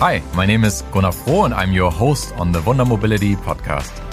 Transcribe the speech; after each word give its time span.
Hi, 0.00 0.22
my 0.32 0.46
name 0.46 0.64
is 0.64 0.82
Gunnar 0.92 1.10
Froh 1.10 1.46
and 1.46 1.52
I'm 1.52 1.72
your 1.72 1.90
host 1.90 2.32
on 2.36 2.52
the 2.52 2.62
Wunder 2.62 2.84
Mobility 2.84 3.34
podcast. 3.34 4.07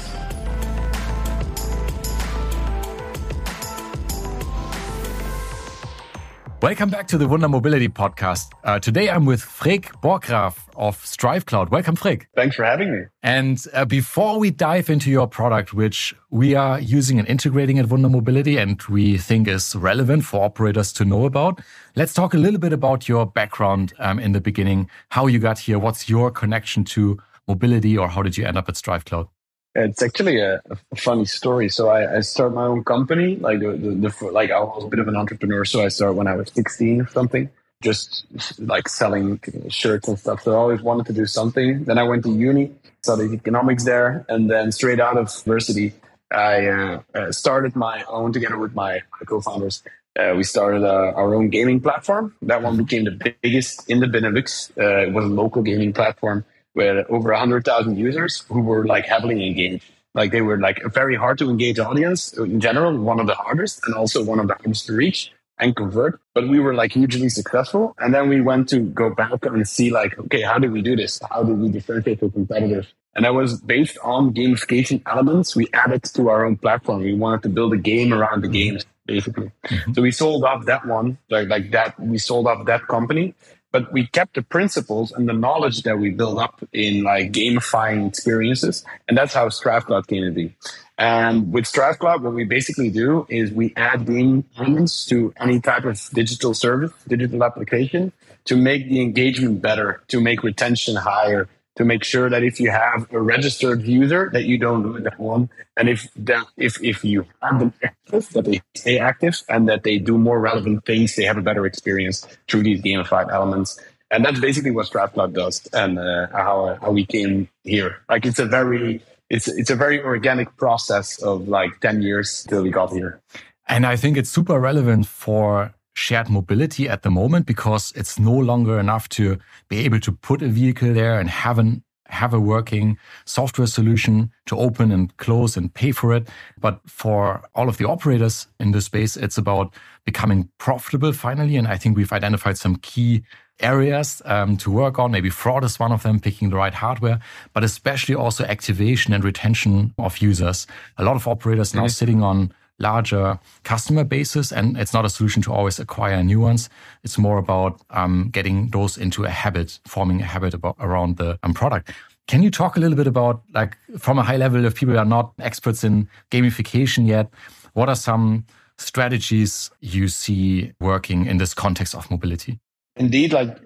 Welcome 6.65 6.89
back 6.89 7.07
to 7.09 7.19
the 7.19 7.27
Wunder 7.27 7.47
Mobility 7.47 7.87
podcast. 7.87 8.51
Uh, 8.63 8.79
today 8.79 9.07
I'm 9.07 9.25
with 9.25 9.39
Freek 9.39 9.91
Borghgraef 10.01 10.57
of 10.75 10.95
Strive 11.05 11.45
Cloud. 11.45 11.69
Welcome, 11.69 11.95
Freek. 11.95 12.25
Thanks 12.35 12.55
for 12.55 12.63
having 12.63 12.91
me. 12.91 13.01
And 13.21 13.63
uh, 13.71 13.85
before 13.85 14.39
we 14.39 14.49
dive 14.49 14.89
into 14.89 15.11
your 15.11 15.27
product, 15.27 15.75
which 15.75 16.15
we 16.31 16.55
are 16.55 16.79
using 16.79 17.19
and 17.19 17.27
integrating 17.27 17.77
at 17.77 17.89
Wunder 17.89 18.09
Mobility 18.09 18.57
and 18.57 18.81
we 18.89 19.19
think 19.19 19.47
is 19.47 19.75
relevant 19.75 20.25
for 20.25 20.43
operators 20.43 20.91
to 20.93 21.05
know 21.05 21.27
about, 21.27 21.61
let's 21.95 22.15
talk 22.15 22.33
a 22.33 22.39
little 22.39 22.59
bit 22.59 22.73
about 22.73 23.07
your 23.07 23.27
background 23.27 23.93
um, 23.99 24.17
in 24.17 24.31
the 24.31 24.41
beginning, 24.41 24.89
how 25.09 25.27
you 25.27 25.37
got 25.37 25.59
here, 25.59 25.77
what's 25.77 26.09
your 26.09 26.31
connection 26.31 26.83
to 26.85 27.19
mobility, 27.47 27.95
or 27.95 28.07
how 28.07 28.23
did 28.23 28.37
you 28.37 28.43
end 28.43 28.57
up 28.57 28.67
at 28.67 28.73
StriveCloud? 28.73 29.27
It's 29.75 30.01
actually 30.01 30.39
a, 30.39 30.61
a 30.71 30.95
funny 30.95 31.25
story. 31.25 31.67
So 31.67 31.89
I, 31.89 32.17
I 32.17 32.19
started 32.21 32.55
my 32.55 32.65
own 32.65 32.83
company. 32.85 33.35
Like 33.35 33.59
the, 33.59 33.71
the, 33.73 33.89
the, 34.09 34.25
like 34.31 34.49
I 34.49 34.59
was 34.61 34.85
a 34.85 34.87
bit 34.87 34.99
of 34.99 35.07
an 35.09 35.17
entrepreneur. 35.17 35.65
So 35.65 35.83
I 35.83 35.89
started 35.89 36.13
when 36.13 36.27
I 36.27 36.35
was 36.35 36.49
16 36.53 37.01
or 37.01 37.07
something, 37.07 37.49
just 37.81 38.25
like 38.59 38.87
selling 38.87 39.41
shirts 39.67 40.07
and 40.07 40.17
stuff. 40.17 40.43
So 40.43 40.53
I 40.53 40.55
always 40.55 40.81
wanted 40.81 41.07
to 41.07 41.13
do 41.13 41.25
something. 41.25 41.83
Then 41.83 41.97
I 41.97 42.03
went 42.03 42.23
to 42.23 42.31
uni, 42.31 42.71
studied 43.03 43.33
economics 43.33 43.83
there, 43.83 44.25
and 44.29 44.49
then 44.49 44.71
straight 44.71 45.01
out 45.01 45.17
of 45.17 45.29
university, 45.45 45.93
I 46.31 46.65
uh, 46.65 47.01
uh 47.13 47.31
started 47.31 47.75
my 47.75 48.03
own 48.05 48.33
together 48.33 48.57
with 48.57 48.73
my 48.73 49.01
co-founders. 49.27 49.83
Uh, 50.17 50.33
we 50.35 50.43
started 50.43 50.83
uh, 50.83 51.11
our 51.15 51.35
own 51.35 51.49
gaming 51.49 51.81
platform. 51.81 52.33
That 52.41 52.63
one 52.63 52.77
became 52.77 53.03
the 53.03 53.33
biggest 53.43 53.89
in 53.89 53.99
the 53.99 54.07
Benelux. 54.07 54.71
Uh, 54.77 55.07
it 55.07 55.13
was 55.13 55.25
a 55.25 55.27
local 55.27 55.61
gaming 55.61 55.93
platform 55.93 56.45
with 56.75 57.05
over 57.09 57.31
100,000 57.31 57.97
users 57.97 58.45
who 58.49 58.61
were 58.61 58.85
like 58.85 59.05
heavily 59.05 59.47
engaged. 59.47 59.85
Like 60.13 60.31
they 60.31 60.41
were 60.41 60.57
like 60.57 60.79
a 60.79 60.89
very 60.89 61.15
hard 61.15 61.37
to 61.39 61.49
engage 61.49 61.79
audience 61.79 62.33
in 62.33 62.59
general, 62.59 62.97
one 62.97 63.19
of 63.19 63.27
the 63.27 63.35
hardest 63.35 63.81
and 63.85 63.95
also 63.95 64.23
one 64.23 64.39
of 64.39 64.47
the 64.47 64.53
hardest 64.53 64.85
to 64.87 64.93
reach 64.93 65.31
and 65.57 65.75
convert. 65.75 66.19
But 66.33 66.47
we 66.47 66.59
were 66.59 66.73
like 66.73 66.93
hugely 66.93 67.29
successful. 67.29 67.95
And 67.99 68.13
then 68.13 68.29
we 68.29 68.41
went 68.41 68.69
to 68.69 68.79
go 68.79 69.09
back 69.09 69.45
and 69.45 69.67
see 69.67 69.91
like, 69.91 70.17
okay, 70.17 70.41
how 70.41 70.59
did 70.59 70.71
we 70.71 70.81
do 70.81 70.95
this? 70.95 71.19
How 71.29 71.43
did 71.43 71.57
we 71.59 71.69
differentiate 71.69 72.19
from 72.19 72.31
competitors? 72.31 72.93
And 73.15 73.23
that 73.23 73.33
was 73.33 73.61
based 73.61 73.97
on 74.03 74.33
gamification 74.33 75.01
elements 75.05 75.55
we 75.55 75.69
added 75.73 76.03
to 76.03 76.29
our 76.29 76.45
own 76.45 76.57
platform. 76.57 77.01
We 77.01 77.13
wanted 77.13 77.43
to 77.43 77.49
build 77.49 77.73
a 77.73 77.77
game 77.77 78.13
around 78.13 78.43
the 78.43 78.49
games, 78.49 78.85
basically. 79.05 79.51
Mm-hmm. 79.65 79.93
So 79.93 80.01
we 80.01 80.11
sold 80.11 80.43
off 80.43 80.65
that 80.65 80.85
one, 80.85 81.17
like, 81.29 81.47
like 81.47 81.71
that. 81.71 81.97
We 81.97 82.17
sold 82.17 82.47
off 82.47 82.65
that 82.65 82.87
company 82.87 83.33
but 83.75 83.91
we 83.91 84.07
kept 84.07 84.35
the 84.35 84.41
principles 84.41 85.11
and 85.11 85.27
the 85.27 85.33
knowledge 85.33 85.81
that 85.81 85.99
we 85.99 86.09
built 86.09 86.39
up 86.39 86.63
in 86.71 87.03
like 87.03 87.33
gamifying 87.33 88.07
experiences. 88.07 88.85
And 89.09 89.17
that's 89.17 89.33
how 89.33 89.49
StriveCloud 89.49 90.07
came 90.07 90.23
to 90.23 90.31
be. 90.31 90.55
And 90.97 91.51
with 91.51 91.65
StriveCloud, 91.65 92.21
what 92.21 92.33
we 92.33 92.45
basically 92.45 92.89
do 92.89 93.27
is 93.27 93.51
we 93.51 93.73
add 93.75 94.05
game 94.05 94.45
elements 94.57 95.05
to 95.07 95.33
any 95.35 95.59
type 95.59 95.83
of 95.83 95.99
digital 96.13 96.53
service, 96.53 96.93
digital 97.05 97.43
application 97.43 98.13
to 98.45 98.55
make 98.55 98.87
the 98.87 99.01
engagement 99.01 99.61
better, 99.61 100.01
to 100.07 100.21
make 100.21 100.41
retention 100.41 100.95
higher, 100.95 101.49
to 101.75 101.85
make 101.85 102.03
sure 102.03 102.29
that 102.29 102.43
if 102.43 102.59
you 102.59 102.71
have 102.71 103.07
a 103.11 103.19
registered 103.19 103.83
user 103.83 104.29
that 104.33 104.45
you 104.45 104.57
don't 104.57 104.83
lose 104.83 105.03
that 105.03 105.19
one 105.19 105.49
and 105.77 105.89
if 105.89 106.07
that 106.15 106.45
if 106.57 106.81
if 106.83 107.03
you 107.03 107.25
have 107.41 107.59
them 107.59 107.73
active 107.83 108.29
that 108.29 108.45
they 108.45 108.61
stay 108.75 108.97
active 108.97 109.41
and 109.49 109.67
that 109.67 109.83
they 109.83 109.97
do 109.97 110.17
more 110.17 110.39
relevant 110.39 110.85
things 110.85 111.15
they 111.15 111.23
have 111.23 111.37
a 111.37 111.41
better 111.41 111.65
experience 111.65 112.25
through 112.47 112.63
these 112.63 112.81
gamified 112.81 113.31
elements. 113.31 113.79
And 114.11 114.23
that's 114.23 114.39
basically 114.39 114.71
what 114.71 114.87
StriveCloud 114.87 115.33
does 115.33 115.67
and 115.73 115.99
uh, 115.99 116.27
how 116.31 116.77
how 116.81 116.91
we 116.91 117.05
came 117.05 117.49
here. 117.63 118.01
Like 118.07 118.25
it's 118.25 118.39
a 118.39 118.45
very 118.45 119.01
it's 119.29 119.47
it's 119.47 119.69
a 119.69 119.75
very 119.75 120.01
organic 120.01 120.55
process 120.57 121.21
of 121.21 121.47
like 121.47 121.79
10 121.81 122.01
years 122.01 122.45
till 122.47 122.63
we 122.63 122.69
got 122.69 122.91
here. 122.91 123.21
And 123.67 123.85
i 123.85 123.95
think 123.95 124.15
it's 124.15 124.29
super 124.29 124.59
relevant 124.59 125.07
for 125.07 125.73
shared 125.95 126.29
mobility 126.29 126.87
at 126.87 127.01
the 127.01 127.09
moment 127.09 127.45
because 127.45 127.91
it's 127.95 128.19
no 128.19 128.33
longer 128.33 128.79
enough 128.79 129.09
to 129.09 129.37
be 129.69 129.79
able 129.79 129.99
to 130.01 130.11
put 130.11 130.41
a 130.41 130.47
vehicle 130.47 130.93
there 130.93 131.19
and 131.19 131.29
have 131.29 131.57
an 131.57 131.83
have 132.07 132.35
a 132.35 132.39
working 132.39 132.97
software 133.25 133.65
solution 133.65 134.31
to 134.45 134.55
open 134.55 134.91
and 134.91 135.17
close 135.17 135.57
and 135.57 135.73
pay 135.73 135.91
for 135.91 136.13
it. 136.13 136.27
But 136.59 136.79
for 136.85 137.41
all 137.55 137.67
of 137.67 137.77
the 137.77 137.87
operators 137.87 138.47
in 138.59 138.71
this 138.71 138.85
space, 138.85 139.17
it's 139.17 139.39
about 139.39 139.73
becoming 140.05 140.49
profitable 140.59 141.13
finally. 141.13 141.55
And 141.55 141.67
I 141.67 141.77
think 141.77 141.97
we've 141.97 142.13
identified 142.13 142.59
some 142.59 142.75
key 142.75 143.23
areas 143.59 144.21
um, 144.25 144.55
to 144.57 144.69
work 144.69 144.99
on. 144.99 145.11
Maybe 145.11 145.31
fraud 145.31 145.63
is 145.63 145.79
one 145.79 145.91
of 145.91 146.03
them, 146.03 146.19
picking 146.19 146.51
the 146.51 146.57
right 146.57 146.73
hardware, 146.73 147.19
but 147.53 147.63
especially 147.63 148.13
also 148.13 148.43
activation 148.43 149.13
and 149.13 149.23
retention 149.23 149.93
of 149.97 150.19
users. 150.19 150.67
A 150.97 151.03
lot 151.03 151.15
of 151.15 151.27
operators 151.27 151.73
now 151.73 151.81
mm 151.81 151.87
-hmm. 151.87 151.97
sitting 151.97 152.23
on 152.23 152.51
larger 152.79 153.39
customer 153.63 154.03
bases. 154.03 154.51
And 154.51 154.77
it's 154.77 154.93
not 154.93 155.05
a 155.05 155.09
solution 155.09 155.41
to 155.43 155.53
always 155.53 155.79
acquire 155.79 156.23
new 156.23 156.39
ones. 156.39 156.69
It's 157.03 157.17
more 157.17 157.37
about 157.37 157.81
um, 157.89 158.29
getting 158.31 158.69
those 158.69 158.97
into 158.97 159.23
a 159.25 159.29
habit, 159.29 159.79
forming 159.85 160.21
a 160.21 160.25
habit 160.25 160.53
about, 160.53 160.75
around 160.79 161.17
the 161.17 161.39
um, 161.43 161.53
product. 161.53 161.91
Can 162.27 162.41
you 162.41 162.49
talk 162.49 162.75
a 162.75 162.79
little 162.79 162.97
bit 162.97 163.07
about, 163.07 163.43
like, 163.53 163.77
from 163.99 164.17
a 164.17 164.23
high 164.23 164.37
level, 164.37 164.65
if 164.65 164.75
people 164.75 164.97
are 164.97 165.05
not 165.05 165.33
experts 165.39 165.83
in 165.83 166.09
gamification 166.31 167.07
yet, 167.07 167.29
what 167.73 167.87
are 167.87 167.95
some 167.95 168.45
strategies 168.77 169.69
you 169.79 170.07
see 170.07 170.73
working 170.79 171.27
in 171.27 171.37
this 171.37 171.53
context 171.53 171.93
of 171.93 172.09
mobility? 172.09 172.59
Indeed, 172.95 173.33
like 173.33 173.57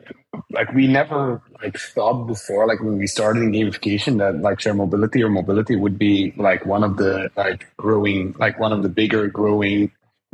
like 0.52 0.72
we 0.74 0.88
never 0.88 1.42
like 1.62 1.78
thought 1.78 2.26
before 2.26 2.68
like 2.68 2.80
when 2.82 2.98
we 2.98 3.08
started 3.08 3.42
in 3.44 3.52
gamification 3.52 4.18
that 4.20 4.42
like 4.42 4.60
share 4.60 4.74
mobility 4.74 5.24
or 5.24 5.30
mobility 5.30 5.76
would 5.76 5.98
be 5.98 6.34
like 6.38 6.66
one 6.66 6.84
of 6.84 6.98
the 6.98 7.32
like 7.36 7.68
growing 7.78 8.36
like 8.40 8.60
one 8.60 8.72
of 8.72 8.84
the 8.84 8.90
bigger 8.90 9.28
growing 9.28 9.92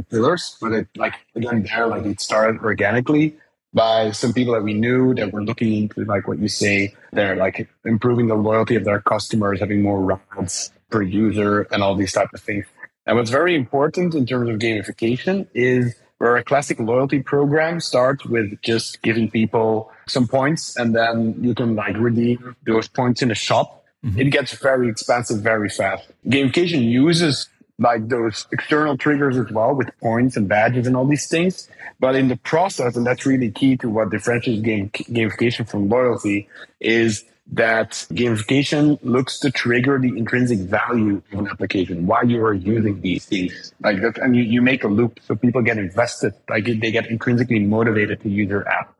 pillars. 0.10 0.58
But 0.60 0.72
it 0.74 0.88
like 0.96 1.14
again 1.36 1.64
there 1.64 1.88
like 1.88 2.06
it 2.06 2.20
started 2.20 2.62
organically 2.62 3.38
by 3.74 4.12
some 4.12 4.34
people 4.34 4.54
that 4.54 4.64
we 4.64 4.74
knew 4.74 5.14
that 5.16 5.32
were 5.32 5.44
looking 5.44 5.74
into 5.84 6.06
like 6.06 6.28
what 6.28 6.40
you 6.40 6.48
say 6.48 6.94
they're 7.12 7.36
like 7.36 7.68
improving 7.84 8.28
the 8.28 8.36
loyalty 8.36 8.76
of 8.76 8.86
their 8.86 9.02
customers 9.02 9.60
having 9.60 9.82
more 9.82 10.02
rides 10.02 10.72
per 10.90 11.02
user 11.02 11.64
and 11.72 11.84
all 11.84 11.96
these 11.96 12.14
type 12.14 12.30
of 12.34 12.42
things. 12.42 12.66
And 13.06 13.18
what's 13.18 13.30
very 13.30 13.56
important 13.56 14.16
in 14.16 14.26
terms 14.26 14.50
of 14.50 14.58
gamification 14.58 15.48
is 15.54 15.96
where 16.18 16.38
a 16.38 16.44
classic 16.44 16.80
loyalty 16.80 17.22
program 17.22 17.80
starts 17.80 18.26
with 18.26 18.62
just 18.62 19.02
giving 19.02 19.30
people 19.30 19.92
some 20.08 20.28
points 20.28 20.76
and 20.78 20.96
then 20.96 21.36
you 21.42 21.54
can 21.54 21.76
like 21.76 21.98
redeem 21.98 22.56
those 22.66 22.88
points 22.88 23.22
in 23.22 23.32
a 23.32 23.36
shop. 23.36 23.84
Mm-hmm. 24.04 24.20
It 24.20 24.30
gets 24.32 24.54
very 24.54 24.90
expensive 24.90 25.42
very 25.42 25.70
fast. 25.70 26.08
Gamification 26.28 26.84
uses 26.84 27.50
like 27.78 28.08
those 28.08 28.48
external 28.52 28.98
triggers 28.98 29.38
as 29.38 29.52
well 29.52 29.74
with 29.74 29.90
points 30.02 30.38
and 30.38 30.48
badges 30.48 30.88
and 30.88 30.96
all 30.96 31.06
these 31.06 31.28
things. 31.28 31.70
But 32.00 32.16
in 32.16 32.28
the 32.28 32.38
process, 32.38 32.96
and 32.96 33.06
that's 33.06 33.26
really 33.26 33.52
key 33.52 33.78
to 33.78 33.90
what 33.90 34.12
differentiates 34.12 34.62
game, 34.62 34.90
gamification 34.90 35.68
from 35.68 35.90
loyalty, 35.90 36.48
is 36.80 37.26
that 37.54 37.92
gamification 38.12 38.98
looks 39.04 39.40
to 39.40 39.52
trigger 39.52 40.00
the 40.00 40.10
intrinsic 40.18 40.60
value 40.60 41.22
of 41.32 41.40
an 41.40 41.48
application, 41.48 42.08
why 42.08 42.24
you 42.24 42.44
are 42.44 42.54
using 42.54 43.02
these 43.02 43.26
things. 43.26 43.74
Like 43.82 44.02
that, 44.02 44.18
and 44.18 44.36
you, 44.36 44.44
you 44.44 44.62
make 44.62 44.84
a 44.84 44.88
loop 44.88 45.20
so 45.24 45.36
people 45.36 45.62
get 45.62 45.78
invested, 45.78 46.34
like 46.50 46.66
they 46.66 46.92
get 46.92 47.08
intrinsically 47.08 47.60
motivated 47.60 48.22
to 48.22 48.30
use 48.30 48.50
your 48.50 48.68
app. 48.68 48.94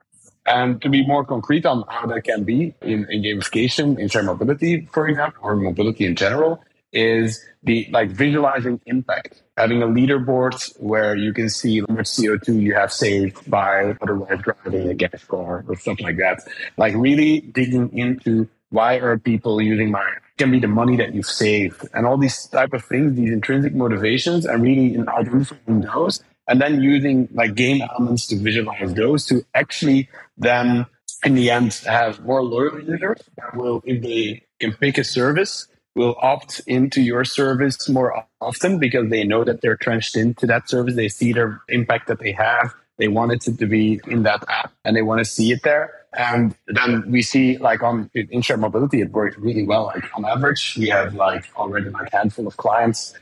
And 0.46 0.80
to 0.82 0.88
be 0.88 1.04
more 1.04 1.24
concrete 1.24 1.66
on 1.66 1.82
how 1.88 2.06
that 2.06 2.22
can 2.22 2.44
be 2.44 2.72
in, 2.80 3.10
in 3.10 3.22
gamification, 3.22 3.98
in 3.98 4.08
shared 4.08 4.26
mobility, 4.26 4.88
for 4.92 5.08
example, 5.08 5.40
or 5.42 5.56
mobility 5.56 6.06
in 6.06 6.14
general, 6.14 6.62
is 6.92 7.44
the 7.64 7.88
like 7.90 8.10
visualizing 8.10 8.80
impact. 8.86 9.42
Having 9.56 9.82
a 9.82 9.86
leaderboard 9.86 10.54
where 10.78 11.16
you 11.16 11.32
can 11.32 11.48
see 11.48 11.80
how 11.80 11.86
much 11.88 12.06
CO2 12.06 12.60
you 12.60 12.74
have 12.74 12.92
saved 12.92 13.50
by 13.50 13.96
otherwise 14.02 14.38
driving 14.42 14.88
a 14.88 14.94
gas 14.94 15.24
car 15.24 15.64
or 15.66 15.76
stuff 15.76 15.98
like 16.00 16.18
that. 16.18 16.40
Like 16.76 16.94
really 16.94 17.40
digging 17.40 17.96
into 17.96 18.48
why 18.70 18.96
are 18.96 19.18
people 19.18 19.60
using 19.62 19.90
my 19.90 20.06
can 20.36 20.50
be 20.50 20.60
the 20.60 20.68
money 20.68 20.96
that 20.96 21.14
you've 21.14 21.24
saved 21.24 21.88
and 21.94 22.04
all 22.04 22.18
these 22.18 22.46
type 22.48 22.74
of 22.74 22.84
things, 22.84 23.16
these 23.16 23.32
intrinsic 23.32 23.74
motivations 23.74 24.44
and 24.44 24.62
really 24.62 24.98
identifying 25.08 25.80
those 25.80 26.22
and 26.48 26.60
then 26.60 26.82
using 26.82 27.28
like 27.32 27.54
game 27.54 27.82
elements 27.82 28.26
to 28.26 28.36
visualize 28.36 28.94
those 28.94 29.26
to 29.26 29.44
actually 29.54 30.08
then 30.36 30.86
in 31.24 31.34
the 31.34 31.50
end 31.50 31.72
have 31.86 32.20
more 32.20 32.42
loyal 32.42 32.80
users 32.80 33.20
that 33.36 33.56
will 33.56 33.82
if 33.84 34.02
they 34.02 34.42
can 34.60 34.72
pick 34.74 34.98
a 34.98 35.04
service 35.04 35.66
will 35.96 36.16
opt 36.20 36.60
into 36.66 37.00
your 37.00 37.24
service 37.24 37.88
more 37.88 38.24
often 38.40 38.78
because 38.78 39.08
they 39.10 39.24
know 39.24 39.42
that 39.42 39.62
they're 39.62 39.78
trenched 39.78 40.14
into 40.14 40.46
that 40.46 40.68
service. 40.68 40.94
They 40.94 41.08
see 41.08 41.32
their 41.32 41.60
impact 41.68 42.06
that 42.08 42.20
they 42.20 42.32
have. 42.32 42.74
They 42.98 43.08
want 43.08 43.32
it 43.32 43.40
to 43.42 43.66
be 43.66 44.00
in 44.06 44.22
that 44.22 44.44
app 44.48 44.72
and 44.84 44.94
they 44.94 45.02
want 45.02 45.18
to 45.18 45.24
see 45.24 45.52
it 45.52 45.62
there. 45.64 45.92
And 46.12 46.54
then 46.68 47.10
we 47.10 47.22
see 47.22 47.58
like 47.58 47.82
on 47.82 48.10
in 48.14 48.42
shared 48.42 48.60
mobility, 48.60 49.00
it 49.00 49.10
worked 49.10 49.38
really 49.38 49.64
well. 49.64 49.86
Like 49.86 50.04
on 50.16 50.24
average, 50.24 50.76
we 50.78 50.88
have 50.88 51.14
like 51.14 51.44
already 51.56 51.90
like 51.90 52.12
handful 52.12 52.46
of 52.46 52.56
clients 52.56 53.14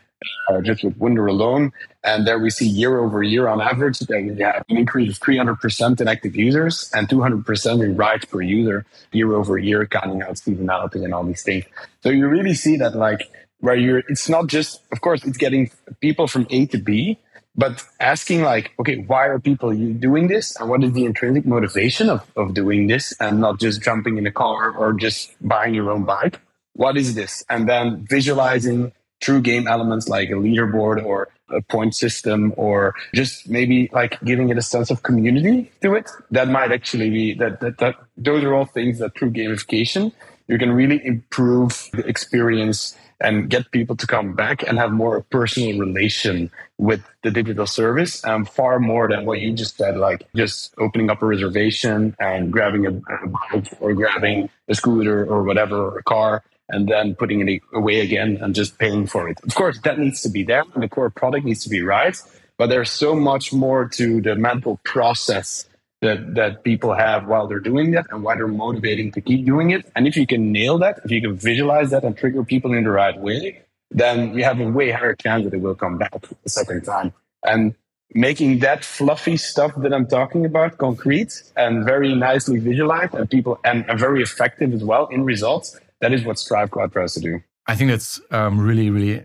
uh, 0.51 0.61
just 0.61 0.85
with 0.85 0.97
Wunder 0.97 1.27
alone. 1.27 1.73
And 2.03 2.27
there 2.27 2.39
we 2.39 2.51
see 2.51 2.67
year 2.67 2.99
over 2.99 3.23
year 3.23 3.49
on 3.49 3.61
average 3.61 3.99
that 4.01 4.09
we 4.11 4.41
have 4.43 4.65
an 4.69 4.77
increase 4.77 5.11
of 5.11 5.21
300% 5.21 6.01
in 6.01 6.09
active 6.09 6.37
users 6.37 6.91
and 6.95 7.09
200% 7.09 7.85
in 7.85 7.97
rides 7.97 8.25
per 8.27 8.43
user 8.43 8.85
year 9.13 9.33
over 9.35 9.59
year, 9.59 9.87
counting 9.87 10.23
out 10.23 10.35
seasonality 10.35 11.05
and 11.05 11.15
all 11.15 11.25
these 11.25 11.43
things. 11.43 11.65
So 12.03 12.11
you 12.11 12.29
really 12.29 12.55
see 12.55 12.77
that 12.77 12.95
like 12.95 13.31
where 13.61 13.77
you're, 13.77 14.03
it's 14.09 14.29
not 14.29 14.47
just, 14.47 14.83
of 14.93 15.01
course, 15.01 15.25
it's 15.25 15.39
getting 15.39 15.71
people 16.01 16.27
from 16.27 16.47
A 16.51 16.67
to 16.67 16.79
B, 16.79 17.19
but 17.57 17.83
asking 18.01 18.43
like, 18.43 18.73
okay, 18.81 18.97
why 18.97 19.27
are 19.27 19.39
people 19.39 19.73
doing 19.73 20.27
this? 20.27 20.57
And 20.57 20.69
what 20.69 20.83
is 20.83 20.93
the 20.93 21.05
intrinsic 21.05 21.47
motivation 21.47 22.11
of, 22.11 22.27
of 22.37 22.53
doing 22.53 22.89
this 22.89 23.15
and 23.21 23.41
not 23.41 23.61
just 23.61 23.81
jumping 23.83 24.19
in 24.19 24.27
a 24.27 24.33
car 24.33 24.73
or 24.73 24.93
just 24.93 25.35
buying 25.41 25.75
your 25.75 25.91
own 25.91 26.05
bike? 26.05 26.41
What 26.75 26.97
is 26.97 27.15
this? 27.15 27.45
And 27.49 27.69
then 27.69 28.05
visualizing 28.11 28.93
true 29.25 29.41
game 29.41 29.67
elements 29.67 30.07
like 30.07 30.29
a 30.29 30.35
leaderboard 30.35 31.03
or 31.03 31.29
a 31.49 31.63
point 31.63 31.95
system 31.95 32.53
or 32.57 32.95
just 33.15 33.49
maybe 33.49 33.89
like 33.93 34.21
giving 34.23 34.51
it 34.51 34.59
a 34.59 34.63
sense 34.63 34.91
of 34.91 35.03
community 35.03 35.71
to 35.81 35.95
it 35.95 36.11
that 36.31 36.49
might 36.49 36.71
actually 36.73 37.09
be 37.09 37.35
that, 37.35 37.61
that, 37.61 37.79
that 37.79 37.95
those 38.19 38.45
are 38.45 38.55
all 38.55 38.67
things 38.67 38.99
that 38.99 39.17
through 39.17 39.31
gamification 39.31 40.13
you 40.47 40.59
can 40.59 40.73
really 40.73 41.01
improve 41.07 41.89
the 41.93 42.07
experience 42.07 42.97
and 43.21 43.49
get 43.49 43.71
people 43.71 43.97
to 43.97 44.07
come 44.07 44.35
back 44.35 44.63
and 44.67 44.77
have 44.77 44.93
more 44.93 45.23
personal 45.31 45.79
relation 45.79 46.51
with 46.77 47.03
the 47.23 47.31
digital 47.31 47.67
service 47.67 48.23
um, 48.27 48.45
far 48.45 48.79
more 48.79 49.09
than 49.09 49.25
what 49.25 49.41
you 49.41 49.53
just 49.53 49.77
said 49.77 49.97
like 49.97 50.27
just 50.35 50.75
opening 50.79 51.09
up 51.09 51.23
a 51.23 51.27
reservation 51.27 52.15
and 52.21 52.53
grabbing 52.53 52.85
a, 52.87 52.91
a 52.91 53.27
bike 53.27 53.73
or 53.81 53.95
grabbing 53.95 54.51
a 54.69 54.75
scooter 54.75 55.25
or 55.25 55.45
whatever 55.45 55.77
or 55.77 55.99
a 55.99 56.03
car 56.03 56.43
and 56.69 56.89
then 56.89 57.15
putting 57.15 57.47
it 57.47 57.63
away 57.73 58.01
again 58.01 58.39
and 58.41 58.55
just 58.55 58.79
paying 58.79 59.07
for 59.07 59.29
it. 59.29 59.39
Of 59.45 59.55
course, 59.55 59.79
that 59.81 59.99
needs 59.99 60.23
to 60.23 60.29
be 60.29 60.45
there 60.45 60.65
and 60.75 60.83
the 60.83 60.89
core 60.89 61.11
product 61.11 61.45
needs 61.45 61.63
to 61.65 61.69
be 61.69 61.83
right. 61.83 62.17
But 62.57 62.69
there's 62.69 62.91
so 62.91 63.15
much 63.15 63.53
more 63.53 63.89
to 63.89 64.21
the 64.21 64.37
mental 64.37 64.81
process 64.85 65.69
that, 66.01 66.35
that 66.35 66.65
people 66.65 66.95
have 66.95 67.27
while 67.27 67.47
they're 67.47 67.61
doing 67.61 67.91
that 67.93 68.07
and 68.11 68.23
why 68.23 68.37
they're 68.37 68.47
motivating 68.47 69.11
to 69.13 69.21
keep 69.21 69.45
doing 69.45 69.71
it. 69.71 69.91
And 69.97 70.07
if 70.07 70.17
you 70.17 70.27
can 70.27 70.53
nail 70.53 70.79
that, 70.79 71.01
if 71.05 71.11
you 71.11 71.21
can 71.21 71.37
visualize 71.37 71.91
that 71.91 72.05
and 72.05 72.17
trigger 72.17 72.45
people 72.45 72.73
in 72.73 72.85
the 72.85 72.91
right 72.91 73.19
way, 73.19 73.63
then 73.91 74.37
you 74.37 74.45
have 74.45 74.61
a 74.61 74.69
way 74.69 74.91
higher 74.91 75.15
chance 75.15 75.45
that 75.45 75.51
they 75.51 75.59
will 75.59 75.75
come 75.75 75.99
back 75.99 76.13
the 76.43 76.51
second 76.51 76.83
time. 76.83 77.13
And 77.45 77.75
making 78.13 78.61
that 78.61 78.85
fluffy 78.85 79.37
stuff 79.37 79.73
that 79.77 79.93
I'm 79.93 80.07
talking 80.07 80.45
about 80.45 80.79
concrete 80.79 81.43
and 81.57 81.85
very 81.85 82.15
nicely 82.15 82.59
visualized 82.59 83.15
and 83.15 83.29
people 83.29 83.59
and, 83.65 83.89
and 83.89 83.99
very 83.99 84.23
effective 84.23 84.73
as 84.73 84.85
well 84.85 85.07
in 85.09 85.25
results 85.25 85.79
that 86.01 86.13
is 86.13 86.25
what 86.25 86.39
Strive 86.39 86.71
Cloud 86.71 86.93
tries 86.93 87.15
to 87.15 87.21
do. 87.21 87.41
I 87.67 87.77
think 87.77 87.91
that's 87.91 88.21
um, 88.31 88.61
really, 88.61 88.91
really 88.91 89.25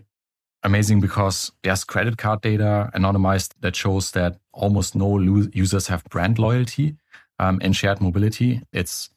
amazing 0.62 1.00
because 1.00 1.52
there's 1.62 1.84
credit 1.84 2.18
card 2.18 2.40
data 2.42 2.90
anonymized 2.94 3.54
that 3.60 3.76
shows 3.76 4.12
that 4.12 4.38
almost 4.52 4.94
no 4.94 5.18
users 5.18 5.86
have 5.86 6.04
brand 6.04 6.38
loyalty 6.38 6.96
um, 7.38 7.60
in 7.60 7.72
shared 7.72 8.00
mobility. 8.00 8.62
It's 8.72 9.10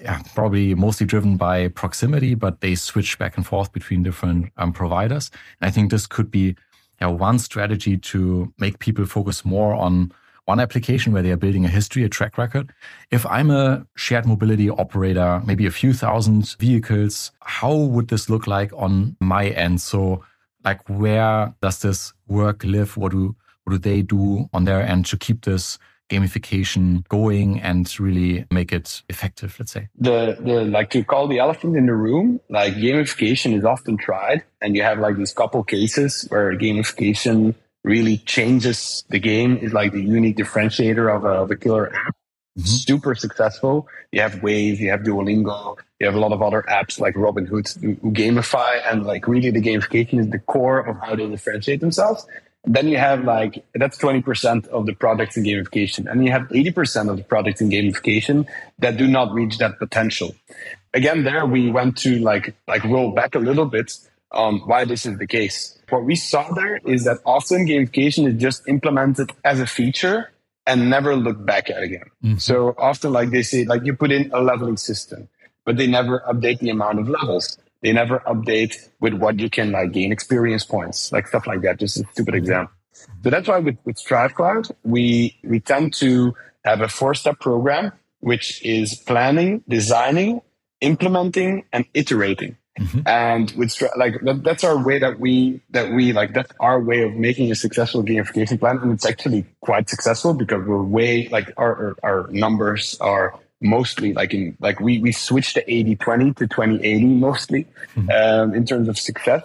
yeah, 0.00 0.22
probably 0.34 0.74
mostly 0.74 1.06
driven 1.06 1.36
by 1.36 1.68
proximity, 1.68 2.34
but 2.34 2.60
they 2.60 2.74
switch 2.74 3.18
back 3.18 3.36
and 3.36 3.46
forth 3.46 3.72
between 3.72 4.02
different 4.02 4.50
um, 4.56 4.72
providers. 4.72 5.30
And 5.60 5.68
I 5.68 5.70
think 5.70 5.90
this 5.90 6.06
could 6.06 6.30
be 6.30 6.56
one 7.00 7.38
strategy 7.38 7.96
to 7.96 8.52
make 8.58 8.78
people 8.78 9.06
focus 9.06 9.44
more 9.44 9.74
on 9.74 10.12
one 10.50 10.58
application 10.58 11.12
where 11.12 11.22
they 11.22 11.30
are 11.30 11.36
building 11.36 11.64
a 11.64 11.68
history, 11.68 12.02
a 12.02 12.08
track 12.08 12.36
record. 12.36 12.72
If 13.12 13.24
I'm 13.26 13.50
a 13.52 13.86
shared 13.94 14.26
mobility 14.26 14.68
operator, 14.68 15.40
maybe 15.46 15.64
a 15.64 15.70
few 15.70 15.92
thousand 15.92 16.56
vehicles, 16.58 17.30
how 17.40 17.72
would 17.72 18.08
this 18.08 18.28
look 18.28 18.48
like 18.48 18.72
on 18.72 19.16
my 19.20 19.46
end? 19.64 19.80
So 19.80 20.24
like 20.64 20.80
where 20.88 21.54
does 21.62 21.78
this 21.82 22.12
work 22.26 22.64
live? 22.64 22.96
What 22.96 23.12
do 23.12 23.36
what 23.62 23.74
do 23.74 23.78
they 23.78 24.02
do 24.02 24.48
on 24.52 24.64
their 24.64 24.82
end 24.82 25.06
to 25.06 25.16
keep 25.16 25.44
this 25.44 25.78
gamification 26.10 27.06
going 27.08 27.60
and 27.60 27.84
really 28.00 28.44
make 28.50 28.72
it 28.72 29.02
effective, 29.08 29.54
let's 29.60 29.70
say? 29.70 29.86
The 30.00 30.36
the 30.40 30.64
like 30.64 30.90
to 30.90 31.04
call 31.04 31.28
the 31.28 31.38
elephant 31.38 31.76
in 31.76 31.86
the 31.86 31.94
room, 31.94 32.40
like 32.48 32.74
gamification 32.74 33.56
is 33.56 33.64
often 33.64 33.96
tried 33.96 34.42
and 34.60 34.74
you 34.74 34.82
have 34.82 34.98
like 34.98 35.16
these 35.16 35.32
couple 35.32 35.62
cases 35.62 36.26
where 36.30 36.58
gamification 36.58 37.54
really 37.84 38.18
changes 38.18 39.04
the 39.08 39.18
game 39.18 39.56
is 39.56 39.72
like 39.72 39.92
the 39.92 40.02
unique 40.02 40.36
differentiator 40.36 41.14
of 41.14 41.24
a, 41.24 41.28
of 41.28 41.50
a 41.50 41.56
killer 41.56 41.94
app. 41.94 42.14
Mm-hmm. 42.58 42.66
Super 42.66 43.14
successful. 43.14 43.88
You 44.12 44.20
have 44.22 44.34
Waze, 44.36 44.78
you 44.78 44.90
have 44.90 45.00
Duolingo, 45.00 45.78
you 45.98 46.06
have 46.06 46.14
a 46.14 46.18
lot 46.18 46.32
of 46.32 46.42
other 46.42 46.62
apps 46.68 46.98
like 46.98 47.14
Robinhood 47.14 47.80
who, 47.80 47.94
who 47.94 48.12
gamify 48.12 48.80
and 48.90 49.04
like 49.04 49.28
really 49.28 49.50
the 49.50 49.62
gamification 49.62 50.18
is 50.18 50.28
the 50.30 50.40
core 50.40 50.80
of 50.80 50.98
how 50.98 51.14
they 51.14 51.26
differentiate 51.26 51.80
themselves. 51.80 52.26
then 52.64 52.88
you 52.88 52.98
have 52.98 53.24
like, 53.24 53.64
that's 53.74 53.96
20% 53.96 54.66
of 54.68 54.84
the 54.84 54.92
products 54.92 55.36
in 55.36 55.44
gamification. 55.44 56.10
And 56.10 56.24
you 56.24 56.32
have 56.32 56.42
80% 56.48 57.08
of 57.08 57.16
the 57.16 57.22
products 57.22 57.62
in 57.62 57.70
gamification 57.70 58.46
that 58.80 58.98
do 58.98 59.06
not 59.06 59.32
reach 59.32 59.58
that 59.58 59.78
potential. 59.78 60.34
Again, 60.92 61.22
there 61.24 61.46
we 61.46 61.70
went 61.70 61.96
to 61.98 62.18
like, 62.18 62.54
like 62.68 62.84
roll 62.84 63.12
back 63.12 63.34
a 63.34 63.38
little 63.38 63.64
bit 63.64 63.92
on 64.32 64.58
why 64.60 64.84
this 64.84 65.06
is 65.06 65.16
the 65.18 65.26
case 65.26 65.79
what 65.92 66.04
we 66.04 66.16
saw 66.16 66.52
there 66.52 66.78
is 66.84 67.04
that 67.04 67.18
often 67.24 67.66
gamification 67.66 68.26
is 68.26 68.40
just 68.40 68.68
implemented 68.68 69.32
as 69.44 69.60
a 69.60 69.66
feature 69.66 70.30
and 70.66 70.90
never 70.90 71.16
looked 71.16 71.44
back 71.44 71.70
at 71.70 71.82
again. 71.82 72.04
Mm-hmm. 72.24 72.38
So 72.38 72.74
often, 72.78 73.12
like 73.12 73.30
they 73.30 73.42
say, 73.42 73.64
like 73.64 73.84
you 73.84 73.94
put 73.94 74.12
in 74.12 74.30
a 74.32 74.40
leveling 74.40 74.76
system, 74.76 75.28
but 75.64 75.76
they 75.76 75.86
never 75.86 76.22
update 76.28 76.60
the 76.60 76.70
amount 76.70 76.98
of 76.98 77.08
levels. 77.08 77.58
They 77.82 77.92
never 77.92 78.20
update 78.20 78.88
with 79.00 79.14
what 79.14 79.40
you 79.40 79.48
can 79.48 79.72
like 79.72 79.92
gain 79.92 80.12
experience 80.12 80.64
points, 80.64 81.12
like 81.12 81.26
stuff 81.26 81.46
like 81.46 81.62
that. 81.62 81.78
Just 81.78 81.96
a 81.96 82.04
stupid 82.12 82.34
mm-hmm. 82.34 82.36
example. 82.36 82.74
So 83.22 83.30
that's 83.30 83.48
why 83.48 83.58
with, 83.58 83.78
with 83.84 83.98
Strive 83.98 84.34
Cloud, 84.34 84.68
we, 84.84 85.38
we 85.42 85.60
tend 85.60 85.94
to 85.94 86.34
have 86.64 86.82
a 86.82 86.88
four 86.88 87.14
step 87.14 87.40
program, 87.40 87.92
which 88.20 88.64
is 88.64 88.94
planning, 88.94 89.64
designing, 89.68 90.42
implementing, 90.80 91.64
and 91.72 91.86
iterating. 91.94 92.56
Mm-hmm. 92.78 93.00
And 93.06 93.50
with 93.52 93.76
like 93.96 94.20
that, 94.22 94.42
that's 94.44 94.62
our 94.62 94.82
way 94.82 94.98
that 94.98 95.18
we 95.18 95.60
that 95.70 95.92
we 95.92 96.12
like 96.12 96.32
that's 96.34 96.52
our 96.60 96.80
way 96.80 97.02
of 97.02 97.14
making 97.14 97.50
a 97.50 97.54
successful 97.54 98.02
gamification 98.02 98.60
plan, 98.60 98.78
and 98.78 98.92
it's 98.92 99.04
actually 99.04 99.44
quite 99.60 99.90
successful 99.90 100.34
because 100.34 100.64
we're 100.66 100.82
way 100.82 101.28
like 101.28 101.52
our 101.56 101.96
our, 102.02 102.28
numbers 102.30 102.96
are 103.00 103.38
mostly 103.60 104.14
like 104.14 104.32
in 104.32 104.56
like 104.60 104.80
we 104.80 105.00
we 105.00 105.10
switched 105.10 105.54
to 105.54 105.70
80 105.70 105.96
20 105.96 106.34
to 106.34 106.46
20 106.46 106.76
80 106.82 107.06
mostly 107.06 107.66
mm-hmm. 107.94 108.08
um, 108.10 108.54
in 108.54 108.64
terms 108.64 108.88
of 108.88 108.98
success 108.98 109.42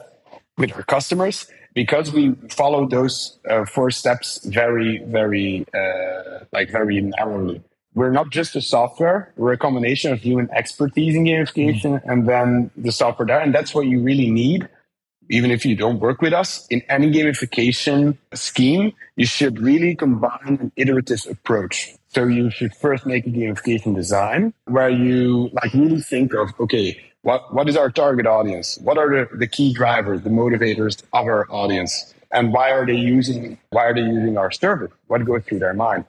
with 0.58 0.74
our 0.74 0.84
customers 0.84 1.48
because 1.74 2.14
we 2.14 2.32
follow 2.50 2.88
those 2.88 3.38
uh, 3.50 3.66
four 3.66 3.92
steps 3.92 4.46
very 4.46 5.00
very 5.00 5.66
uh, 5.74 6.46
like 6.54 6.70
very 6.70 7.02
narrowly 7.02 7.62
we're 7.96 8.12
not 8.12 8.30
just 8.30 8.56
a 8.56 8.62
software. 8.62 9.34
We're 9.38 9.54
a 9.54 9.58
combination 9.58 10.12
of 10.12 10.22
human 10.22 10.50
expertise 10.52 11.16
in 11.16 11.24
gamification 11.24 12.02
mm. 12.02 12.12
and 12.12 12.28
then 12.28 12.70
the 12.76 12.92
software 12.92 13.26
there. 13.26 13.40
And 13.40 13.56
that's 13.56 13.74
what 13.74 13.88
you 13.88 14.02
really 14.02 14.30
need. 14.30 14.68
Even 15.30 15.50
if 15.50 15.66
you 15.66 15.76
don't 15.76 16.00
work 16.00 16.22
with 16.22 16.34
us 16.34 16.68
in 16.68 16.84
any 16.88 17.10
gamification 17.10 18.16
scheme, 18.34 18.94
you 19.16 19.26
should 19.26 19.60
really 19.60 19.96
combine 19.96 20.58
an 20.60 20.72
iterative 20.76 21.26
approach. 21.28 21.96
So 22.10 22.26
you 22.26 22.52
should 22.52 22.76
first 22.76 23.06
make 23.08 23.26
a 23.26 23.30
gamification 23.30 23.96
design 23.96 24.54
where 24.66 24.90
you 24.90 25.50
like 25.54 25.74
really 25.74 26.02
think 26.02 26.34
of, 26.34 26.50
okay, 26.60 27.02
what, 27.24 27.52
what 27.56 27.68
is 27.68 27.76
our 27.76 27.90
target 27.90 28.28
audience? 28.28 28.78
What 28.84 29.00
are 29.00 29.10
the, 29.10 29.36
the 29.36 29.48
key 29.48 29.74
drivers, 29.74 30.22
the 30.22 30.30
motivators 30.30 31.02
of 31.12 31.26
our 31.26 31.50
audience? 31.50 32.14
And 32.32 32.54
why 32.54 32.72
are 32.72 32.86
they 32.86 32.94
using, 32.94 33.58
why 33.72 33.86
are 33.86 33.96
they 33.96 34.02
using 34.02 34.38
our 34.38 34.52
service? 34.52 34.92
What 35.08 35.26
goes 35.26 35.44
through 35.46 35.60
their 35.60 35.74
mind? 35.74 36.06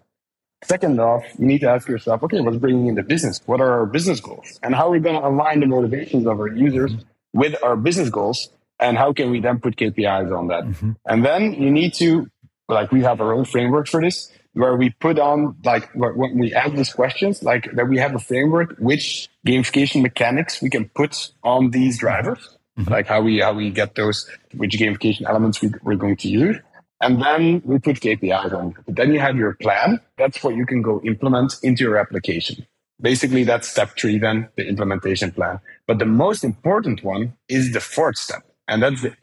Second 0.64 0.98
off, 0.98 1.22
you 1.38 1.46
need 1.46 1.60
to 1.60 1.70
ask 1.70 1.86
yourself, 1.86 2.22
okay, 2.22 2.40
what's 2.40 2.56
bringing 2.56 2.86
in 2.86 2.94
the 2.94 3.02
business? 3.02 3.40
What 3.46 3.60
are 3.60 3.80
our 3.80 3.86
business 3.86 4.20
goals? 4.20 4.58
And 4.62 4.75
how 4.75 4.88
are 4.88 4.90
we 4.90 5.00
going 5.00 5.20
to 5.20 5.26
align 5.26 5.60
the 5.60 5.66
motivations 5.66 6.26
of 6.26 6.40
our 6.40 6.48
users 6.48 6.92
with 7.32 7.54
our 7.62 7.76
business 7.76 8.08
goals? 8.08 8.48
And 8.80 8.96
how 8.96 9.12
can 9.12 9.30
we 9.30 9.40
then 9.40 9.60
put 9.60 9.76
KPIs 9.76 10.36
on 10.36 10.48
that? 10.48 10.64
Mm-hmm. 10.64 10.92
And 11.06 11.25
then 11.25 11.52
you 11.54 11.70
need 11.70 11.94
to, 11.94 12.28
like, 12.68 12.90
we 12.90 13.02
have 13.02 13.20
our 13.20 13.32
own 13.32 13.44
framework 13.44 13.86
for 13.86 14.00
this, 14.00 14.32
where 14.54 14.76
we 14.76 14.90
put 14.90 15.18
on, 15.18 15.56
like, 15.62 15.90
when 15.94 16.38
we 16.38 16.54
ask 16.54 16.75
these 16.75 16.92
questions, 16.92 17.42
like, 17.42 17.70
that 17.75 17.88
we 17.88 17.98
have 17.98 18.14
a 18.14 18.18
framework, 18.18 18.76
which 18.78 19.28
gamification 19.46 20.02
mechanics 20.02 20.62
we 20.62 20.70
can 20.70 20.88
put 20.88 21.32
on 21.44 21.70
these 21.70 21.98
drivers, 21.98 22.56
mm-hmm. 22.78 22.90
like 22.90 23.06
how 23.06 23.20
we, 23.20 23.40
how 23.40 23.52
we 23.52 23.70
get 23.70 23.94
those, 23.94 24.28
which 24.54 24.72
gamification 24.72 25.28
elements 25.28 25.60
we, 25.60 25.70
we're 25.82 25.96
going 25.96 26.16
to 26.16 26.28
use. 26.28 26.56
And 27.00 27.22
then 27.22 27.62
we 27.64 27.78
put 27.78 27.96
KPIs 27.96 28.52
on. 28.52 28.74
Then 28.86 29.12
you 29.12 29.20
have 29.20 29.36
your 29.36 29.54
plan. 29.54 30.00
That's 30.16 30.42
what 30.42 30.54
you 30.54 30.64
can 30.64 30.82
go 30.82 31.00
implement 31.04 31.56
into 31.62 31.84
your 31.84 31.98
application. 31.98 32.66
Basically, 33.00 33.44
that's 33.44 33.68
step 33.68 33.90
three, 33.98 34.18
then 34.18 34.48
the 34.56 34.66
implementation 34.66 35.30
plan. 35.30 35.60
But 35.86 35.98
the 35.98 36.06
most 36.06 36.42
important 36.42 37.04
one 37.04 37.34
is 37.48 37.72
the 37.72 37.80
fourth 37.80 38.16
step, 38.16 38.42
and 38.66 38.82
that's 38.82 39.02
the 39.02 39.14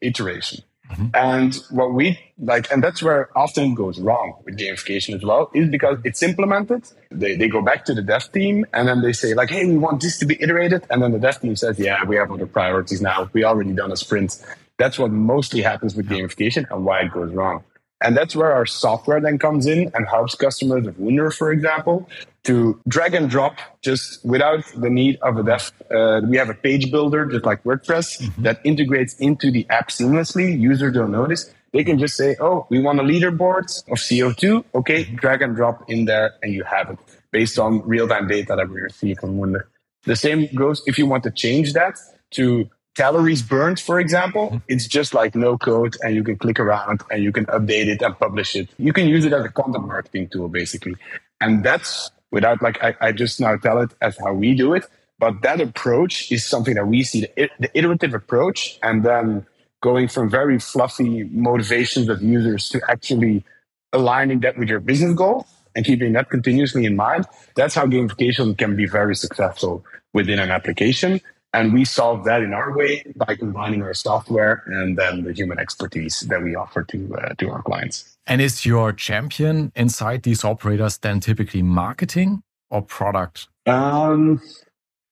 iteration. 0.00 0.64
Mm-hmm. 0.90 1.06
And 1.14 1.54
what 1.70 1.92
we 1.92 2.18
like, 2.38 2.70
and 2.72 2.82
that's 2.82 3.02
where 3.02 3.28
often 3.36 3.74
goes 3.74 4.00
wrong 4.00 4.34
with 4.44 4.58
gamification 4.58 5.14
as 5.14 5.22
well, 5.22 5.50
is 5.54 5.68
because 5.68 5.98
it's 6.04 6.22
implemented. 6.22 6.84
They, 7.10 7.36
they 7.36 7.48
go 7.48 7.60
back 7.60 7.84
to 7.86 7.94
the 7.94 8.02
dev 8.02 8.32
team 8.32 8.64
and 8.72 8.88
then 8.88 9.02
they 9.02 9.12
say 9.12 9.34
like, 9.34 9.50
Hey, 9.50 9.66
we 9.66 9.76
want 9.76 10.00
this 10.00 10.18
to 10.18 10.26
be 10.26 10.40
iterated. 10.40 10.86
And 10.88 11.02
then 11.02 11.12
the 11.12 11.18
dev 11.18 11.40
team 11.40 11.56
says, 11.56 11.78
yeah, 11.78 12.04
we 12.04 12.16
have 12.16 12.30
other 12.30 12.46
priorities 12.46 13.02
now. 13.02 13.28
We 13.32 13.44
already 13.44 13.72
done 13.72 13.92
a 13.92 13.96
sprint 13.96 14.42
That's 14.78 14.98
what 14.98 15.10
mostly 15.10 15.60
happens 15.60 15.94
with 15.94 16.08
gamification 16.08 16.66
and 16.70 16.84
why 16.84 17.00
it 17.00 17.12
goes 17.12 17.32
wrong. 17.32 17.64
And 18.00 18.16
that's 18.16 18.36
where 18.36 18.52
our 18.52 18.64
software 18.64 19.20
then 19.20 19.38
comes 19.38 19.66
in 19.66 19.90
and 19.92 20.06
helps 20.06 20.36
customers 20.36 20.86
of 20.86 20.98
Wunder, 21.00 21.32
for 21.32 21.50
example, 21.50 22.08
to 22.44 22.80
drag 22.86 23.14
and 23.14 23.28
drop 23.28 23.58
just 23.82 24.24
without 24.24 24.64
the 24.76 24.88
need 24.88 25.18
of 25.22 25.36
a 25.36 25.42
dev. 25.42 25.72
Uh, 25.90 26.20
we 26.24 26.36
have 26.36 26.48
a 26.48 26.54
page 26.54 26.92
builder, 26.92 27.26
just 27.26 27.44
like 27.44 27.62
WordPress, 27.64 28.22
mm-hmm. 28.22 28.42
that 28.42 28.60
integrates 28.62 29.14
into 29.14 29.50
the 29.50 29.66
app 29.68 29.88
seamlessly. 29.88 30.58
Users 30.58 30.94
don't 30.94 31.10
notice. 31.10 31.52
They 31.72 31.82
can 31.82 31.98
just 31.98 32.16
say, 32.16 32.36
oh, 32.40 32.66
we 32.70 32.80
want 32.80 33.00
a 33.00 33.02
leaderboard 33.02 33.66
of 33.90 33.98
CO2. 33.98 34.64
Okay, 34.76 35.04
mm-hmm. 35.04 35.16
drag 35.16 35.42
and 35.42 35.56
drop 35.56 35.90
in 35.90 36.04
there 36.04 36.34
and 36.42 36.52
you 36.54 36.62
have 36.62 36.90
it 36.90 36.98
based 37.32 37.58
on 37.58 37.82
real 37.86 38.06
time 38.06 38.28
data 38.28 38.54
that 38.56 38.68
we 38.70 38.80
receive 38.80 39.18
from 39.18 39.38
Wunder. 39.38 39.68
The 40.04 40.16
same 40.16 40.46
goes 40.54 40.82
if 40.86 40.98
you 40.98 41.06
want 41.06 41.24
to 41.24 41.32
change 41.32 41.72
that 41.72 41.98
to 42.30 42.70
calories 42.98 43.42
burned, 43.42 43.78
for 43.78 44.00
example, 44.00 44.46
mm-hmm. 44.48 44.72
it's 44.74 44.88
just 44.88 45.14
like 45.14 45.36
no 45.36 45.56
code 45.56 45.96
and 46.02 46.16
you 46.16 46.24
can 46.24 46.36
click 46.36 46.58
around 46.58 47.00
and 47.12 47.22
you 47.22 47.30
can 47.30 47.46
update 47.46 47.86
it 47.86 48.02
and 48.02 48.18
publish 48.18 48.56
it. 48.56 48.68
You 48.76 48.92
can 48.92 49.06
use 49.06 49.24
it 49.24 49.32
as 49.32 49.44
a 49.44 49.48
content 49.48 49.86
marketing 49.86 50.28
tool, 50.28 50.48
basically. 50.48 50.96
And 51.40 51.62
that's 51.62 52.10
without 52.32 52.60
like, 52.60 52.82
I, 52.82 52.96
I 53.00 53.12
just 53.12 53.40
now 53.40 53.56
tell 53.56 53.80
it 53.80 53.90
as 54.02 54.18
how 54.18 54.32
we 54.32 54.52
do 54.56 54.74
it. 54.74 54.84
But 55.20 55.42
that 55.42 55.60
approach 55.60 56.32
is 56.32 56.44
something 56.44 56.74
that 56.74 56.88
we 56.88 57.04
see 57.04 57.20
the, 57.20 57.50
the 57.60 57.70
iterative 57.78 58.14
approach 58.14 58.80
and 58.82 59.04
then 59.04 59.46
going 59.80 60.08
from 60.08 60.28
very 60.28 60.58
fluffy 60.58 61.22
motivations 61.22 62.08
of 62.08 62.20
users 62.20 62.68
to 62.70 62.80
actually 62.90 63.44
aligning 63.92 64.40
that 64.40 64.58
with 64.58 64.68
your 64.68 64.80
business 64.80 65.14
goal 65.14 65.46
and 65.76 65.86
keeping 65.86 66.14
that 66.14 66.30
continuously 66.30 66.84
in 66.84 66.96
mind. 66.96 67.26
That's 67.54 67.76
how 67.76 67.86
gamification 67.86 68.58
can 68.58 68.74
be 68.74 68.86
very 68.86 69.14
successful 69.14 69.84
within 70.12 70.40
an 70.40 70.50
application. 70.50 71.20
And 71.54 71.72
we 71.72 71.84
solve 71.84 72.24
that 72.24 72.42
in 72.42 72.52
our 72.52 72.76
way 72.76 73.02
by 73.16 73.34
combining 73.34 73.82
our 73.82 73.94
software 73.94 74.62
and 74.66 74.98
then 74.98 75.24
the 75.24 75.32
human 75.32 75.58
expertise 75.58 76.20
that 76.20 76.42
we 76.42 76.54
offer 76.54 76.84
to 76.84 77.16
uh, 77.16 77.34
to 77.38 77.50
our 77.50 77.62
clients. 77.62 78.16
And 78.26 78.42
is 78.42 78.66
your 78.66 78.92
champion 78.92 79.72
inside 79.74 80.24
these 80.24 80.44
operators 80.44 80.98
then 80.98 81.20
typically 81.20 81.62
marketing 81.62 82.42
or 82.70 82.82
product? 82.82 83.48
Um, 83.66 84.42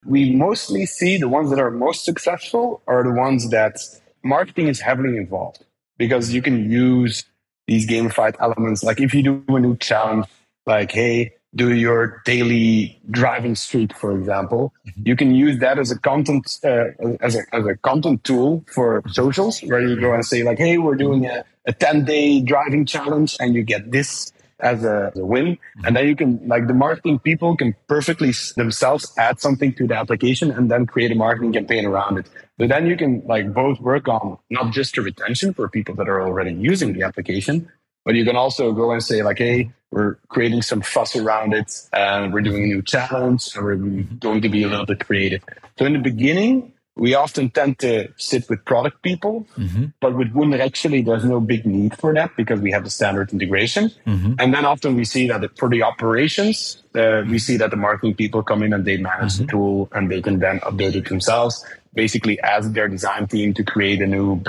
we 0.04 0.34
mostly 0.34 0.84
see 0.84 1.16
the 1.16 1.28
ones 1.28 1.50
that 1.50 1.58
are 1.58 1.70
most 1.70 2.04
successful 2.04 2.82
are 2.86 3.02
the 3.02 3.12
ones 3.12 3.50
that 3.50 3.76
marketing 4.22 4.68
is 4.68 4.80
heavily 4.80 5.16
involved 5.16 5.64
because 5.98 6.32
you 6.34 6.42
can 6.42 6.70
use 6.70 7.24
these 7.66 7.86
gamified 7.86 8.36
elements. 8.40 8.84
Like 8.84 9.00
if 9.00 9.14
you 9.14 9.22
do 9.22 9.44
a 9.48 9.58
new 9.58 9.76
challenge, 9.76 10.26
like, 10.66 10.92
hey, 10.92 11.34
do 11.56 11.74
your 11.74 12.22
daily 12.24 13.00
driving 13.10 13.54
streak, 13.54 13.96
for 13.96 14.16
example, 14.16 14.72
mm-hmm. 14.86 15.02
you 15.04 15.16
can 15.16 15.34
use 15.34 15.58
that 15.60 15.78
as 15.78 15.90
a 15.90 15.98
content 15.98 16.58
uh, 16.64 16.88
as 17.20 17.34
a 17.34 17.42
as 17.52 17.66
a 17.66 17.76
content 17.76 18.22
tool 18.24 18.64
for 18.72 19.02
socials, 19.08 19.60
where 19.60 19.80
you 19.80 19.98
go 19.98 20.12
and 20.12 20.24
say 20.24 20.42
like, 20.42 20.58
"Hey, 20.58 20.78
we're 20.78 20.96
doing 20.96 21.26
a, 21.26 21.44
a 21.64 21.72
ten 21.72 22.04
day 22.04 22.40
driving 22.40 22.86
challenge, 22.86 23.36
and 23.40 23.54
you 23.54 23.62
get 23.62 23.90
this 23.90 24.32
as 24.60 24.84
a, 24.84 25.10
as 25.12 25.18
a 25.18 25.24
win." 25.24 25.46
Mm-hmm. 25.46 25.84
And 25.86 25.96
then 25.96 26.06
you 26.06 26.16
can 26.16 26.46
like 26.46 26.66
the 26.66 26.74
marketing 26.74 27.18
people 27.18 27.56
can 27.56 27.74
perfectly 27.88 28.32
themselves 28.56 29.12
add 29.16 29.40
something 29.40 29.72
to 29.74 29.86
the 29.86 29.96
application 29.96 30.50
and 30.50 30.70
then 30.70 30.86
create 30.86 31.10
a 31.10 31.16
marketing 31.16 31.54
campaign 31.54 31.86
around 31.86 32.18
it. 32.18 32.26
But 32.58 32.68
then 32.68 32.86
you 32.86 32.96
can 32.96 33.22
like 33.26 33.52
both 33.52 33.80
work 33.80 34.08
on 34.08 34.38
not 34.50 34.72
just 34.72 34.94
the 34.94 35.02
retention 35.02 35.54
for 35.54 35.68
people 35.68 35.94
that 35.96 36.08
are 36.08 36.22
already 36.22 36.54
using 36.54 36.92
the 36.92 37.02
application, 37.02 37.70
but 38.06 38.14
you 38.14 38.24
can 38.24 38.36
also 38.36 38.72
go 38.72 38.92
and 38.92 39.02
say 39.02 39.22
like, 39.24 39.38
hey, 39.38 39.72
we're 39.90 40.14
creating 40.28 40.62
some 40.62 40.80
fuss 40.80 41.16
around 41.16 41.52
it 41.52 41.72
and 41.92 42.32
we're 42.32 42.40
doing 42.40 42.62
a 42.62 42.66
new 42.66 42.80
challenge 42.80 43.54
and 43.56 43.64
we're 43.64 43.76
going 43.76 44.40
to 44.40 44.48
be 44.48 44.62
a 44.62 44.68
little 44.68 44.86
bit 44.86 45.04
creative. 45.04 45.42
So 45.76 45.84
in 45.84 45.92
the 45.92 45.98
beginning, 45.98 46.72
we 46.96 47.14
often 47.14 47.50
tend 47.50 47.78
to 47.80 48.08
sit 48.16 48.48
with 48.48 48.64
product 48.64 49.02
people, 49.02 49.46
mm-hmm. 49.56 49.86
but 50.00 50.16
with 50.16 50.32
Wunder, 50.32 50.60
actually, 50.60 51.02
there's 51.02 51.24
no 51.24 51.40
big 51.40 51.66
need 51.66 51.96
for 51.98 52.14
that 52.14 52.34
because 52.36 52.60
we 52.60 52.72
have 52.72 52.84
the 52.84 52.90
standard 52.90 53.32
integration. 53.32 53.90
Mm-hmm. 54.06 54.34
And 54.38 54.54
then 54.54 54.64
often 54.64 54.96
we 54.96 55.04
see 55.04 55.28
that 55.28 55.58
for 55.58 55.68
the 55.68 55.82
operations, 55.82 56.82
uh, 56.94 57.22
we 57.28 57.38
see 57.38 57.58
that 57.58 57.70
the 57.70 57.76
marketing 57.76 58.14
people 58.14 58.42
come 58.42 58.62
in 58.62 58.72
and 58.72 58.84
they 58.84 58.96
manage 58.96 59.34
mm-hmm. 59.34 59.44
the 59.44 59.52
tool 59.52 59.88
and 59.92 60.10
they 60.10 60.22
can 60.22 60.38
then 60.38 60.58
update 60.60 60.94
it 60.94 61.08
themselves 61.08 61.64
basically 61.96 62.38
ask 62.40 62.72
their 62.72 62.86
design 62.86 63.26
team 63.26 63.54
to 63.54 63.64
create 63.64 64.00
a 64.00 64.06
new 64.06 64.42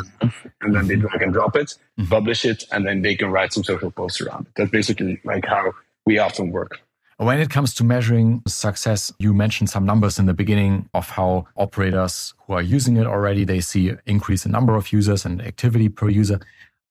and 0.62 0.75
then 0.75 0.88
they 0.88 0.96
mm-hmm. 0.96 1.08
drag 1.08 1.22
and 1.22 1.34
drop 1.34 1.56
it, 1.56 1.74
mm-hmm. 1.98 2.10
publish 2.10 2.46
it, 2.46 2.66
and 2.72 2.86
then 2.86 3.01
they 3.01 3.16
can 3.16 3.32
write 3.32 3.54
some 3.54 3.63
social 3.63 3.89
posts 3.89 4.22
around 4.22 4.46
it. 4.46 4.51
That's 4.56 4.70
basically 4.70 5.20
like 5.24 5.46
how 5.46 5.72
we 6.06 6.20
often 6.20 6.51
work. 6.51 6.82
When 7.17 7.39
it 7.39 7.50
comes 7.50 7.74
to 7.75 7.83
measuring 7.83 8.43
success, 8.47 9.12
you 9.17 9.33
mentioned 9.33 9.71
some 9.71 9.86
numbers 9.86 10.19
in 10.19 10.27
the 10.27 10.36
beginning 10.36 10.88
of 10.93 11.09
how 11.09 11.47
operators 11.55 12.36
who 12.45 12.53
are 12.53 12.62
using 12.62 12.95
it 12.97 13.07
already, 13.07 13.43
they 13.43 13.59
see 13.59 13.91
increase 14.05 14.45
in 14.45 14.51
number 14.51 14.75
of 14.75 14.93
users 14.93 15.25
and 15.25 15.41
activity 15.41 15.89
per 15.89 16.09
user. 16.09 16.39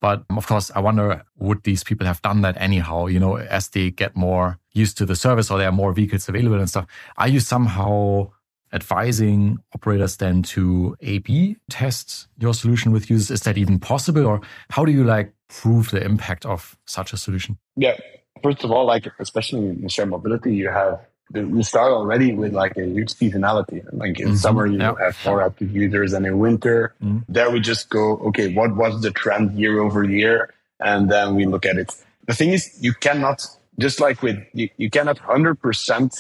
But 0.01 0.25
of 0.31 0.49
course, 0.49 0.73
I 0.75 0.81
wonder, 0.81 1.23
would 1.39 1.63
these 1.63 1.85
people 1.85 2.09
have 2.09 2.21
done 2.23 2.41
that 2.43 2.57
anyhow, 2.61 3.07
you 3.07 3.21
know, 3.21 3.37
as 3.37 3.69
they 3.69 3.93
get 3.93 4.17
more 4.17 4.59
used 4.73 4.99
to 4.99 5.07
the 5.07 5.15
service 5.15 5.49
or 5.49 5.59
there 5.59 5.69
are 5.69 5.73
more 5.73 5.93
vehicles 5.93 6.29
available 6.29 6.59
and 6.59 6.69
stuff? 6.69 6.87
Are 7.19 7.29
you 7.29 7.39
somehow 7.39 8.33
advising 8.73 9.59
operators 9.77 10.17
then 10.17 10.43
to 10.43 10.97
A/B 11.03 11.57
test 11.71 12.27
your 12.37 12.53
solution 12.53 12.91
with 12.91 13.09
users? 13.09 13.31
Is 13.31 13.43
that 13.43 13.57
even 13.57 13.79
possible, 13.79 14.27
or 14.27 14.41
how 14.71 14.85
do 14.85 14.91
you 14.91 15.05
like 15.05 15.33
prove 15.49 15.93
the 15.93 16.05
impact 16.05 16.45
of 16.45 16.77
such 16.85 17.13
a 17.13 17.17
solution? 17.17 17.59
Yeah, 17.77 17.97
first 18.43 18.65
of 18.65 18.71
all, 18.71 18.87
like 18.87 19.07
especially 19.19 19.69
in 19.69 19.89
shared 19.89 20.11
mobility, 20.11 20.55
you 20.55 20.69
have 20.69 21.01
you 21.35 21.63
start 21.63 21.93
already 21.93 22.33
with 22.35 22.53
like 22.53 22.77
a 22.77 22.87
huge 22.87 23.13
seasonality. 23.13 23.85
Like 23.93 24.21
in 24.21 24.29
mm-hmm. 24.29 24.37
summer, 24.37 24.67
you 24.67 24.79
have 24.79 25.17
more 25.25 25.43
active 25.43 25.75
users, 25.75 26.13
and 26.13 26.25
in 26.27 26.39
winter, 26.39 26.95
mm-hmm. 27.03 27.19
there 27.29 27.51
we 27.51 27.61
just 27.61 27.89
go, 27.89 28.17
okay, 28.29 28.55
what 28.55 28.77
was 28.77 29.03
the 29.03 29.11
trend 29.11 29.59
year 29.59 29.81
over 29.81 30.05
year, 30.05 30.55
and 30.81 31.11
then 31.11 31.35
we 31.35 31.47
look 31.47 31.67
at 31.67 31.77
it. 31.77 31.93
The 32.27 32.35
thing 32.35 32.51
is, 32.51 32.79
you 32.81 32.93
cannot 32.93 33.47
just 33.79 34.01
like 34.01 34.23
with 34.23 34.39
you, 34.53 34.69
you 34.77 34.91
cannot 34.91 35.19
hundred 35.19 35.61
percent 35.61 36.15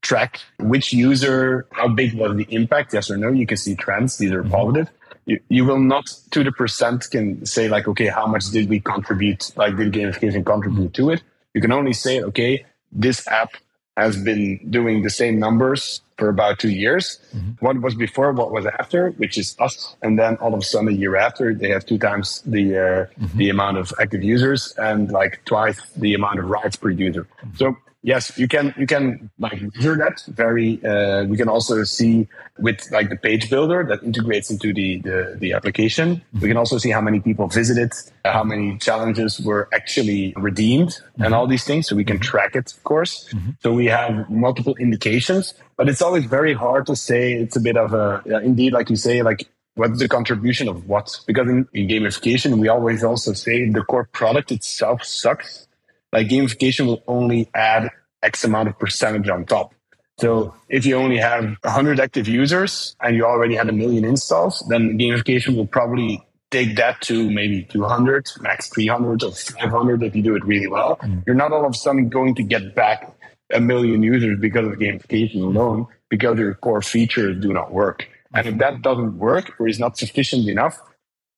track 0.00 0.40
which 0.60 0.92
user, 0.92 1.66
how 1.72 1.88
big 1.88 2.14
was 2.14 2.36
the 2.36 2.46
impact, 2.50 2.94
yes 2.94 3.10
or 3.10 3.16
no. 3.16 3.30
You 3.30 3.46
can 3.46 3.56
see 3.56 3.74
trends; 3.74 4.18
these 4.18 4.32
are 4.32 4.42
mm-hmm. 4.42 4.52
positive. 4.52 4.90
You, 5.26 5.40
you 5.50 5.66
will 5.66 5.78
not 5.78 6.06
to 6.30 6.42
the 6.42 6.52
percent 6.52 7.10
can 7.10 7.44
say 7.44 7.68
like, 7.68 7.86
okay, 7.86 8.06
how 8.06 8.26
much 8.26 8.46
did 8.46 8.70
we 8.70 8.80
contribute? 8.80 9.52
Like, 9.56 9.76
did 9.76 9.92
gamification 9.92 10.46
contribute 10.46 10.94
to 10.94 11.10
it? 11.10 11.22
You 11.58 11.62
can 11.62 11.72
only 11.72 11.92
say, 11.92 12.22
okay, 12.22 12.64
this 12.92 13.26
app 13.26 13.50
has 13.96 14.16
been 14.16 14.60
doing 14.70 15.02
the 15.02 15.10
same 15.10 15.40
numbers 15.40 16.02
for 16.16 16.28
about 16.28 16.60
two 16.60 16.70
years. 16.70 17.18
Mm-hmm. 17.34 17.50
What 17.58 17.80
was 17.80 17.96
before, 17.96 18.30
what 18.30 18.52
was 18.52 18.64
after, 18.64 19.10
which 19.22 19.36
is 19.36 19.56
us, 19.58 19.96
and 20.00 20.16
then 20.16 20.36
all 20.36 20.54
of 20.54 20.60
a 20.60 20.62
sudden 20.62 20.86
a 20.86 20.92
year 20.92 21.16
after, 21.16 21.52
they 21.52 21.70
have 21.70 21.84
two 21.84 21.98
times 21.98 22.42
the 22.46 22.76
uh, 22.76 22.80
mm-hmm. 22.80 23.38
the 23.38 23.48
amount 23.50 23.76
of 23.76 23.92
active 24.00 24.22
users 24.22 24.72
and 24.78 25.10
like 25.10 25.44
twice 25.46 25.80
the 25.96 26.14
amount 26.14 26.38
of 26.38 26.44
rides 26.48 26.76
per 26.76 26.90
user. 26.90 27.24
Mm-hmm. 27.24 27.56
So 27.56 27.76
yes, 28.02 28.38
you 28.38 28.48
can 28.48 28.74
you 28.76 28.86
can 28.86 29.30
like 29.38 29.60
measure 29.60 29.96
that 29.96 30.22
very. 30.28 30.84
Uh, 30.84 31.24
we 31.24 31.36
can 31.36 31.48
also 31.48 31.84
see 31.84 32.28
with 32.58 32.90
like 32.90 33.08
the 33.10 33.16
page 33.16 33.50
builder 33.50 33.84
that 33.84 34.02
integrates 34.02 34.50
into 34.50 34.72
the 34.72 35.00
the, 35.00 35.36
the 35.38 35.52
application. 35.52 36.16
Mm-hmm. 36.16 36.40
We 36.40 36.48
can 36.48 36.56
also 36.56 36.78
see 36.78 36.90
how 36.90 37.00
many 37.00 37.20
people 37.20 37.48
visited, 37.48 37.92
how 38.24 38.44
many 38.44 38.78
challenges 38.78 39.40
were 39.40 39.68
actually 39.72 40.32
redeemed, 40.36 40.90
mm-hmm. 40.90 41.22
and 41.24 41.34
all 41.34 41.46
these 41.46 41.64
things. 41.64 41.88
So 41.88 41.96
we 41.96 42.04
can 42.04 42.18
track 42.18 42.54
it, 42.54 42.72
of 42.72 42.82
course. 42.84 43.28
Mm-hmm. 43.32 43.50
So 43.60 43.72
we 43.72 43.86
have 43.86 44.28
multiple 44.30 44.74
indications, 44.76 45.54
but 45.76 45.88
it's 45.88 46.02
always 46.02 46.24
very 46.24 46.54
hard 46.54 46.86
to 46.86 46.96
say. 46.96 47.34
It's 47.34 47.56
a 47.56 47.60
bit 47.60 47.76
of 47.76 47.94
a 47.94 48.22
yeah, 48.26 48.40
indeed, 48.40 48.72
like 48.72 48.90
you 48.90 48.96
say, 48.96 49.22
like 49.22 49.48
what's 49.74 49.98
the 50.00 50.08
contribution 50.08 50.68
of 50.68 50.88
what? 50.88 51.20
Because 51.26 51.48
in, 51.48 51.68
in 51.72 51.86
gamification, 51.88 52.58
we 52.58 52.68
always 52.68 53.04
also 53.04 53.32
say 53.32 53.68
the 53.70 53.82
core 53.82 54.08
product 54.12 54.50
itself 54.50 55.04
sucks 55.04 55.67
like 56.12 56.28
gamification 56.28 56.86
will 56.86 57.02
only 57.06 57.48
add 57.54 57.90
X 58.22 58.44
amount 58.44 58.68
of 58.68 58.78
percentage 58.78 59.28
on 59.28 59.44
top. 59.44 59.74
So 60.18 60.54
if 60.68 60.84
you 60.84 60.96
only 60.96 61.18
have 61.18 61.44
100 61.62 62.00
active 62.00 62.26
users 62.26 62.96
and 63.00 63.14
you 63.14 63.24
already 63.24 63.54
had 63.54 63.68
a 63.68 63.72
million 63.72 64.04
installs, 64.04 64.64
then 64.68 64.98
gamification 64.98 65.56
will 65.56 65.66
probably 65.66 66.20
take 66.50 66.76
that 66.76 67.00
to 67.02 67.30
maybe 67.30 67.62
200, 67.64 68.28
max 68.40 68.68
300 68.68 69.22
or 69.22 69.32
500 69.32 70.02
if 70.02 70.16
you 70.16 70.22
do 70.22 70.34
it 70.34 70.44
really 70.44 70.66
well. 70.66 70.96
Mm. 70.96 71.22
You're 71.26 71.36
not 71.36 71.52
all 71.52 71.64
of 71.64 71.72
a 71.72 71.76
sudden 71.76 72.08
going 72.08 72.34
to 72.36 72.42
get 72.42 72.74
back 72.74 73.14
a 73.52 73.60
million 73.60 74.02
users 74.02 74.38
because 74.40 74.66
of 74.66 74.74
gamification 74.74 75.42
alone, 75.42 75.86
because 76.08 76.38
your 76.38 76.54
core 76.54 76.82
features 76.82 77.40
do 77.40 77.52
not 77.52 77.72
work. 77.72 78.08
And 78.34 78.46
if 78.46 78.58
that 78.58 78.82
doesn't 78.82 79.18
work 79.18 79.52
or 79.58 79.68
is 79.68 79.78
not 79.78 79.96
sufficient 79.96 80.48
enough, 80.48 80.78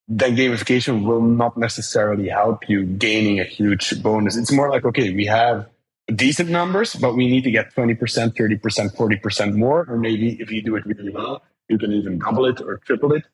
then 0.08 0.36
gamification 0.36 1.04
will 1.04 1.20
not 1.20 1.56
necessarily 1.56 2.28
help 2.28 2.68
you 2.68 2.84
gaining 2.84 3.40
a 3.40 3.44
huge 3.44 4.02
bonus. 4.02 4.36
It's 4.36 4.52
more 4.52 4.68
like, 4.68 4.84
okay, 4.84 5.14
we 5.14 5.26
have 5.26 5.68
decent 6.14 6.50
numbers, 6.50 6.94
but 6.94 7.14
we 7.14 7.28
need 7.28 7.44
to 7.44 7.50
get 7.50 7.74
20%, 7.74 7.96
30%, 7.98 8.96
40% 8.96 9.54
more. 9.54 9.86
Or 9.88 9.96
maybe 9.96 10.40
if 10.40 10.50
you 10.50 10.62
do 10.62 10.76
it 10.76 10.84
really 10.84 11.10
well, 11.10 11.42
you 11.68 11.78
can 11.78 11.92
even 11.92 12.18
double 12.18 12.46
it 12.46 12.60
or 12.60 12.78
triple 12.78 13.12
it. 13.12 13.24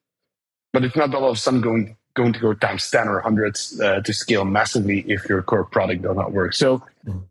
But 0.72 0.84
it's 0.84 0.96
not 0.96 1.14
all 1.14 1.30
of 1.30 1.36
a 1.36 1.40
sudden 1.40 1.62
going, 1.62 1.96
going 2.14 2.34
to 2.34 2.38
go 2.38 2.52
times 2.52 2.90
10 2.90 3.08
or 3.08 3.20
hundreds 3.20 3.80
uh, 3.80 4.00
to 4.00 4.12
scale 4.12 4.44
massively 4.44 5.00
if 5.08 5.28
your 5.28 5.42
core 5.42 5.64
product 5.64 6.02
does 6.02 6.16
not 6.16 6.32
work. 6.32 6.52
So, 6.52 6.82
mm. 7.06 7.22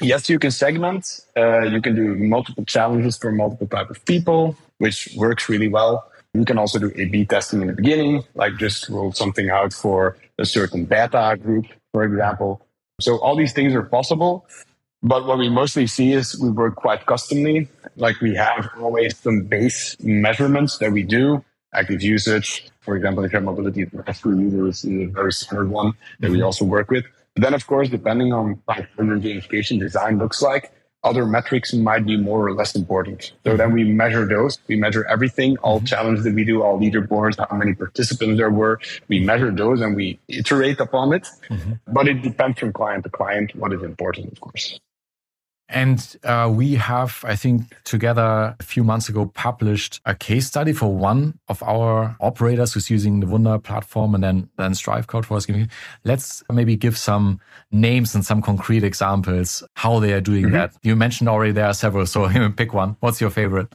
yes, 0.00 0.28
you 0.28 0.38
can 0.38 0.50
segment. 0.50 1.20
Uh, 1.34 1.62
you 1.62 1.80
can 1.80 1.94
do 1.94 2.14
multiple 2.16 2.66
challenges 2.66 3.16
for 3.16 3.32
multiple 3.32 3.66
type 3.66 3.88
of 3.88 4.04
people, 4.04 4.56
which 4.76 5.08
works 5.16 5.48
really 5.48 5.68
well. 5.68 6.04
You 6.34 6.44
can 6.44 6.58
also 6.58 6.78
do 6.78 6.90
A-B 6.96 7.26
testing 7.26 7.60
in 7.60 7.66
the 7.66 7.74
beginning, 7.74 8.24
like 8.34 8.56
just 8.56 8.88
roll 8.88 9.12
something 9.12 9.50
out 9.50 9.72
for 9.72 10.16
a 10.38 10.46
certain 10.46 10.86
beta 10.86 11.38
group, 11.40 11.66
for 11.92 12.04
example. 12.04 12.66
So 13.00 13.18
all 13.18 13.36
these 13.36 13.52
things 13.52 13.74
are 13.74 13.82
possible. 13.82 14.46
But 15.02 15.26
what 15.26 15.38
we 15.38 15.48
mostly 15.50 15.86
see 15.86 16.12
is 16.12 16.40
we 16.40 16.50
work 16.50 16.76
quite 16.76 17.04
customly. 17.06 17.68
Like 17.96 18.20
we 18.20 18.34
have 18.36 18.70
always 18.80 19.18
some 19.18 19.42
base 19.42 19.96
measurements 20.00 20.78
that 20.78 20.92
we 20.92 21.02
do. 21.02 21.44
Active 21.74 22.02
usage, 22.02 22.70
for 22.80 22.96
example, 22.96 23.24
if 23.24 23.32
you 23.32 23.36
have 23.36 23.44
mobility 23.44 23.84
rescue 23.92 24.38
user 24.38 24.68
is 24.68 24.84
a 24.84 25.06
very 25.06 25.32
standard 25.32 25.70
one 25.70 25.92
that 26.20 26.30
we 26.30 26.36
mm-hmm. 26.38 26.46
also 26.46 26.64
work 26.64 26.90
with. 26.90 27.04
But 27.34 27.42
then, 27.42 27.54
of 27.54 27.66
course, 27.66 27.88
depending 27.88 28.32
on 28.32 28.60
like 28.68 28.88
what 28.94 29.06
your 29.06 29.18
gamification 29.18 29.80
design 29.80 30.18
looks 30.18 30.42
like, 30.42 30.70
other 31.04 31.26
metrics 31.26 31.72
might 31.72 32.06
be 32.06 32.16
more 32.16 32.46
or 32.46 32.54
less 32.54 32.74
important. 32.74 33.32
So 33.44 33.56
then 33.56 33.72
we 33.72 33.84
measure 33.84 34.26
those. 34.26 34.58
We 34.68 34.76
measure 34.76 35.04
everything, 35.06 35.56
all 35.58 35.78
mm-hmm. 35.78 35.86
challenges 35.86 36.24
that 36.24 36.34
we 36.34 36.44
do, 36.44 36.62
all 36.62 36.78
leaderboards, 36.78 37.38
how 37.38 37.56
many 37.56 37.74
participants 37.74 38.38
there 38.38 38.50
were. 38.50 38.80
We 39.08 39.20
measure 39.20 39.50
those 39.50 39.80
and 39.80 39.96
we 39.96 40.20
iterate 40.28 40.80
upon 40.80 41.12
it. 41.12 41.26
Mm-hmm. 41.50 41.72
But 41.92 42.08
it 42.08 42.22
depends 42.22 42.58
from 42.58 42.72
client 42.72 43.04
to 43.04 43.10
client 43.10 43.54
what 43.56 43.72
is 43.72 43.82
important, 43.82 44.32
of 44.32 44.40
course. 44.40 44.78
And 45.72 46.16
uh, 46.22 46.52
we 46.54 46.74
have, 46.74 47.24
I 47.26 47.34
think, 47.34 47.74
together 47.84 48.54
a 48.60 48.62
few 48.62 48.84
months 48.84 49.08
ago 49.08 49.30
published 49.34 50.00
a 50.04 50.14
case 50.14 50.46
study 50.46 50.72
for 50.74 50.94
one 50.94 51.38
of 51.48 51.62
our 51.62 52.14
operators 52.20 52.74
who's 52.74 52.90
using 52.90 53.20
the 53.20 53.26
Wunder 53.26 53.58
platform 53.58 54.14
and 54.14 54.22
then, 54.22 54.50
then 54.58 54.74
Strive 54.74 55.06
Cloud 55.06 55.24
for 55.24 55.38
us. 55.38 55.46
Let's 56.04 56.44
maybe 56.52 56.76
give 56.76 56.98
some 56.98 57.40
names 57.70 58.14
and 58.14 58.24
some 58.24 58.42
concrete 58.42 58.84
examples 58.84 59.62
how 59.74 59.98
they 59.98 60.12
are 60.12 60.20
doing 60.20 60.44
mm 60.44 60.50
-hmm. 60.50 60.70
that. 60.70 60.76
You 60.82 60.94
mentioned 60.96 61.28
already 61.30 61.52
there 61.52 61.66
are 61.66 61.74
several, 61.74 62.06
so 62.06 62.28
pick 62.56 62.74
one. 62.74 62.96
What's 63.00 63.20
your 63.20 63.32
favorite? 63.32 63.74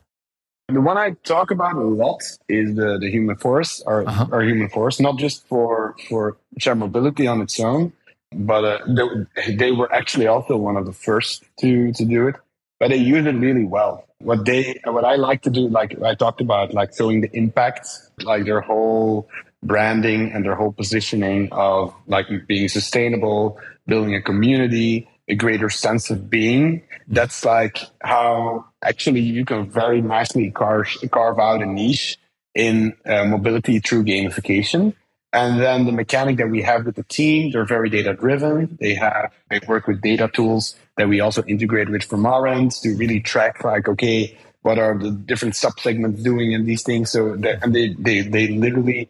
The 0.68 0.82
one 0.82 0.98
I 0.98 1.16
talk 1.24 1.52
about 1.52 1.76
a 1.76 1.88
lot 2.04 2.22
is 2.48 2.76
the, 2.76 2.98
the 3.00 3.10
Human 3.10 3.38
Forest, 3.38 3.88
our, 3.88 4.02
uh 4.02 4.08
-huh. 4.08 4.34
our 4.34 4.44
Human 4.44 4.70
Forest, 4.70 5.00
not 5.00 5.20
just 5.20 5.48
for, 5.48 5.96
for 6.10 6.36
shared 6.58 6.80
mobility 6.80 7.28
on 7.28 7.42
its 7.42 7.60
own, 7.60 7.94
but 8.34 8.64
uh, 8.64 8.80
they, 8.88 9.54
they 9.54 9.72
were 9.72 9.92
actually 9.94 10.28
also 10.28 10.58
one 10.58 10.78
of 10.78 10.86
the 10.86 10.94
first 10.94 11.44
to 11.60 11.92
to 11.94 12.06
do 12.06 12.28
it. 12.28 12.36
But 12.80 12.90
they 12.90 12.98
use 12.98 13.26
it 13.26 13.34
really 13.34 13.66
well. 13.66 14.06
What 14.20 14.46
they 14.46 14.80
what 14.84 15.06
i 15.06 15.16
like 15.16 15.44
to 15.44 15.52
do 15.52 15.68
like 15.68 16.02
i 16.02 16.16
talked 16.16 16.42
about 16.42 16.74
like 16.74 16.96
showing 16.96 17.22
the 17.22 17.30
impact 17.38 17.88
like 18.24 18.46
their 18.46 18.62
whole 18.62 19.30
branding 19.62 20.32
and 20.32 20.44
their 20.44 20.56
whole 20.56 20.72
positioning 20.72 21.50
of 21.52 21.94
like 22.08 22.26
being 22.48 22.68
sustainable 22.68 23.60
building 23.86 24.16
a 24.16 24.22
community 24.22 25.08
a 25.28 25.36
greater 25.36 25.70
sense 25.70 26.10
of 26.10 26.30
being. 26.30 26.84
That's 27.08 27.44
like 27.44 27.80
how 28.02 28.66
actually 28.82 29.22
you 29.22 29.46
can 29.46 29.70
very 29.70 30.02
nicely 30.02 30.52
carve 30.52 30.88
carve 31.12 31.40
out 31.40 31.62
a 31.62 31.66
niche 31.66 32.18
in 32.56 32.96
uh, 33.06 33.26
mobility 33.26 33.80
through 33.80 34.06
gamification 34.06 34.94
and 35.34 35.60
then 35.60 35.86
the 35.86 35.92
mechanic 35.92 36.38
that 36.38 36.50
we 36.50 36.62
have 36.62 36.86
with 36.86 36.96
the 36.96 37.04
team, 37.04 37.52
they're 37.52 37.66
very 37.66 37.90
data 37.90 38.14
driven. 38.14 38.78
They 38.80 38.96
have, 38.96 39.34
they 39.50 39.60
work 39.68 39.88
with 39.88 40.02
data 40.02 40.30
tools 40.34 40.76
that 40.96 41.10
we 41.10 41.20
also 41.20 41.44
integrate 41.44 41.90
with 41.90 42.04
from 42.04 42.26
our 42.26 42.48
end 42.48 42.72
to 42.84 42.96
really 42.96 43.20
track 43.20 43.64
like, 43.64 43.88
okay, 43.90 44.38
what 44.62 44.80
are 44.80 44.98
the 44.98 45.12
different 45.12 45.56
sub 45.56 45.80
segments 45.80 46.24
doing 46.24 46.54
and 46.54 46.66
these 46.66 46.84
things. 46.84 47.12
So 47.12 47.36
that, 47.38 47.64
and 47.64 47.76
they, 47.76 47.90
they, 47.94 48.22
they 48.22 48.48
literally 48.48 49.10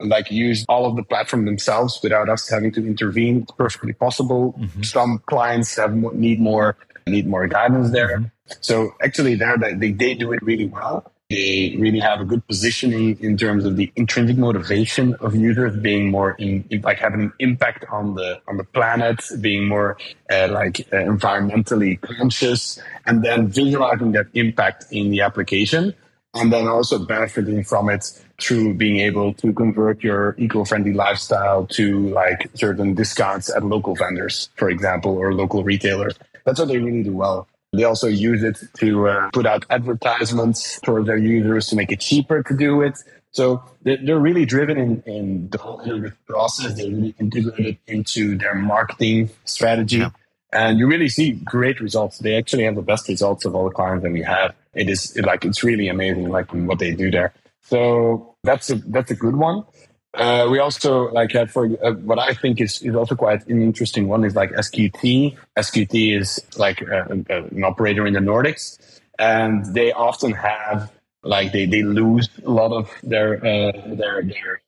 like 0.00 0.30
use 0.32 0.64
all 0.68 0.84
of 0.84 0.96
the 0.96 1.04
platform 1.04 1.44
themselves 1.44 2.00
without 2.02 2.28
us 2.28 2.48
having 2.48 2.72
to 2.72 2.84
intervene. 2.84 3.42
It's 3.42 3.52
perfectly 3.52 3.92
possible. 3.92 4.54
Mm-hmm. 4.58 4.82
Some 4.82 5.22
clients 5.26 5.76
have 5.76 5.94
need 5.94 6.40
more, 6.40 6.76
need 7.06 7.26
more 7.26 7.46
guidance 7.46 7.90
there. 7.92 8.18
Mm-hmm. 8.18 8.52
So 8.60 8.94
actually 9.00 9.36
there, 9.36 9.56
they, 9.56 9.92
they 9.92 10.14
do 10.14 10.32
it 10.32 10.42
really 10.42 10.66
well. 10.66 11.11
They 11.32 11.76
really 11.78 11.98
have 12.00 12.20
a 12.20 12.24
good 12.24 12.46
positioning 12.46 13.18
in 13.20 13.36
terms 13.36 13.64
of 13.64 13.76
the 13.76 13.90
intrinsic 13.96 14.36
motivation 14.36 15.14
of 15.24 15.34
users 15.34 15.74
being 15.76 16.10
more 16.10 16.32
in, 16.38 16.64
like 16.82 16.98
having 16.98 17.22
an 17.22 17.32
impact 17.38 17.84
on 17.90 18.14
the 18.14 18.40
on 18.48 18.58
the 18.58 18.64
planet, 18.64 19.18
being 19.40 19.66
more 19.66 19.96
uh, 20.30 20.48
like 20.50 20.80
uh, 20.92 20.96
environmentally 20.96 22.00
conscious, 22.00 22.78
and 23.06 23.24
then 23.24 23.48
visualizing 23.48 24.12
that 24.12 24.26
impact 24.34 24.84
in 24.90 25.10
the 25.10 25.20
application, 25.22 25.94
and 26.34 26.52
then 26.52 26.68
also 26.68 26.98
benefiting 26.98 27.64
from 27.64 27.88
it 27.88 28.04
through 28.40 28.74
being 28.74 28.98
able 28.98 29.32
to 29.34 29.52
convert 29.52 30.02
your 30.02 30.34
eco-friendly 30.38 30.92
lifestyle 30.92 31.66
to 31.66 32.08
like 32.08 32.50
certain 32.54 32.94
discounts 32.94 33.48
at 33.54 33.64
local 33.64 33.94
vendors, 33.94 34.50
for 34.56 34.68
example, 34.68 35.16
or 35.16 35.32
local 35.32 35.62
retailers. 35.64 36.14
That's 36.44 36.58
what 36.58 36.68
they 36.68 36.78
really 36.78 37.04
do 37.04 37.16
well. 37.16 37.48
They 37.72 37.84
also 37.84 38.06
use 38.06 38.42
it 38.42 38.58
to 38.78 39.08
uh, 39.08 39.30
put 39.32 39.46
out 39.46 39.64
advertisements 39.70 40.78
for 40.84 41.02
their 41.02 41.16
users 41.16 41.68
to 41.68 41.76
make 41.76 41.90
it 41.90 42.00
cheaper 42.00 42.42
to 42.42 42.56
do 42.56 42.82
it. 42.82 42.98
So 43.30 43.62
they're 43.82 44.18
really 44.18 44.44
driven 44.44 44.76
in, 44.76 45.02
in 45.06 45.48
the 45.48 45.56
whole 45.56 45.82
process. 46.26 46.76
They 46.76 46.90
really 46.90 47.14
integrate 47.18 47.66
it 47.66 47.78
into 47.86 48.36
their 48.36 48.54
marketing 48.54 49.30
strategy. 49.46 49.98
Yeah. 49.98 50.10
And 50.52 50.78
you 50.78 50.86
really 50.86 51.08
see 51.08 51.32
great 51.32 51.80
results. 51.80 52.18
They 52.18 52.36
actually 52.36 52.64
have 52.64 52.74
the 52.74 52.82
best 52.82 53.08
results 53.08 53.46
of 53.46 53.54
all 53.54 53.64
the 53.64 53.74
clients 53.74 54.02
that 54.02 54.12
we 54.12 54.22
have. 54.22 54.54
It 54.74 54.90
is 54.90 55.16
like, 55.16 55.46
it's 55.46 55.64
really 55.64 55.88
amazing, 55.88 56.28
like 56.28 56.52
what 56.52 56.78
they 56.78 56.92
do 56.92 57.10
there. 57.10 57.32
So 57.62 58.34
that's 58.42 58.68
a, 58.68 58.74
that's 58.74 59.10
a 59.10 59.14
good 59.14 59.36
one. 59.36 59.64
Uh, 60.14 60.46
we 60.50 60.58
also 60.58 61.10
like 61.12 61.32
had 61.32 61.50
for 61.50 61.66
uh, 61.82 61.92
what 61.92 62.18
I 62.18 62.34
think 62.34 62.60
is, 62.60 62.82
is 62.82 62.94
also 62.94 63.14
quite 63.14 63.46
an 63.46 63.62
interesting 63.62 64.08
one 64.08 64.24
is 64.24 64.36
like 64.36 64.50
SQT. 64.50 65.36
SQT 65.56 66.20
is 66.20 66.40
like 66.58 66.82
a, 66.82 67.24
a, 67.30 67.44
an 67.44 67.64
operator 67.64 68.06
in 68.06 68.12
the 68.12 68.20
Nordics, 68.20 69.00
and 69.18 69.64
they 69.74 69.90
often 69.92 70.32
have 70.32 70.92
like 71.22 71.52
they, 71.52 71.64
they 71.64 71.82
lose 71.82 72.28
a 72.44 72.50
lot 72.50 72.72
of 72.72 72.90
their 73.02 73.36
uh, 73.38 73.72
their 73.94 74.22
their 74.22 74.62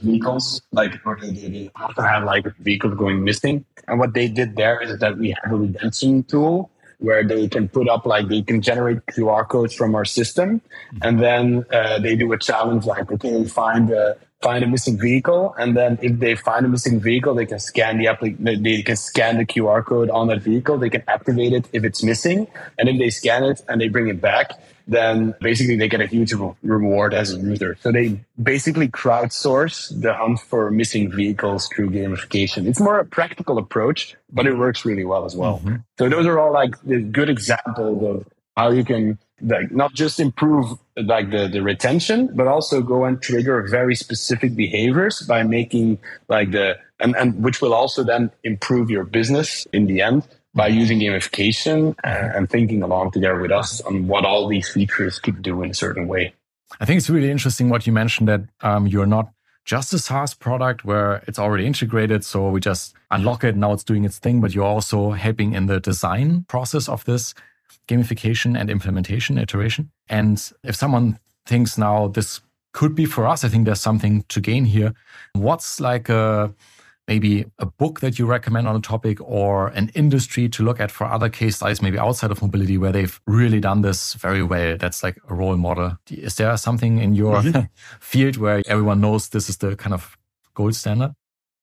vehicles, 0.00 0.62
like 0.72 0.94
or 1.04 1.18
they, 1.20 1.32
they 1.32 1.70
often 1.76 2.04
have 2.04 2.24
like 2.24 2.46
vehicles 2.58 2.94
going 2.94 3.22
missing. 3.22 3.66
And 3.88 3.98
what 3.98 4.14
they 4.14 4.28
did 4.28 4.56
there 4.56 4.80
is 4.80 4.98
that 4.98 5.18
we 5.18 5.36
have 5.42 5.52
a 5.52 5.56
redemption 5.56 6.22
tool 6.24 6.70
where 6.98 7.22
they 7.22 7.46
can 7.46 7.68
put 7.68 7.88
up 7.88 8.06
like 8.06 8.28
they 8.28 8.42
can 8.42 8.60
generate 8.60 9.04
QR 9.06 9.46
codes 9.46 9.74
from 9.74 9.94
our 9.94 10.06
system, 10.06 10.62
and 11.02 11.20
then 11.20 11.64
uh, 11.70 11.98
they 11.98 12.16
do 12.16 12.32
a 12.32 12.38
challenge 12.38 12.86
like 12.86 13.10
okay, 13.12 13.44
find 13.44 13.92
find 14.40 14.62
a 14.62 14.66
missing 14.66 14.98
vehicle, 14.98 15.54
and 15.58 15.76
then 15.76 15.98
if 16.00 16.18
they 16.18 16.36
find 16.36 16.64
a 16.64 16.68
missing 16.68 17.00
vehicle, 17.00 17.34
they 17.34 17.46
can 17.46 17.58
scan 17.58 17.98
the 17.98 18.06
applic- 18.06 18.38
they 18.62 18.82
can 18.82 18.96
scan 18.96 19.38
the 19.38 19.44
QR 19.44 19.84
code 19.84 20.10
on 20.10 20.28
that 20.28 20.42
vehicle. 20.42 20.78
They 20.78 20.90
can 20.90 21.02
activate 21.08 21.52
it 21.52 21.68
if 21.72 21.84
it's 21.84 22.02
missing, 22.02 22.46
and 22.78 22.88
if 22.88 22.98
they 22.98 23.10
scan 23.10 23.44
it 23.44 23.60
and 23.68 23.80
they 23.80 23.88
bring 23.88 24.08
it 24.08 24.20
back, 24.20 24.52
then 24.86 25.34
basically 25.40 25.76
they 25.76 25.88
get 25.88 26.00
a 26.00 26.06
huge 26.06 26.32
reward 26.62 27.14
as 27.14 27.34
a 27.34 27.38
user. 27.38 27.76
So 27.80 27.92
they 27.92 28.20
basically 28.42 28.88
crowdsource 28.88 30.00
the 30.00 30.14
hunt 30.14 30.40
for 30.40 30.70
missing 30.70 31.10
vehicles 31.10 31.68
through 31.68 31.90
gamification. 31.90 32.66
It's 32.66 32.80
more 32.80 32.98
a 32.98 33.04
practical 33.04 33.58
approach, 33.58 34.16
but 34.32 34.46
it 34.46 34.56
works 34.56 34.84
really 34.84 35.04
well 35.04 35.24
as 35.26 35.36
well. 35.36 35.58
Mm-hmm. 35.58 35.76
So 35.98 36.08
those 36.08 36.26
are 36.26 36.38
all 36.38 36.52
like 36.52 36.80
the 36.82 37.00
good 37.00 37.28
examples 37.28 38.02
of 38.02 38.26
how 38.56 38.70
you 38.70 38.84
can 38.84 39.18
like 39.42 39.70
not 39.70 39.94
just 39.94 40.20
improve 40.20 40.78
like 40.96 41.30
the, 41.30 41.48
the 41.48 41.62
retention, 41.62 42.30
but 42.34 42.46
also 42.46 42.82
go 42.82 43.04
and 43.04 43.20
trigger 43.22 43.66
very 43.68 43.94
specific 43.94 44.56
behaviors 44.56 45.20
by 45.22 45.42
making 45.42 45.98
like 46.28 46.50
the 46.50 46.76
and, 47.00 47.14
and 47.16 47.42
which 47.42 47.60
will 47.60 47.74
also 47.74 48.02
then 48.02 48.30
improve 48.42 48.90
your 48.90 49.04
business 49.04 49.66
in 49.72 49.86
the 49.86 50.00
end 50.00 50.26
by 50.54 50.66
using 50.66 50.98
gamification 50.98 51.94
and, 52.02 52.34
and 52.34 52.50
thinking 52.50 52.82
along 52.82 53.12
together 53.12 53.40
with 53.40 53.52
us 53.52 53.80
on 53.82 54.08
what 54.08 54.24
all 54.24 54.48
these 54.48 54.68
features 54.68 55.20
could 55.20 55.40
do 55.42 55.62
in 55.62 55.70
a 55.70 55.74
certain 55.74 56.08
way. 56.08 56.34
I 56.80 56.84
think 56.84 56.98
it's 56.98 57.08
really 57.08 57.30
interesting 57.30 57.68
what 57.68 57.86
you 57.86 57.92
mentioned 57.92 58.28
that 58.28 58.42
um, 58.62 58.86
you're 58.86 59.06
not 59.06 59.32
just 59.64 59.92
a 59.92 59.98
SaaS 59.98 60.34
product 60.34 60.84
where 60.84 61.22
it's 61.28 61.38
already 61.38 61.66
integrated. 61.66 62.24
So 62.24 62.48
we 62.48 62.58
just 62.60 62.94
unlock 63.10 63.44
it. 63.44 63.54
Now 63.54 63.72
it's 63.72 63.84
doing 63.84 64.04
its 64.04 64.18
thing, 64.18 64.40
but 64.40 64.54
you're 64.54 64.64
also 64.64 65.10
helping 65.10 65.52
in 65.52 65.66
the 65.66 65.78
design 65.78 66.44
process 66.48 66.88
of 66.88 67.04
this 67.04 67.34
gamification 67.88 68.58
and 68.58 68.70
implementation 68.70 69.38
iteration. 69.38 69.90
And 70.08 70.50
if 70.64 70.76
someone 70.76 71.18
thinks 71.46 71.78
now 71.78 72.08
this 72.08 72.40
could 72.72 72.94
be 72.94 73.06
for 73.06 73.26
us, 73.26 73.44
I 73.44 73.48
think 73.48 73.64
there's 73.64 73.80
something 73.80 74.24
to 74.28 74.40
gain 74.40 74.64
here. 74.64 74.94
What's 75.32 75.80
like 75.80 76.08
a 76.08 76.54
maybe 77.08 77.46
a 77.58 77.66
book 77.66 78.00
that 78.00 78.18
you 78.18 78.26
recommend 78.26 78.68
on 78.68 78.76
a 78.76 78.80
topic 78.80 79.18
or 79.22 79.68
an 79.68 79.90
industry 79.94 80.48
to 80.50 80.62
look 80.62 80.78
at 80.78 80.90
for 80.90 81.06
other 81.06 81.30
case 81.30 81.56
studies, 81.56 81.80
maybe 81.80 81.98
outside 81.98 82.30
of 82.30 82.42
mobility, 82.42 82.76
where 82.76 82.92
they've 82.92 83.18
really 83.26 83.60
done 83.60 83.80
this 83.80 84.12
very 84.14 84.42
well? 84.42 84.76
That's 84.76 85.02
like 85.02 85.18
a 85.28 85.34
role 85.34 85.56
model. 85.56 85.96
Is 86.10 86.36
there 86.36 86.56
something 86.58 86.98
in 86.98 87.14
your 87.14 87.40
mm-hmm. 87.40 87.62
field 88.00 88.36
where 88.36 88.62
everyone 88.66 89.00
knows 89.00 89.30
this 89.30 89.48
is 89.48 89.56
the 89.56 89.74
kind 89.74 89.94
of 89.94 90.16
gold 90.54 90.74
standard? 90.74 91.14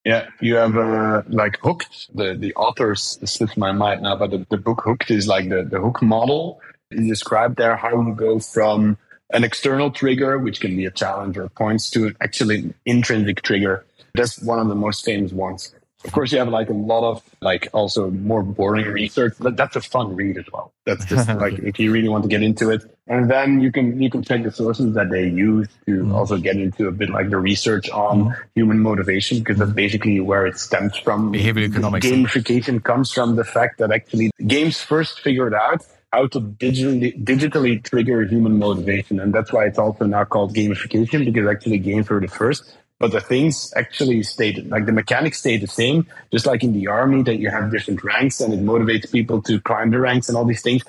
Yeah, 0.06 0.28
you 0.40 0.56
have 0.56 0.78
uh, 0.78 1.24
like 1.28 1.58
Hooked. 1.62 2.16
The 2.16 2.34
the 2.36 2.54
authors 2.56 3.18
slipped 3.24 3.58
my 3.58 3.72
mind 3.72 4.02
now, 4.02 4.16
but 4.16 4.32
the, 4.32 4.46
the 4.50 4.58
book 4.58 4.82
Hooked 4.84 5.10
is 5.12 5.28
like 5.28 5.50
the 5.50 5.64
the 5.64 5.80
hook 5.80 6.02
model. 6.02 6.60
You 6.92 7.08
describe 7.08 7.56
there 7.56 7.76
how 7.76 8.02
you 8.02 8.14
go 8.14 8.40
from 8.40 8.98
an 9.34 9.44
external 9.44 9.92
trigger, 9.92 10.38
which 10.38 10.60
can 10.60 10.76
be 10.76 10.86
a 10.86 10.92
challenge 10.92 11.38
or 11.38 11.50
points, 11.50 11.90
to 11.92 12.08
an 12.08 12.18
actually 12.22 12.74
intrinsic 12.86 13.42
trigger. 13.42 13.86
That's 14.14 14.42
one 14.42 14.60
of 14.60 14.68
the 14.68 14.76
most 14.76 15.06
famous 15.06 15.32
ones. 15.32 15.75
Of 16.06 16.12
course, 16.12 16.32
you 16.32 16.38
have 16.38 16.48
like 16.48 16.70
a 16.70 16.72
lot 16.72 17.08
of 17.10 17.22
like 17.40 17.68
also 17.72 18.10
more 18.10 18.42
boring 18.42 18.86
research. 18.86 19.34
But 19.38 19.56
that's 19.56 19.76
a 19.76 19.80
fun 19.80 20.14
read 20.14 20.38
as 20.38 20.44
well. 20.52 20.72
That's 20.84 21.04
just 21.04 21.28
like 21.44 21.58
if 21.58 21.78
you 21.78 21.92
really 21.92 22.08
want 22.08 22.22
to 22.24 22.28
get 22.28 22.42
into 22.42 22.70
it, 22.70 22.82
and 23.08 23.30
then 23.30 23.60
you 23.60 23.72
can 23.72 24.00
you 24.00 24.08
can 24.08 24.22
check 24.22 24.42
the 24.44 24.52
sources 24.52 24.94
that 24.94 25.10
they 25.10 25.28
use 25.28 25.68
to 25.86 26.04
mm. 26.04 26.14
also 26.14 26.36
get 26.38 26.56
into 26.56 26.88
a 26.88 26.92
bit 26.92 27.10
like 27.10 27.30
the 27.30 27.38
research 27.38 27.90
on 27.90 28.24
mm. 28.24 28.36
human 28.54 28.78
motivation 28.78 29.38
because 29.38 29.58
that's 29.58 29.72
basically 29.72 30.20
where 30.20 30.46
it 30.46 30.58
stems 30.58 30.96
from. 30.96 31.32
Behavioral 31.32 31.68
economics. 31.68 32.06
Gamification 32.06 32.82
comes 32.82 33.10
from 33.10 33.36
the 33.36 33.44
fact 33.44 33.78
that 33.78 33.90
actually 33.90 34.30
games 34.46 34.80
first 34.80 35.20
figured 35.20 35.54
out 35.54 35.84
how 36.12 36.26
to 36.28 36.40
digitally 36.40 37.22
digitally 37.22 37.82
trigger 37.82 38.24
human 38.24 38.58
motivation, 38.58 39.20
and 39.20 39.34
that's 39.34 39.52
why 39.52 39.64
it's 39.66 39.78
also 39.78 40.04
now 40.06 40.24
called 40.24 40.54
gamification 40.54 41.24
because 41.24 41.48
actually 41.48 41.78
games 41.78 42.08
were 42.08 42.20
the 42.20 42.28
first. 42.28 42.76
But 42.98 43.12
the 43.12 43.20
things 43.20 43.72
actually 43.76 44.22
stayed 44.22 44.68
like 44.68 44.86
the 44.86 44.92
mechanics 44.92 45.40
stay 45.40 45.58
the 45.58 45.66
same, 45.66 46.06
just 46.32 46.46
like 46.46 46.64
in 46.64 46.72
the 46.72 46.86
army 46.86 47.22
that 47.24 47.36
you 47.36 47.50
have 47.50 47.70
different 47.70 48.02
ranks 48.02 48.40
and 48.40 48.54
it 48.54 48.64
motivates 48.64 49.12
people 49.12 49.42
to 49.42 49.60
climb 49.60 49.90
the 49.90 50.00
ranks 50.00 50.28
and 50.28 50.36
all 50.36 50.46
these 50.46 50.62
things 50.62 50.82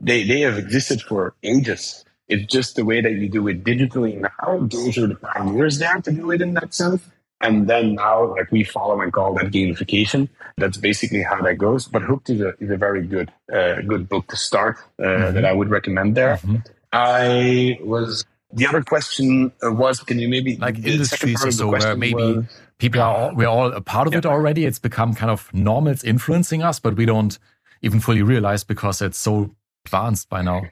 they, 0.00 0.24
they 0.24 0.40
have 0.40 0.58
existed 0.58 1.02
for 1.02 1.34
ages. 1.42 2.04
It's 2.28 2.50
just 2.52 2.76
the 2.76 2.84
way 2.84 3.00
that 3.00 3.12
you 3.12 3.28
do 3.28 3.46
it 3.48 3.64
digitally 3.64 4.20
now. 4.20 4.66
Those 4.66 4.98
are 4.98 5.06
the 5.06 5.14
pioneers 5.14 5.78
there 5.78 6.00
to 6.00 6.10
do 6.10 6.30
it 6.30 6.40
in 6.40 6.54
that 6.54 6.72
sense. 6.74 7.02
And 7.40 7.68
then 7.68 7.96
now, 7.96 8.34
like 8.34 8.50
we 8.50 8.64
follow 8.64 9.00
and 9.02 9.12
call 9.12 9.34
that 9.34 9.46
gamification. 9.46 10.28
That's 10.56 10.78
basically 10.78 11.22
how 11.22 11.42
that 11.42 11.56
goes. 11.56 11.86
But 11.86 12.02
Hooked 12.02 12.30
is 12.30 12.40
a, 12.40 12.54
is 12.58 12.70
a 12.70 12.76
very 12.76 13.06
good, 13.06 13.30
uh, 13.52 13.82
good 13.82 14.08
book 14.08 14.28
to 14.28 14.36
start 14.36 14.78
uh, 14.98 15.02
mm-hmm. 15.02 15.34
that 15.34 15.44
I 15.44 15.52
would 15.52 15.68
recommend 15.68 16.16
there. 16.16 16.36
Mm-hmm. 16.36 16.56
I 16.92 17.78
was, 17.82 18.24
the 18.54 18.66
other 18.66 18.82
question 18.82 19.52
uh, 19.64 19.72
was, 19.72 20.00
can 20.00 20.18
you 20.18 20.28
maybe 20.28 20.56
like 20.56 20.78
industries 20.78 21.44
or 21.44 21.50
so 21.50 21.68
where 21.68 21.96
maybe 21.96 22.14
was, 22.14 22.44
people 22.78 23.00
are, 23.00 23.16
all, 23.16 23.34
we're 23.34 23.48
all 23.48 23.72
a 23.72 23.80
part 23.80 24.06
of 24.06 24.12
yeah. 24.12 24.20
it 24.20 24.26
already. 24.26 24.64
It's 24.64 24.78
become 24.78 25.14
kind 25.14 25.30
of 25.30 25.52
normal. 25.52 25.92
It's 25.92 26.04
influencing 26.04 26.62
us, 26.62 26.80
but 26.80 26.96
we 26.96 27.06
don't 27.06 27.38
even 27.82 28.00
fully 28.00 28.22
realize 28.22 28.64
because 28.64 29.02
it's 29.02 29.18
so 29.18 29.54
advanced 29.84 30.28
by 30.28 30.42
now. 30.42 30.62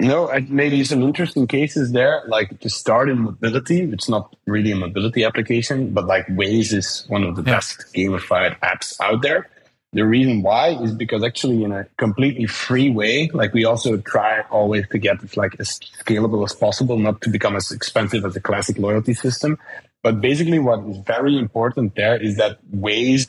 No, 0.00 0.30
maybe 0.48 0.82
some 0.84 1.02
interesting 1.02 1.46
cases 1.46 1.92
there. 1.92 2.22
Like 2.26 2.60
to 2.60 2.70
start 2.70 3.10
in 3.10 3.18
mobility, 3.18 3.82
it's 3.82 4.08
not 4.08 4.34
really 4.46 4.72
a 4.72 4.76
mobility 4.76 5.24
application, 5.24 5.92
but 5.92 6.06
like 6.06 6.26
Waze 6.28 6.72
is 6.72 7.04
one 7.08 7.22
of 7.22 7.36
the 7.36 7.42
yeah. 7.42 7.56
best 7.56 7.84
gamified 7.94 8.58
apps 8.60 8.98
out 9.00 9.20
there. 9.20 9.50
The 9.92 10.06
reason 10.06 10.42
why 10.42 10.68
is 10.68 10.94
because 10.94 11.24
actually 11.24 11.64
in 11.64 11.72
a 11.72 11.84
completely 11.98 12.46
free 12.46 12.90
way, 12.90 13.28
like 13.32 13.52
we 13.52 13.64
also 13.64 13.96
try 13.96 14.42
always 14.50 14.86
to 14.88 14.98
get 14.98 15.22
it 15.22 15.36
like 15.36 15.58
as 15.58 15.80
scalable 16.04 16.44
as 16.44 16.54
possible, 16.54 16.96
not 16.96 17.20
to 17.22 17.30
become 17.30 17.56
as 17.56 17.72
expensive 17.72 18.24
as 18.24 18.36
a 18.36 18.40
classic 18.40 18.78
loyalty 18.78 19.14
system. 19.14 19.58
But 20.02 20.20
basically 20.20 20.60
what 20.60 20.84
is 20.88 20.98
very 20.98 21.36
important 21.36 21.96
there 21.96 22.16
is 22.16 22.36
that 22.36 22.58
Waze 22.70 23.28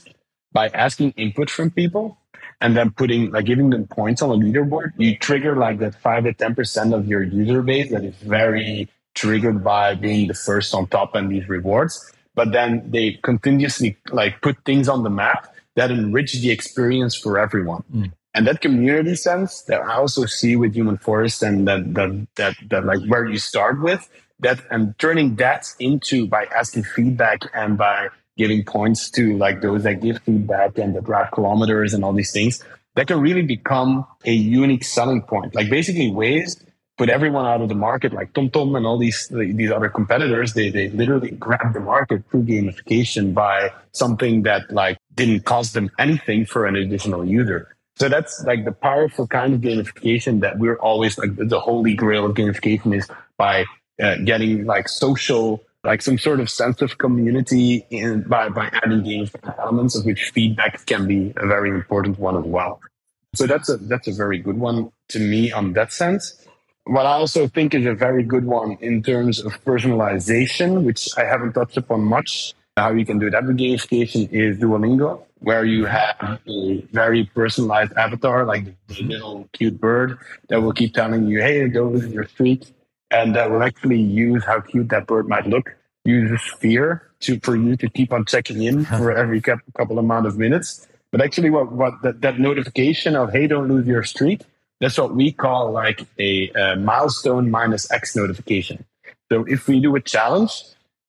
by 0.54 0.68
asking 0.70 1.12
input 1.12 1.50
from 1.50 1.72
people, 1.72 2.18
and 2.62 2.78
then 2.78 2.92
putting 2.92 3.32
like 3.32 3.46
giving 3.46 3.72
them 3.72 3.88
points 3.88 4.22
on 4.22 4.30
a 4.30 4.36
leaderboard, 4.36 4.94
you 4.98 5.18
trigger 5.18 5.56
like 5.56 5.80
that 5.80 5.96
five 5.96 6.24
to 6.26 6.34
ten 6.34 6.54
percent 6.54 6.94
of 6.94 7.08
your 7.08 7.24
user 7.24 7.62
base 7.64 7.92
that 7.92 8.04
is 8.04 8.16
very 8.18 8.88
triggered 9.16 9.64
by 9.64 9.96
being 9.96 10.28
the 10.28 10.34
first 10.34 10.74
on 10.74 10.88
top 10.88 11.16
and 11.16 11.32
these 11.32 11.50
rewards. 11.50 12.14
But 12.36 12.52
then 12.52 12.92
they 12.92 13.20
continuously 13.24 13.98
like 14.12 14.42
put 14.42 14.64
things 14.64 14.88
on 14.88 15.04
the 15.04 15.10
map 15.10 15.54
that 15.76 15.92
enrich 15.92 16.34
the 16.34 16.52
experience 16.52 17.16
for 17.16 17.40
everyone. 17.40 17.84
Mm. 17.94 18.12
And 18.34 18.48
that 18.48 18.62
community 18.62 19.16
sense 19.16 19.64
that 19.64 19.82
I 19.82 19.96
also 19.96 20.26
see 20.26 20.56
with 20.56 20.74
Human 20.74 20.98
Forest 20.98 21.44
and 21.44 21.68
that 21.68 21.94
that 21.96 22.28
that 22.36 22.56
that 22.70 22.86
like 22.86 23.04
where 23.08 23.26
you 23.26 23.38
start 23.38 23.82
with 23.82 24.10
that 24.40 24.60
and 24.72 24.98
turning 25.00 25.36
that 25.36 25.68
into 25.80 26.28
by 26.28 26.46
asking 26.46 26.84
feedback 26.84 27.42
and 27.54 27.78
by 27.78 28.08
giving 28.38 28.64
points 28.64 29.10
to 29.12 29.38
like 29.38 29.62
those 29.62 29.84
that 29.84 30.02
give 30.02 30.20
feedback 30.20 30.78
and 30.78 30.96
that 30.96 31.04
drive 31.04 31.30
kilometers 31.32 31.94
and 31.94 32.04
all 32.06 32.14
these 32.14 32.32
things, 32.32 32.64
that 32.96 33.08
can 33.08 33.20
really 33.20 33.42
become 33.42 34.06
a 34.26 34.32
unique 34.32 34.84
selling 34.84 35.22
point. 35.22 35.54
Like 35.54 35.70
basically 35.70 36.10
Waze 36.10 36.64
put 36.98 37.10
everyone 37.10 37.46
out 37.46 37.62
of 37.62 37.70
the 37.70 37.76
market, 37.76 38.14
like 38.14 38.32
TomTom 38.34 38.78
and 38.78 38.86
all 38.86 38.98
these 38.98 39.28
these 39.30 39.72
other 39.72 39.90
competitors. 39.90 40.54
They 40.54 40.70
they 40.70 40.90
literally 40.90 41.32
grab 41.32 41.74
the 41.74 41.80
market 41.80 42.24
through 42.30 42.44
gamification 42.44 43.34
by 43.34 43.72
something 43.92 44.44
that 44.44 44.72
like 44.72 44.98
didn't 45.16 45.46
cost 45.46 45.74
them 45.74 45.92
anything 46.00 46.46
for 46.46 46.66
an 46.66 46.76
additional 46.76 47.26
user. 47.26 47.76
So 47.98 48.10
that's 48.10 48.44
like 48.46 48.66
the 48.66 48.72
powerful 48.72 49.28
kind 49.28 49.54
of 49.54 49.62
gamification 49.62 50.42
that 50.42 50.58
we're 50.58 50.80
always 50.80 51.18
like 51.18 51.36
the 51.36 51.60
holy 51.60 51.94
grail 51.94 52.26
of 52.26 52.36
gamification 52.36 52.96
is 52.96 53.08
by 53.38 53.66
uh, 54.02 54.16
getting 54.24 54.66
like 54.66 54.88
social 54.88 55.62
like 55.84 56.02
some 56.02 56.18
sort 56.18 56.40
of 56.40 56.50
sense 56.50 56.82
of 56.82 56.98
community 56.98 57.86
in, 57.90 58.22
by, 58.24 58.50
by 58.50 58.70
adding 58.84 59.04
games 59.04 59.32
elements 59.60 59.96
of 59.96 60.06
which 60.06 60.32
feedback 60.34 60.86
can 60.86 61.08
be 61.08 61.34
a 61.38 61.48
very 61.48 61.70
important 61.70 62.20
one 62.20 62.38
as 62.38 62.46
well. 62.46 62.80
So 63.34 63.48
that's 63.48 63.70
a, 63.70 63.78
that's 63.78 64.08
a 64.08 64.14
very 64.14 64.38
good 64.38 64.58
one 64.58 64.92
to 65.10 65.20
me 65.20 65.52
on 65.52 65.74
that 65.74 65.92
sense. 65.92 66.46
What 66.86 67.06
I 67.06 67.14
also 67.14 67.48
think 67.48 67.74
is 67.74 67.86
a 67.86 67.94
very 67.94 68.24
good 68.24 68.46
one 68.46 68.78
in 68.82 69.02
terms 69.02 69.40
of 69.40 69.64
personalization, 69.64 70.84
which 70.84 71.08
I 71.18 71.24
haven't 71.24 71.54
touched 71.54 71.78
upon 71.78 72.02
much, 72.02 72.54
how 72.78 72.92
you 72.94 73.06
can 73.06 73.20
do 73.20 73.30
that 73.30 73.46
with 73.46 73.58
gamification 73.58 74.32
is 74.32 74.58
Duolingo, 74.58 75.24
where 75.40 75.66
you 75.66 75.86
have 75.86 76.40
a 76.48 76.82
very 76.92 77.26
personalized 77.26 77.94
avatar, 77.98 78.46
like 78.46 78.66
the 78.88 79.04
little 79.04 79.50
cute 79.54 79.80
bird 79.80 80.18
that 80.50 80.62
will 80.62 80.74
keep 80.74 80.94
telling 80.94 81.28
you, 81.28 81.42
hey, 81.42 81.68
go 81.68 81.90
visit 81.90 82.12
your 82.12 82.26
street 82.26 82.72
and 83.12 83.36
that 83.36 83.52
will 83.52 83.62
actually 83.62 84.00
use 84.00 84.44
how 84.46 84.62
cute 84.62 84.90
that 84.90 85.06
bird 85.06 85.28
might 85.28 85.46
look. 85.46 85.76
Use 86.06 86.32
a 86.32 86.38
sphere 86.40 87.08
to 87.20 87.40
for 87.42 87.56
you 87.56 87.76
to 87.76 87.90
keep 87.90 88.12
on 88.12 88.26
checking 88.26 88.64
in 88.64 88.86
for 88.86 89.12
every 89.12 89.40
couple 89.42 90.00
amount 90.00 90.26
of 90.26 90.38
minutes. 90.38 90.88
But 91.12 91.22
actually, 91.22 91.52
what 91.52 91.72
what 91.72 92.02
that, 92.02 92.22
that 92.22 92.40
notification 92.40 93.16
of 93.16 93.32
hey, 93.32 93.46
don't 93.46 93.68
lose 93.68 93.86
your 93.86 94.02
streak. 94.02 94.42
That's 94.80 94.98
what 94.98 95.14
we 95.14 95.32
call 95.32 95.72
like 95.72 96.08
a, 96.18 96.50
a 96.50 96.76
milestone 96.78 97.52
minus 97.52 97.92
X 97.92 98.16
notification. 98.16 98.84
So 99.32 99.46
if 99.48 99.68
we 99.68 99.80
do 99.80 99.96
a 99.96 100.02
challenge, 100.02 100.64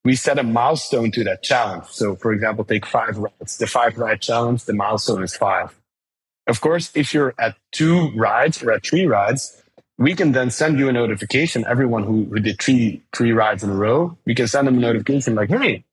we 0.04 0.16
set 0.16 0.38
a 0.38 0.42
milestone 0.42 1.10
to 1.12 1.24
that 1.24 1.42
challenge. 1.42 1.86
So, 1.86 2.16
for 2.16 2.32
example, 2.32 2.64
take 2.64 2.86
five 2.86 3.16
rides. 3.18 3.58
The 3.58 3.66
five 3.66 3.98
ride 3.98 4.20
challenge, 4.20 4.64
the 4.64 4.72
milestone 4.72 5.22
is 5.22 5.36
five. 5.36 5.74
Of 6.46 6.60
course, 6.60 6.90
if 6.94 7.14
you're 7.14 7.34
at 7.38 7.56
two 7.70 8.10
rides 8.16 8.62
or 8.62 8.72
at 8.72 8.84
three 8.84 9.06
rides, 9.06 9.62
we 9.98 10.14
can 10.14 10.32
then 10.32 10.50
send 10.50 10.78
you 10.78 10.88
a 10.88 10.92
notification. 10.92 11.64
Everyone 11.68 12.02
who, 12.02 12.24
who 12.24 12.40
did 12.40 12.60
three 12.60 13.02
three 13.14 13.32
rides 13.32 13.62
in 13.62 13.70
a 13.70 13.74
row, 13.74 14.18
we 14.26 14.34
can 14.34 14.48
send 14.48 14.66
them 14.66 14.78
a 14.78 14.80
notification 14.80 15.36
like, 15.36 15.50
"Hey, 15.50 15.84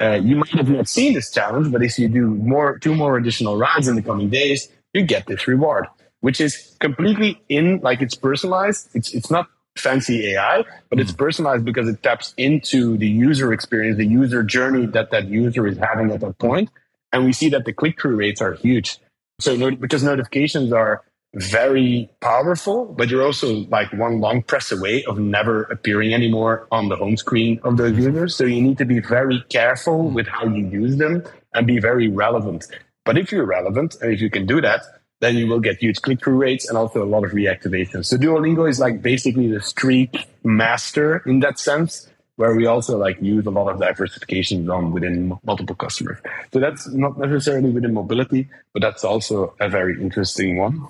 uh, 0.00 0.18
you 0.22 0.36
might 0.36 0.50
have 0.50 0.70
not 0.70 0.88
seen 0.88 1.12
this 1.12 1.30
challenge, 1.30 1.70
but 1.70 1.82
if 1.82 1.98
you 1.98 2.08
do 2.08 2.26
more 2.26 2.78
two 2.78 2.94
more 2.94 3.18
additional 3.18 3.58
rides 3.58 3.86
in 3.88 3.96
the 3.96 4.02
coming 4.02 4.30
days, 4.30 4.68
you 4.94 5.02
get 5.02 5.26
this 5.26 5.46
reward." 5.46 5.86
Which 6.20 6.40
is 6.40 6.74
completely 6.80 7.40
in 7.48 7.80
like 7.80 8.00
it's 8.00 8.14
personalized. 8.14 8.88
It's 8.94 9.12
it's 9.12 9.30
not 9.30 9.48
fancy 9.78 10.32
AI, 10.32 10.64
but 10.90 11.00
it's 11.00 11.10
hmm. 11.10 11.16
personalized 11.16 11.64
because 11.64 11.88
it 11.88 12.02
taps 12.02 12.34
into 12.36 12.96
the 12.96 13.08
user 13.08 13.52
experience, 13.52 13.96
the 13.96 14.06
user 14.06 14.42
journey 14.42 14.86
that 14.86 15.10
that 15.10 15.28
user 15.28 15.66
is 15.66 15.78
having 15.78 16.10
at 16.10 16.20
that 16.20 16.38
point. 16.38 16.68
point, 16.68 16.70
and 17.12 17.24
we 17.24 17.32
see 17.32 17.48
that 17.50 17.64
the 17.64 17.72
click 17.72 18.00
through 18.00 18.16
rates 18.16 18.40
are 18.40 18.54
huge. 18.54 18.98
So 19.40 19.70
because 19.70 20.02
notifications 20.02 20.72
are 20.72 21.04
very 21.34 22.10
powerful, 22.20 22.86
but 22.86 23.08
you're 23.08 23.24
also 23.24 23.66
like 23.68 23.92
one 23.92 24.20
long 24.20 24.42
press 24.42 24.72
away 24.72 25.04
of 25.04 25.18
never 25.18 25.64
appearing 25.64 26.14
anymore 26.14 26.66
on 26.72 26.88
the 26.88 26.96
home 26.96 27.16
screen 27.16 27.60
of 27.64 27.76
those 27.76 27.96
users. 27.96 28.34
So 28.34 28.44
you 28.44 28.62
need 28.62 28.78
to 28.78 28.84
be 28.84 29.00
very 29.00 29.44
careful 29.48 30.10
with 30.10 30.26
how 30.26 30.46
you 30.46 30.66
use 30.66 30.96
them 30.96 31.22
and 31.54 31.66
be 31.66 31.78
very 31.78 32.08
relevant. 32.08 32.66
But 33.04 33.18
if 33.18 33.30
you're 33.30 33.46
relevant 33.46 33.96
and 34.00 34.12
if 34.12 34.20
you 34.20 34.30
can 34.30 34.46
do 34.46 34.60
that, 34.62 34.82
then 35.20 35.36
you 35.36 35.46
will 35.46 35.60
get 35.60 35.78
huge 35.78 36.00
click 36.02 36.22
through 36.22 36.36
rates 36.36 36.68
and 36.68 36.78
also 36.78 37.02
a 37.02 37.06
lot 37.06 37.24
of 37.24 37.32
reactivation. 37.32 38.04
So 38.04 38.16
Duolingo 38.16 38.68
is 38.68 38.78
like 38.78 39.02
basically 39.02 39.48
the 39.48 39.60
streak 39.60 40.26
master 40.44 41.22
in 41.26 41.40
that 41.40 41.58
sense, 41.58 42.08
where 42.36 42.54
we 42.54 42.66
also 42.66 42.96
like 42.96 43.20
use 43.20 43.44
a 43.46 43.50
lot 43.50 43.68
of 43.68 43.80
diversification 43.80 44.70
on 44.70 44.92
within 44.92 45.36
multiple 45.44 45.74
customers. 45.74 46.18
So 46.52 46.60
that's 46.60 46.86
not 46.88 47.18
necessarily 47.18 47.70
within 47.70 47.94
mobility, 47.94 48.48
but 48.72 48.80
that's 48.80 49.02
also 49.02 49.54
a 49.60 49.68
very 49.68 50.00
interesting 50.00 50.56
one. 50.56 50.86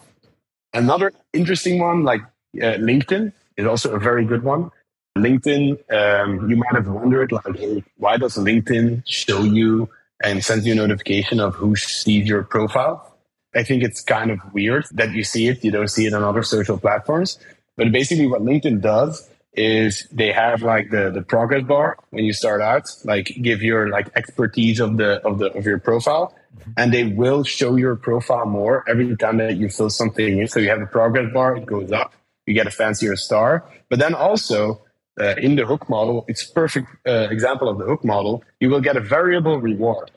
Another 0.74 1.12
interesting 1.32 1.78
one, 1.78 2.04
like 2.04 2.20
uh, 2.56 2.76
LinkedIn, 2.76 3.32
is 3.56 3.66
also 3.66 3.92
a 3.94 3.98
very 3.98 4.26
good 4.26 4.42
one. 4.42 4.70
LinkedIn, 5.16 5.78
um, 5.90 6.48
you 6.50 6.56
might 6.56 6.74
have 6.74 6.86
wondered, 6.86 7.32
like, 7.32 7.56
hey, 7.56 7.82
why 7.96 8.18
does 8.18 8.36
LinkedIn 8.36 9.02
show 9.06 9.42
you 9.42 9.88
and 10.22 10.44
send 10.44 10.64
you 10.64 10.72
a 10.72 10.76
notification 10.76 11.40
of 11.40 11.54
who 11.54 11.74
sees 11.74 12.28
your 12.28 12.42
profile? 12.42 13.07
I 13.54 13.62
think 13.62 13.82
it's 13.82 14.02
kind 14.02 14.30
of 14.30 14.38
weird 14.52 14.86
that 14.92 15.12
you 15.12 15.24
see 15.24 15.48
it. 15.48 15.64
You 15.64 15.70
don't 15.70 15.88
see 15.88 16.06
it 16.06 16.14
on 16.14 16.22
other 16.22 16.42
social 16.42 16.78
platforms. 16.78 17.38
But 17.76 17.92
basically, 17.92 18.26
what 18.26 18.42
LinkedIn 18.42 18.80
does 18.80 19.28
is 19.54 20.06
they 20.12 20.32
have 20.32 20.62
like 20.62 20.90
the 20.90 21.10
the 21.10 21.22
progress 21.22 21.64
bar 21.64 21.96
when 22.10 22.24
you 22.24 22.32
start 22.32 22.60
out, 22.60 22.88
like 23.04 23.36
give 23.42 23.62
your 23.62 23.88
like 23.88 24.08
expertise 24.14 24.80
of 24.80 24.96
the 24.96 25.20
of 25.26 25.38
the 25.38 25.52
of 25.52 25.64
your 25.64 25.78
profile, 25.78 26.34
and 26.76 26.92
they 26.92 27.04
will 27.04 27.44
show 27.44 27.76
your 27.76 27.96
profile 27.96 28.46
more 28.46 28.84
every 28.88 29.16
time 29.16 29.38
that 29.38 29.56
you 29.56 29.68
fill 29.68 29.90
something 29.90 30.38
in. 30.38 30.48
So 30.48 30.60
you 30.60 30.68
have 30.68 30.82
a 30.82 30.86
progress 30.86 31.32
bar, 31.32 31.56
it 31.56 31.66
goes 31.66 31.90
up, 31.92 32.12
you 32.46 32.54
get 32.54 32.66
a 32.66 32.70
fancier 32.70 33.16
star. 33.16 33.64
But 33.88 33.98
then 33.98 34.14
also 34.14 34.82
uh, 35.20 35.34
in 35.38 35.56
the 35.56 35.66
hook 35.66 35.88
model, 35.88 36.24
it's 36.28 36.44
perfect 36.44 36.88
uh, 37.06 37.28
example 37.30 37.68
of 37.68 37.78
the 37.78 37.84
hook 37.84 38.04
model. 38.04 38.44
You 38.60 38.70
will 38.70 38.80
get 38.80 38.96
a 38.96 39.00
variable 39.00 39.58
reward, 39.60 40.10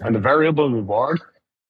and 0.00 0.14
the 0.14 0.20
variable 0.20 0.70
reward 0.70 1.20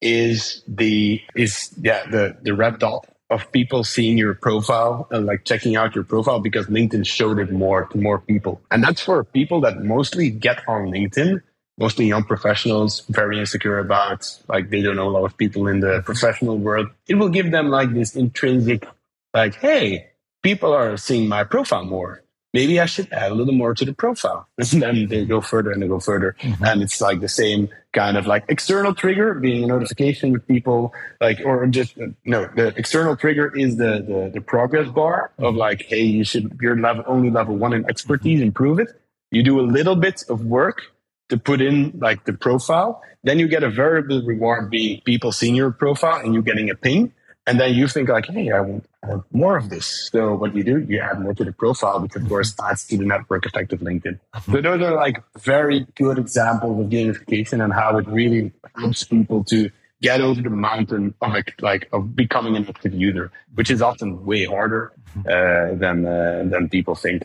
is 0.01 0.63
the 0.69 1.21
is 1.35 1.75
yeah 1.81 2.05
the 2.11 2.37
the 2.43 2.55
red 2.55 2.79
dot 2.79 3.07
of 3.31 3.51
people 3.53 3.85
seeing 3.85 4.17
your 4.17 4.35
profile 4.35 5.07
and 5.11 5.27
like 5.27 5.45
checking 5.45 5.77
out 5.77 5.95
your 5.95 6.05
profile 6.05 6.41
because 6.41 6.67
LinkedIn 6.67 7.07
showed 7.07 7.39
it 7.39 7.53
more 7.53 7.85
to 7.87 7.99
more 7.99 8.19
people. 8.19 8.61
And 8.71 8.83
that's 8.83 9.03
for 9.03 9.23
people 9.23 9.61
that 9.63 9.83
mostly 9.85 10.31
get 10.31 10.63
on 10.67 10.87
LinkedIn, 10.87 11.43
mostly 11.77 12.07
young 12.07 12.25
professionals, 12.25 13.01
very 13.11 13.39
insecure 13.39 13.79
about 13.79 14.35
like 14.49 14.71
they 14.71 14.81
don't 14.81 14.97
know 14.97 15.09
a 15.09 15.11
lot 15.11 15.25
of 15.25 15.37
people 15.37 15.69
in 15.69 15.81
the 15.81 16.01
professional 16.07 16.57
world. 16.57 16.89
It 17.07 17.17
will 17.17 17.29
give 17.29 17.51
them 17.51 17.69
like 17.69 17.93
this 17.93 18.17
intrinsic, 18.17 18.87
like, 19.35 19.57
hey, 19.57 20.09
people 20.43 20.73
are 20.73 20.97
seeing 20.97 21.29
my 21.29 21.45
profile 21.45 21.85
more 21.85 22.23
maybe 22.53 22.81
I 22.81 22.87
should 22.87 23.13
add 23.13 23.31
a 23.33 23.35
little 23.35 23.55
more 23.55 23.75
to 23.75 23.85
the 23.85 23.93
profile. 23.93 24.49
And 24.59 24.83
then 24.83 25.09
they 25.09 25.25
go 25.25 25.41
further 25.41 25.71
and 25.71 25.83
they 25.83 25.89
go 25.89 26.01
further. 26.01 26.37
Mm-hmm. 26.41 26.65
And 26.65 26.83
it's 26.83 27.01
like 27.01 27.21
the 27.21 27.29
same 27.29 27.69
kind 27.93 28.17
of 28.17 28.27
like 28.27 28.45
external 28.49 28.95
trigger 28.95 29.35
being 29.35 29.65
a 29.65 29.67
notification 29.67 30.33
with 30.33 30.47
people 30.47 30.93
like, 31.21 31.41
or 31.45 31.67
just, 31.67 31.97
no, 32.25 32.47
the 32.55 32.69
external 32.77 33.17
trigger 33.17 33.55
is 33.57 33.77
the, 33.77 34.05
the, 34.07 34.31
the 34.35 34.41
progress 34.41 34.89
bar 34.89 35.33
of 35.39 35.45
mm-hmm. 35.45 35.59
like, 35.59 35.83
hey, 35.83 36.03
you 36.03 36.25
should, 36.25 36.59
you're 36.61 36.79
level, 36.79 37.05
only 37.07 37.31
level 37.31 37.57
one 37.57 37.73
in 37.73 37.85
expertise, 37.89 38.39
mm-hmm. 38.39 38.49
improve 38.49 38.79
it. 38.79 38.89
You 39.31 39.43
do 39.43 39.61
a 39.61 39.63
little 39.63 39.97
bit 39.97 40.25
of 40.29 40.45
work 40.45 40.83
to 41.29 41.37
put 41.37 41.61
in 41.61 41.99
like 41.99 42.25
the 42.25 42.33
profile. 42.33 43.03
Then 43.25 43.39
you 43.39 43.49
get 43.49 43.63
a 43.63 43.71
variable 43.71 44.23
reward 44.25 44.71
being 44.71 45.01
people 45.03 45.33
seeing 45.33 45.55
your 45.55 45.71
profile 45.71 46.21
and 46.21 46.35
you 46.35 46.43
getting 46.43 46.71
a 46.71 46.75
ping. 46.75 47.13
And 47.49 47.59
then 47.59 47.75
you 47.75 47.89
think 47.89 48.11
like, 48.11 48.27
hey, 48.27 48.51
I 48.51 48.61
want, 48.61 48.85
I 49.03 49.07
want, 49.09 49.25
more 49.33 49.57
of 49.57 49.71
this. 49.71 50.11
So 50.13 50.35
what 50.35 50.55
you 50.55 50.63
do, 50.63 50.81
you 50.81 50.99
add 51.01 51.21
more 51.21 51.33
to 51.33 51.45
the 51.45 51.53
profile, 51.53 51.99
which 52.01 52.15
of 52.15 52.29
course 52.29 52.55
adds 52.63 52.87
to 52.89 52.99
the 52.99 53.07
network 53.07 53.47
effect 53.47 53.73
of 53.73 53.81
LinkedIn. 53.81 54.21
Mm-hmm. 54.35 54.53
So 54.53 54.61
those 54.61 54.83
are 54.83 54.95
like 54.95 55.23
very 55.41 55.87
good 55.95 56.19
examples 56.19 56.79
of 56.79 56.91
gamification 56.91 57.65
and 57.65 57.73
how 57.73 57.97
it 57.97 58.07
really 58.07 58.53
helps 58.77 59.05
people 59.05 59.45
to 59.45 59.71
get 60.03 60.21
over 60.21 60.43
the 60.43 60.51
mountain 60.51 61.15
of 61.23 61.33
like 61.61 61.89
of 61.93 62.15
becoming 62.15 62.55
an 62.55 62.67
active 62.69 62.93
user, 62.93 63.33
which 63.55 63.71
is 63.71 63.81
often 63.81 64.25
way 64.27 64.45
harder 64.45 64.93
mm-hmm. 65.17 65.21
uh, 65.21 65.79
than 65.79 66.07
uh, 66.07 66.45
than 66.53 66.69
people 66.69 66.95
think. 66.95 67.23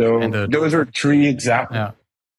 So 0.00 0.20
the, 0.20 0.48
those 0.50 0.72
are 0.72 0.86
three 0.86 1.26
examples. 1.26 1.76
Yeah. 1.76 1.90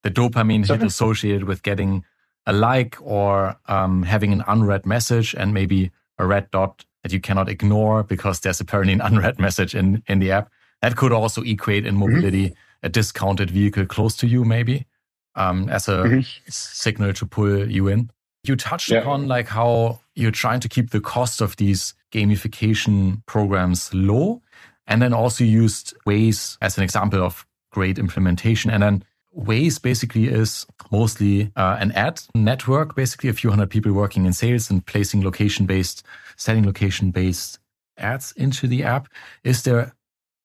The 0.03 0.11
dopamine 0.11 0.67
hit 0.67 0.83
associated 0.83 1.43
with 1.43 1.61
getting 1.63 2.03
a 2.45 2.53
like 2.53 2.97
or 3.01 3.59
um, 3.67 4.03
having 4.03 4.33
an 4.33 4.43
unread 4.47 4.85
message 4.85 5.35
and 5.37 5.53
maybe 5.53 5.91
a 6.17 6.25
red 6.25 6.49
dot 6.51 6.85
that 7.07 7.13
you 7.13 7.21
cannot 7.21 7.47
ignore 7.47 8.03
because 8.03 8.41
there's 8.41 8.59
apparently 8.59 8.93
an 8.93 9.01
unread 9.09 9.39
message 9.39 9.73
in, 9.73 10.03
in 10.07 10.19
the 10.19 10.31
app. 10.31 10.51
That 10.81 10.97
could 10.97 11.13
also 11.13 11.41
equate 11.41 11.85
in 11.85 11.95
mm-hmm. 11.95 12.11
mobility 12.11 12.45
mm-hmm. 12.47 12.85
a 12.85 12.89
discounted 12.89 13.49
vehicle 13.49 13.85
close 13.85 14.15
to 14.17 14.27
you, 14.27 14.43
maybe, 14.43 14.85
um, 15.35 15.69
as 15.69 15.87
a 15.87 16.03
mm-hmm. 16.03 16.49
signal 16.49 17.13
to 17.13 17.25
pull 17.25 17.69
you 17.69 17.87
in. 17.87 18.11
You 18.43 18.55
touched 18.57 18.89
yeah. 18.89 18.99
upon 18.99 19.27
like 19.27 19.47
how 19.47 20.01
you're 20.15 20.31
trying 20.31 20.59
to 20.59 20.69
keep 20.69 20.91
the 20.91 20.99
cost 20.99 21.41
of 21.41 21.55
these 21.55 21.93
gamification 22.11 23.25
programs 23.25 23.93
low. 23.93 24.41
And 24.85 25.01
then 25.01 25.13
also 25.13 25.43
used 25.43 25.93
Waze 26.05 26.57
as 26.61 26.77
an 26.77 26.83
example 26.83 27.21
of 27.21 27.45
great 27.71 27.97
implementation. 27.99 28.71
And 28.71 28.83
then 28.83 29.03
Waze 29.37 29.81
basically 29.81 30.27
is 30.27 30.65
mostly 30.91 31.51
uh, 31.55 31.77
an 31.79 31.91
ad 31.91 32.21
network, 32.33 32.95
basically 32.95 33.29
a 33.29 33.33
few 33.33 33.49
hundred 33.49 33.69
people 33.69 33.93
working 33.93 34.25
in 34.25 34.33
sales 34.33 34.69
and 34.69 34.85
placing 34.85 35.23
location 35.23 35.65
based, 35.65 36.03
setting 36.37 36.65
location 36.65 37.11
based 37.11 37.59
ads 37.97 38.31
into 38.33 38.67
the 38.67 38.83
app. 38.83 39.09
Is 39.43 39.63
there 39.63 39.93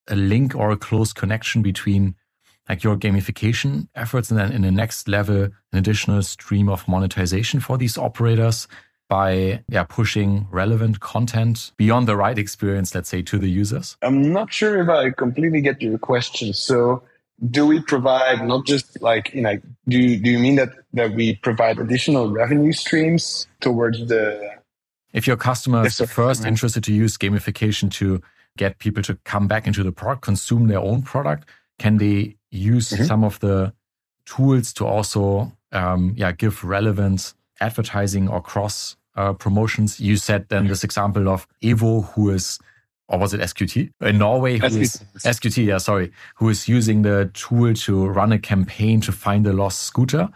a 0.07 0.15
link 0.15 0.55
or 0.55 0.71
a 0.71 0.77
close 0.77 1.13
connection 1.13 1.61
between 1.61 2.15
like 2.69 2.83
your 2.83 2.95
gamification 2.95 3.87
efforts 3.95 4.29
and 4.29 4.39
then 4.39 4.51
in 4.51 4.61
the 4.61 4.71
next 4.71 5.07
level, 5.07 5.43
an 5.43 5.51
additional 5.73 6.21
stream 6.21 6.69
of 6.69 6.87
monetization 6.87 7.59
for 7.59 7.77
these 7.77 7.97
operators 7.97 8.67
by 9.09 9.63
yeah, 9.67 9.83
pushing 9.83 10.47
relevant 10.49 10.99
content 10.99 11.71
beyond 11.77 12.07
the 12.07 12.15
right 12.15 12.37
experience, 12.37 12.95
let's 12.95 13.09
say, 13.09 13.21
to 13.21 13.37
the 13.37 13.49
users? 13.49 13.97
I'm 14.01 14.31
not 14.31 14.51
sure 14.51 14.81
if 14.81 14.89
I 14.89 15.11
completely 15.11 15.61
get 15.61 15.81
your 15.81 15.97
question. 15.97 16.53
So 16.53 17.03
do 17.49 17.65
we 17.65 17.81
provide 17.81 18.47
not 18.47 18.65
just 18.65 19.01
like 19.01 19.33
you 19.33 19.41
know 19.41 19.59
do 19.87 19.97
you, 19.99 20.17
do 20.17 20.29
you 20.29 20.39
mean 20.39 20.55
that 20.55 20.71
that 20.93 21.13
we 21.13 21.35
provide 21.37 21.79
additional 21.79 22.31
revenue 22.31 22.71
streams 22.71 23.47
towards 23.59 24.07
the 24.07 24.49
if 25.13 25.27
your 25.27 25.37
customer 25.37 25.85
is 25.85 25.99
first 25.99 26.45
interested 26.45 26.83
to 26.83 26.93
use 26.93 27.17
gamification 27.17 27.89
to 27.91 28.21
get 28.57 28.79
people 28.79 29.01
to 29.03 29.15
come 29.23 29.47
back 29.47 29.67
into 29.67 29.83
the 29.83 29.91
product 29.91 30.21
consume 30.21 30.67
their 30.67 30.79
own 30.79 31.01
product 31.01 31.47
can 31.79 31.97
they 31.97 32.35
use 32.51 32.89
mm-hmm. 32.89 33.03
some 33.03 33.23
of 33.23 33.39
the 33.39 33.73
tools 34.25 34.73
to 34.73 34.85
also 34.85 35.51
um, 35.71 36.13
yeah 36.17 36.31
give 36.31 36.63
relevant 36.63 37.33
advertising 37.61 38.27
or 38.27 38.41
cross 38.41 38.95
uh, 39.15 39.33
promotions 39.33 39.99
you 39.99 40.17
said 40.17 40.47
then 40.49 40.67
this 40.67 40.83
example 40.83 41.29
of 41.29 41.47
evo 41.61 42.05
who 42.13 42.29
is 42.29 42.59
or 43.09 43.19
was 43.19 43.33
it 43.33 43.41
SQT 43.41 43.91
in 44.01 44.17
Norway? 44.17 44.57
Who 44.57 44.67
SQT. 44.67 44.81
Is, 44.81 45.05
SQT, 45.17 45.65
yeah, 45.65 45.77
sorry, 45.77 46.11
who 46.35 46.49
is 46.49 46.67
using 46.67 47.01
the 47.01 47.29
tool 47.33 47.73
to 47.73 48.07
run 48.07 48.31
a 48.31 48.39
campaign 48.39 49.01
to 49.01 49.11
find 49.11 49.45
a 49.45 49.53
lost 49.53 49.81
scooter. 49.81 50.29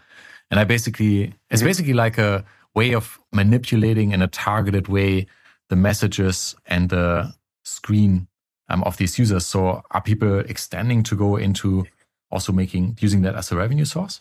And 0.50 0.60
I 0.60 0.64
basically, 0.64 1.34
it's 1.50 1.60
mm-hmm. 1.60 1.68
basically 1.68 1.94
like 1.94 2.18
a 2.18 2.44
way 2.74 2.92
of 2.94 3.18
manipulating 3.32 4.12
in 4.12 4.22
a 4.22 4.28
targeted 4.28 4.88
way 4.88 5.26
the 5.68 5.76
messages 5.76 6.54
and 6.66 6.88
the 6.90 7.34
screen 7.64 8.28
um, 8.68 8.82
of 8.84 8.96
these 8.96 9.18
users. 9.18 9.46
So 9.46 9.82
are 9.90 10.00
people 10.00 10.40
extending 10.40 11.02
to 11.04 11.16
go 11.16 11.36
into 11.36 11.86
also 12.30 12.52
making, 12.52 12.98
using 13.00 13.22
that 13.22 13.34
as 13.34 13.52
a 13.52 13.56
revenue 13.56 13.84
source? 13.84 14.20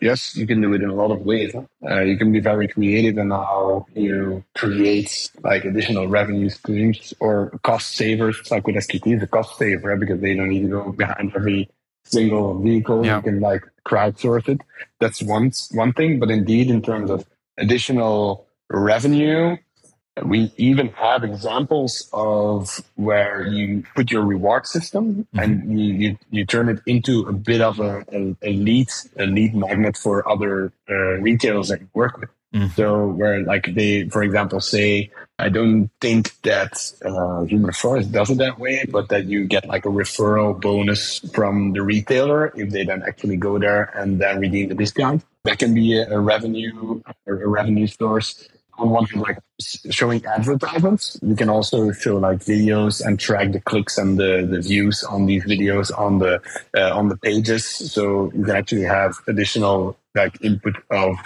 Yes, 0.00 0.34
you 0.34 0.46
can 0.46 0.62
do 0.62 0.72
it 0.72 0.82
in 0.82 0.88
a 0.88 0.94
lot 0.94 1.10
of 1.10 1.20
ways. 1.20 1.54
Uh, 1.54 2.00
you 2.00 2.16
can 2.16 2.32
be 2.32 2.40
very 2.40 2.66
creative 2.66 3.18
in 3.18 3.30
how 3.30 3.86
you 3.94 4.42
create 4.54 5.30
like 5.42 5.66
additional 5.66 6.08
revenue 6.08 6.48
streams 6.48 7.12
or 7.20 7.50
cost 7.62 7.96
savers. 7.96 8.50
Like 8.50 8.66
with 8.66 8.76
SQT, 8.76 9.14
it's 9.14 9.22
a 9.22 9.26
cost 9.26 9.58
saver 9.58 9.96
because 9.96 10.20
they 10.20 10.34
don't 10.34 10.48
need 10.48 10.62
to 10.62 10.68
go 10.68 10.92
behind 10.92 11.32
every 11.36 11.68
single 12.04 12.58
vehicle. 12.58 13.04
Yeah. 13.04 13.16
You 13.16 13.22
can 13.22 13.40
like 13.40 13.62
crowdsource 13.86 14.48
it. 14.48 14.62
That's 15.00 15.22
one 15.22 15.52
one 15.72 15.92
thing. 15.92 16.18
But 16.18 16.30
indeed, 16.30 16.70
in 16.70 16.80
terms 16.80 17.10
of 17.10 17.26
additional 17.60 18.46
revenue, 18.68 19.56
we 20.24 20.52
even 20.56 20.88
have 20.90 21.24
examples 21.24 22.08
of 22.12 22.80
where 22.96 23.46
you 23.46 23.84
put 23.94 24.10
your 24.10 24.24
reward 24.24 24.66
system 24.66 25.26
mm-hmm. 25.34 25.38
and 25.38 25.78
you, 25.78 25.94
you, 25.94 26.18
you, 26.30 26.44
turn 26.44 26.68
it 26.68 26.80
into 26.86 27.26
a 27.28 27.32
bit 27.32 27.60
of 27.60 27.80
a, 27.80 28.04
a, 28.12 28.36
a 28.42 28.52
lead, 28.52 28.88
a 29.18 29.26
lead 29.26 29.54
magnet 29.54 29.96
for 29.96 30.28
other 30.28 30.72
uh, 30.88 30.94
retailers 31.20 31.68
that 31.68 31.80
you 31.80 31.88
work 31.94 32.18
with. 32.18 32.30
Mm-hmm. 32.54 32.74
So 32.74 33.06
where 33.06 33.42
like 33.44 33.74
they, 33.74 34.08
for 34.08 34.22
example, 34.22 34.60
say, 34.60 35.10
I 35.38 35.48
don't 35.48 35.88
think 36.00 36.40
that 36.42 36.72
uh, 37.04 37.44
Human 37.44 37.72
Forest 37.72 38.10
does 38.12 38.30
it 38.30 38.38
that 38.38 38.58
way, 38.58 38.84
but 38.90 39.08
that 39.10 39.26
you 39.26 39.46
get 39.46 39.66
like 39.66 39.86
a 39.86 39.88
referral 39.88 40.60
bonus 40.60 41.20
from 41.32 41.72
the 41.72 41.82
retailer 41.82 42.52
if 42.56 42.70
they 42.70 42.84
then 42.84 43.02
actually 43.06 43.36
go 43.36 43.58
there 43.58 43.84
and 43.96 44.20
then 44.20 44.40
redeem 44.40 44.68
the 44.68 44.74
discount. 44.74 45.24
That 45.44 45.58
can 45.58 45.74
be 45.74 45.96
a, 45.96 46.10
a 46.10 46.20
revenue, 46.20 47.00
a 47.26 47.32
revenue 47.34 47.86
source 47.86 48.48
on 48.78 48.90
one 48.90 49.04
hand, 49.04 49.22
like 49.22 49.38
showing 49.90 50.24
advertisements. 50.26 51.18
You 51.22 51.36
can 51.36 51.48
also 51.48 51.92
show 51.92 52.16
like 52.16 52.40
videos 52.40 53.04
and 53.04 53.18
track 53.18 53.52
the 53.52 53.60
clicks 53.60 53.96
and 53.96 54.18
the, 54.18 54.46
the 54.50 54.60
views 54.60 55.04
on 55.04 55.26
these 55.26 55.44
videos 55.44 55.96
on 55.96 56.18
the 56.18 56.42
uh, 56.76 56.96
on 56.96 57.08
the 57.08 57.16
pages. 57.16 57.64
So 57.64 58.32
you 58.34 58.44
can 58.44 58.56
actually 58.56 58.82
have 58.84 59.14
additional 59.28 59.96
like 60.14 60.42
input 60.42 60.76
of 60.90 61.16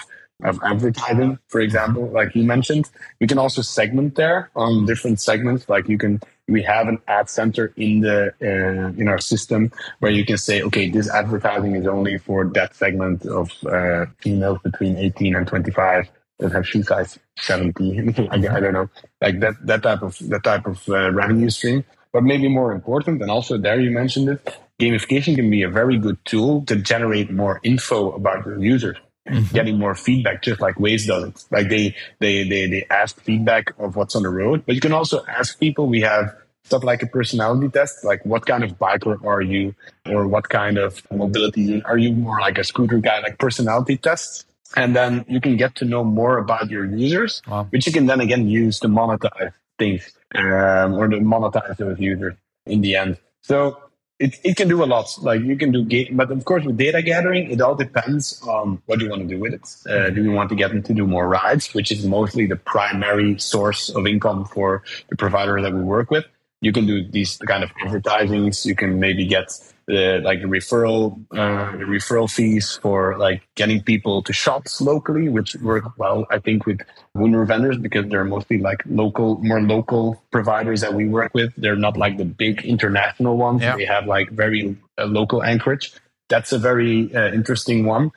of 0.43 0.61
advertising, 0.63 1.39
for 1.49 1.61
example, 1.61 2.07
like 2.09 2.35
you 2.35 2.43
mentioned. 2.43 2.91
We 3.21 3.27
can 3.27 3.39
also 3.39 3.63
segment 3.63 4.17
there 4.17 4.51
on 4.57 4.85
different 4.85 5.21
segments. 5.21 5.69
Like 5.69 5.89
you 5.89 5.97
can, 5.97 6.21
we 6.49 6.63
have 6.63 6.89
an 6.89 6.99
ad 7.07 7.31
center 7.31 7.73
in 7.77 8.01
the 8.01 8.35
uh, 8.43 9.01
in 9.01 9.09
our 9.09 9.19
system 9.19 9.71
where 10.01 10.11
you 10.11 10.25
can 10.25 10.39
say, 10.39 10.63
okay, 10.63 10.91
this 10.91 11.09
advertising 11.09 11.77
is 11.77 11.87
only 11.87 12.19
for 12.19 12.47
that 12.55 12.75
segment 12.75 13.25
of 13.27 13.53
uh, 13.65 14.07
females 14.21 14.59
between 14.65 14.97
18 14.97 15.37
and 15.37 15.47
25 15.47 16.11
that 16.41 16.53
have 16.53 16.67
shoe 16.67 16.83
size 16.83 17.19
70. 17.39 18.29
I, 18.31 18.35
I, 18.35 18.39
don't 18.39 18.73
know, 18.73 18.91
like 19.21 19.41
that, 19.41 19.55
that 19.67 19.83
type 19.83 20.03
of, 20.03 20.19
that 20.29 20.43
type 20.43 20.67
of 20.67 20.87
uh, 20.89 21.13
revenue 21.13 21.51
stream. 21.51 21.85
But 22.13 22.23
maybe 22.23 22.47
more 22.49 22.71
important, 22.71 23.21
and 23.23 23.31
also 23.31 23.59
there 23.59 23.81
you 23.81 23.91
mentioned 23.91 24.29
it, 24.29 24.57
gamification 24.81 25.35
can 25.35 25.51
be 25.51 25.63
a 25.63 25.69
very 25.69 25.99
good 25.99 26.17
tool 26.25 26.65
to 26.67 26.77
generate 26.77 27.33
more 27.33 27.59
info 27.65 28.13
about 28.13 28.47
your 28.47 28.63
users. 28.63 28.97
Mm-hmm. 29.29 29.55
Getting 29.55 29.79
more 29.79 29.95
feedback, 29.95 30.43
just 30.43 30.61
like 30.61 30.75
Waze 30.75 31.07
does 31.07 31.25
it. 31.25 31.45
Like 31.51 31.71
they, 31.71 31.97
they, 32.19 32.47
they, 32.47 32.67
they 32.69 32.87
ask 32.91 33.19
feedback 33.23 33.73
of 33.79 33.97
what's 33.97 34.15
on 34.15 34.23
the 34.23 34.29
road, 34.29 34.65
but 34.67 34.75
you 34.75 34.83
can 34.83 34.93
also 34.93 35.25
ask 35.27 35.59
people. 35.59 35.87
We 35.87 36.03
have 36.03 36.37
stuff 36.65 36.85
like 36.85 37.03
a 37.03 37.07
personality 37.07 37.71
test, 37.71 38.05
like 38.05 38.25
what 38.27 38.45
kind 38.45 38.63
of 38.63 38.79
biker 38.79 39.25
are 39.25 39.41
you, 39.41 39.75
or 40.07 40.27
what 40.27 40.51
kind 40.51 40.77
of 40.77 41.03
mobility 41.11 41.83
are 41.85 41.97
you? 41.97 42.13
More 42.13 42.39
like 42.39 42.59
a 42.59 42.65
scooter 42.65 42.99
guy, 42.99 43.21
like 43.21 43.39
personality 43.39 43.97
tests 43.97 44.45
and 44.77 44.95
then 44.95 45.25
you 45.29 45.41
can 45.41 45.57
get 45.57 45.75
to 45.77 45.85
know 45.85 46.05
more 46.05 46.39
about 46.39 46.71
your 46.71 46.85
users, 46.85 47.43
wow. 47.47 47.67
which 47.71 47.87
you 47.87 47.93
can 47.93 48.07
then 48.07 48.21
again 48.21 48.49
use 48.49 48.81
to 48.81 48.89
monetize 48.89 49.53
things 49.79 50.11
um, 50.35 50.95
or 50.95 51.09
to 51.09 51.19
monetize 51.19 51.77
those 51.77 51.99
users 51.99 52.35
in 52.67 52.81
the 52.81 52.97
end. 52.97 53.19
So 53.43 53.79
it, 54.19 54.39
it 54.45 54.57
can 54.57 54.69
do 54.69 54.83
a 54.83 54.87
lot. 54.87 55.07
Like 55.21 55.41
you 55.43 55.57
can 55.57 55.73
do, 55.73 56.07
but 56.13 56.31
of 56.31 56.45
course 56.45 56.65
with 56.65 56.77
data 56.77 57.03
gathering, 57.03 57.51
it 57.51 57.61
all 57.61 57.75
depends 57.75 58.41
on 58.43 58.81
what 58.87 59.01
you 59.01 59.11
want 59.11 59.23
to 59.23 59.29
do 59.29 59.41
with 59.41 59.55
it. 59.55 59.91
Uh, 59.91 60.11
do 60.11 60.23
you 60.23 60.33
want 60.33 60.49
to 60.51 60.55
get 60.55 60.71
them 60.71 60.83
to 60.83 60.95
do 60.95 61.07
more 61.07 61.29
rides, 61.29 61.75
which 61.75 61.91
is 61.91 62.07
mostly 62.07 62.47
the 62.47 62.57
primary 62.57 63.39
source 63.39 63.89
of 63.91 64.07
income 64.07 64.45
for 64.45 64.83
the 65.11 65.17
provider 65.17 65.61
that 65.61 65.73
we 65.73 65.83
work 65.83 66.11
with? 66.11 66.25
You 66.61 66.73
can 66.73 66.87
do 66.87 67.07
these 67.07 67.37
kind 67.39 67.63
of 67.63 67.71
advertisings. 67.85 68.65
You 68.65 68.75
can 68.75 68.99
maybe 68.99 69.27
get 69.27 69.53
the 69.87 70.21
like 70.25 70.41
the 70.41 70.47
referral 70.47 71.21
uh, 71.33 71.73
the 71.77 71.85
referral 71.85 72.31
fees 72.31 72.79
for 72.83 73.19
like 73.19 73.43
getting 73.55 73.83
people 73.83 74.23
to 74.23 74.33
shops 74.33 74.81
locally, 74.81 75.29
which 75.29 75.55
work 75.57 75.85
well, 75.99 76.27
I 76.31 76.39
think, 76.39 76.67
with 76.67 76.81
Wunder 77.15 77.45
vendors 77.45 77.79
because 77.79 78.07
they're 78.09 78.25
mostly 78.25 78.59
like 78.59 78.83
local, 78.87 79.39
more 79.39 79.61
local 79.61 80.23
providers 80.31 80.81
that 80.81 80.95
we 80.95 81.07
work 81.09 81.35
with. 81.35 81.53
They're 81.57 81.77
not 81.77 81.97
like 81.97 82.17
the 82.17 82.25
big 82.25 82.65
international 82.65 83.37
ones. 83.37 83.63
Yeah. 83.63 83.77
They 83.77 83.85
have 83.85 84.07
like 84.07 84.31
very 84.31 84.77
uh, 84.99 85.05
local 85.05 85.43
anchorage. 85.43 85.93
That's 86.29 86.53
a 86.53 86.59
very 86.59 87.15
uh, 87.15 87.33
interesting 87.33 87.85
one 87.85 88.11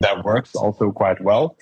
that 0.00 0.24
works 0.24 0.54
also 0.54 0.90
quite 0.92 1.20
well. 1.20 1.56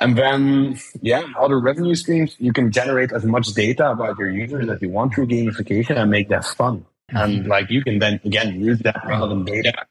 And 0.00 0.18
then, 0.18 0.80
yeah, 1.00 1.24
other 1.38 1.60
revenue 1.60 1.94
streams, 1.94 2.34
you 2.38 2.52
can 2.52 2.72
generate 2.72 3.12
as 3.12 3.24
much 3.24 3.48
data 3.54 3.90
about 3.90 4.18
your 4.18 4.28
users 4.28 4.68
as 4.68 4.82
you 4.82 4.88
want 4.88 5.14
through 5.14 5.28
gamification 5.28 5.96
and 5.96 6.10
make 6.10 6.28
that 6.30 6.44
fun. 6.44 6.84
And 7.08 7.40
mm-hmm. 7.40 7.50
like 7.50 7.70
you 7.70 7.82
can 7.82 7.98
then 7.98 8.20
again 8.24 8.60
use 8.60 8.78
that 8.80 9.02
relevant 9.06 9.46
data 9.46 9.86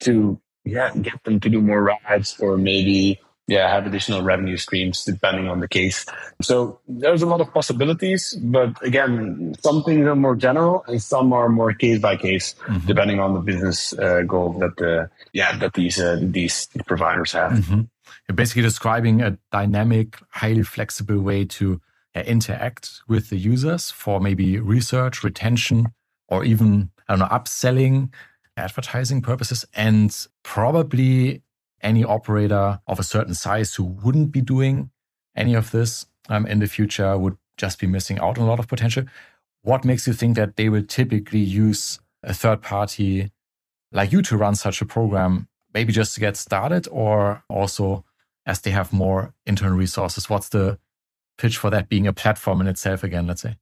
to 0.00 0.40
yeah 0.64 0.90
get 0.94 1.22
them 1.24 1.40
to 1.40 1.48
do 1.48 1.60
more 1.60 1.82
rides 1.82 2.38
or 2.38 2.56
maybe 2.56 3.18
yeah 3.48 3.68
have 3.68 3.86
additional 3.86 4.22
revenue 4.22 4.56
streams 4.56 5.04
depending 5.04 5.48
on 5.48 5.60
the 5.60 5.68
case. 5.68 6.06
So 6.42 6.80
there's 6.86 7.22
a 7.22 7.26
lot 7.26 7.40
of 7.40 7.52
possibilities, 7.52 8.34
but 8.40 8.80
again, 8.82 9.54
some 9.62 9.82
things 9.82 10.06
are 10.06 10.14
more 10.14 10.36
general 10.36 10.84
and 10.86 11.02
some 11.02 11.32
are 11.32 11.48
more 11.48 11.72
case 11.72 11.98
by 11.98 12.16
case 12.16 12.54
mm-hmm. 12.66 12.86
depending 12.86 13.18
on 13.18 13.34
the 13.34 13.40
business 13.40 13.92
uh, 13.98 14.22
goal 14.22 14.52
that 14.60 14.76
the 14.76 15.10
yeah 15.32 15.56
that 15.56 15.72
these 15.74 15.98
uh, 15.98 16.18
these 16.20 16.68
providers 16.86 17.32
have. 17.32 17.52
Mm-hmm. 17.52 17.82
You're 18.28 18.36
basically 18.36 18.62
describing 18.62 19.20
a 19.20 19.38
dynamic, 19.50 20.18
highly 20.30 20.62
flexible 20.62 21.18
way 21.18 21.44
to 21.46 21.80
uh, 22.14 22.20
interact 22.20 23.00
with 23.08 23.30
the 23.30 23.36
users 23.36 23.90
for 23.90 24.20
maybe 24.20 24.58
research, 24.60 25.24
retention, 25.24 25.92
or 26.32 26.44
even, 26.44 26.90
I 27.06 27.12
don't 27.12 27.18
know, 27.18 27.26
upselling 27.26 28.08
advertising 28.56 29.20
purposes. 29.20 29.66
And 29.74 30.10
probably 30.42 31.42
any 31.82 32.04
operator 32.04 32.80
of 32.86 32.98
a 32.98 33.02
certain 33.02 33.34
size 33.34 33.74
who 33.74 33.84
wouldn't 33.84 34.32
be 34.32 34.40
doing 34.40 34.90
any 35.36 35.54
of 35.54 35.70
this 35.72 36.06
um, 36.30 36.46
in 36.46 36.58
the 36.60 36.66
future 36.66 37.18
would 37.18 37.36
just 37.58 37.78
be 37.78 37.86
missing 37.86 38.18
out 38.18 38.38
on 38.38 38.44
a 38.44 38.46
lot 38.48 38.58
of 38.58 38.66
potential. 38.66 39.04
What 39.62 39.84
makes 39.84 40.06
you 40.06 40.14
think 40.14 40.36
that 40.36 40.56
they 40.56 40.70
will 40.70 40.84
typically 40.84 41.40
use 41.40 42.00
a 42.22 42.32
third 42.32 42.62
party 42.62 43.30
like 43.92 44.10
you 44.10 44.22
to 44.22 44.36
run 44.38 44.54
such 44.54 44.80
a 44.80 44.86
program, 44.86 45.48
maybe 45.74 45.92
just 45.92 46.14
to 46.14 46.20
get 46.20 46.38
started, 46.38 46.88
or 46.90 47.44
also 47.50 48.06
as 48.46 48.62
they 48.62 48.70
have 48.70 48.90
more 48.90 49.34
internal 49.44 49.76
resources? 49.76 50.30
What's 50.30 50.48
the 50.48 50.78
pitch 51.36 51.58
for 51.58 51.68
that 51.70 51.90
being 51.90 52.06
a 52.06 52.12
platform 52.14 52.62
in 52.62 52.68
itself 52.68 53.04
again, 53.04 53.26
let's 53.26 53.42
say? 53.42 53.56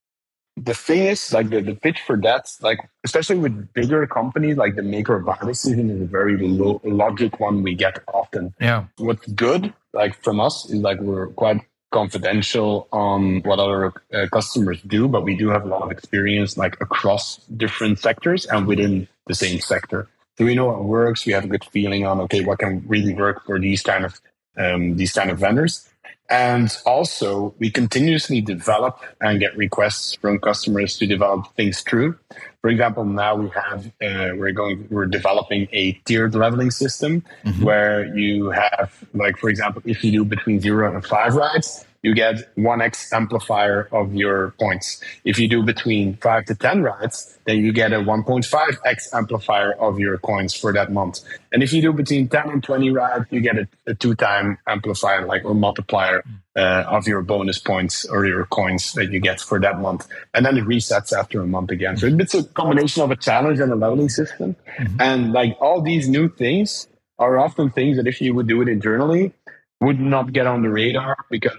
The 0.56 0.74
thing 0.74 1.06
is, 1.06 1.32
like 1.32 1.48
the, 1.50 1.60
the 1.60 1.74
pitch 1.74 2.00
for 2.06 2.16
that, 2.18 2.52
like 2.60 2.78
especially 3.04 3.38
with 3.38 3.72
bigger 3.72 4.06
companies, 4.06 4.56
like 4.56 4.76
the 4.76 4.82
maker 4.82 5.16
or 5.16 5.20
buy 5.20 5.38
decision 5.44 5.90
is 5.90 6.02
a 6.02 6.06
very 6.06 6.36
lo- 6.36 6.80
logic 6.84 7.40
one 7.40 7.62
we 7.62 7.74
get 7.74 8.02
often. 8.12 8.54
Yeah. 8.60 8.84
What's 8.98 9.26
good, 9.28 9.72
like 9.92 10.22
from 10.22 10.40
us, 10.40 10.68
is 10.70 10.80
like 10.80 11.00
we're 11.00 11.28
quite 11.28 11.60
confidential 11.92 12.88
on 12.92 13.40
what 13.42 13.58
other 13.58 13.92
uh, 14.14 14.26
customers 14.32 14.80
do, 14.82 15.08
but 15.08 15.24
we 15.24 15.36
do 15.36 15.48
have 15.48 15.64
a 15.64 15.68
lot 15.68 15.82
of 15.82 15.90
experience 15.90 16.56
like 16.56 16.80
across 16.80 17.38
different 17.56 17.98
sectors 17.98 18.46
and 18.46 18.66
within 18.66 19.08
the 19.26 19.34
same 19.34 19.60
sector. 19.60 20.08
So 20.38 20.44
we 20.44 20.54
know 20.54 20.66
what 20.66 20.84
works. 20.84 21.26
We 21.26 21.32
have 21.32 21.44
a 21.44 21.48
good 21.48 21.64
feeling 21.64 22.06
on 22.06 22.20
okay, 22.22 22.44
what 22.44 22.60
can 22.60 22.84
really 22.86 23.14
work 23.14 23.44
for 23.44 23.58
these 23.58 23.82
kind 23.82 24.04
of 24.04 24.20
um, 24.56 24.96
these 24.96 25.12
kind 25.12 25.30
of 25.30 25.38
vendors. 25.38 25.89
And 26.30 26.74
also, 26.86 27.54
we 27.58 27.70
continuously 27.70 28.40
develop 28.40 29.00
and 29.20 29.40
get 29.40 29.56
requests 29.56 30.14
from 30.14 30.38
customers 30.38 30.96
to 30.98 31.06
develop 31.06 31.52
things 31.56 31.80
through. 31.80 32.16
For 32.60 32.70
example, 32.70 33.04
now 33.04 33.34
we 33.34 33.48
have 33.48 33.86
uh, 33.86 34.36
we're 34.36 34.52
going 34.52 34.86
we're 34.90 35.06
developing 35.06 35.66
a 35.72 35.92
tiered 36.04 36.36
leveling 36.36 36.70
system 36.70 37.24
mm-hmm. 37.44 37.64
where 37.64 38.16
you 38.16 38.50
have 38.50 38.92
like 39.12 39.38
for 39.38 39.48
example, 39.48 39.82
if 39.84 40.04
you 40.04 40.12
do 40.12 40.24
between 40.24 40.60
zero 40.60 40.94
and 40.94 41.04
five 41.04 41.34
rides, 41.34 41.84
you 42.02 42.14
get 42.14 42.54
1x 42.56 43.12
amplifier 43.12 43.88
of 43.92 44.14
your 44.14 44.52
points. 44.58 45.02
If 45.24 45.38
you 45.38 45.48
do 45.48 45.62
between 45.62 46.16
5 46.16 46.44
to 46.46 46.54
10 46.54 46.82
rides, 46.82 47.38
then 47.46 47.58
you 47.58 47.72
get 47.72 47.92
a 47.92 47.96
1.5x 47.96 49.14
amplifier 49.14 49.72
of 49.74 49.98
your 49.98 50.16
coins 50.18 50.54
for 50.54 50.72
that 50.72 50.92
month. 50.92 51.20
And 51.52 51.62
if 51.62 51.72
you 51.72 51.82
do 51.82 51.92
between 51.92 52.28
10 52.28 52.48
and 52.48 52.62
20 52.62 52.90
rides, 52.90 53.26
you 53.30 53.40
get 53.40 53.58
a, 53.58 53.68
a 53.86 53.94
two 53.94 54.14
time 54.14 54.58
amplifier, 54.66 55.26
like 55.26 55.44
or 55.44 55.54
multiplier 55.54 56.24
uh, 56.56 56.84
of 56.88 57.06
your 57.06 57.22
bonus 57.22 57.58
points 57.58 58.06
or 58.06 58.26
your 58.26 58.46
coins 58.46 58.92
that 58.94 59.10
you 59.12 59.20
get 59.20 59.40
for 59.40 59.60
that 59.60 59.80
month. 59.80 60.08
And 60.34 60.44
then 60.46 60.56
it 60.56 60.64
resets 60.64 61.16
after 61.16 61.42
a 61.42 61.46
month 61.46 61.70
again. 61.70 61.96
So 61.96 62.06
it's 62.06 62.34
a 62.34 62.44
combination 62.44 63.02
of 63.02 63.10
a 63.10 63.16
challenge 63.16 63.60
and 63.60 63.72
a 63.72 63.76
leveling 63.76 64.08
system. 64.08 64.56
Mm-hmm. 64.78 65.00
And 65.00 65.32
like 65.32 65.56
all 65.60 65.82
these 65.82 66.08
new 66.08 66.28
things 66.28 66.86
are 67.18 67.38
often 67.38 67.70
things 67.70 67.98
that 67.98 68.06
if 68.06 68.20
you 68.20 68.34
would 68.34 68.46
do 68.46 68.62
it 68.62 68.68
internally, 68.68 69.34
would 69.80 69.98
not 69.98 70.32
get 70.32 70.46
on 70.46 70.62
the 70.62 70.68
radar 70.68 71.16
because 71.30 71.56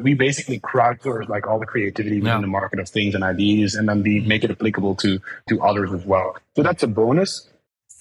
we 0.00 0.14
basically 0.14 0.60
crowdsource 0.60 1.28
like 1.28 1.46
all 1.46 1.58
the 1.58 1.66
creativity 1.66 2.20
within 2.20 2.36
yeah. 2.36 2.40
the 2.40 2.46
market 2.46 2.78
of 2.78 2.88
things 2.88 3.14
and 3.14 3.24
ideas 3.24 3.74
and 3.74 3.88
then 3.88 4.02
we 4.02 4.20
make 4.20 4.44
it 4.44 4.50
applicable 4.50 4.94
to 4.94 5.20
to 5.48 5.60
others 5.62 5.92
as 5.92 6.04
well. 6.04 6.36
So 6.54 6.62
that's 6.62 6.82
a 6.82 6.86
bonus. 6.86 7.48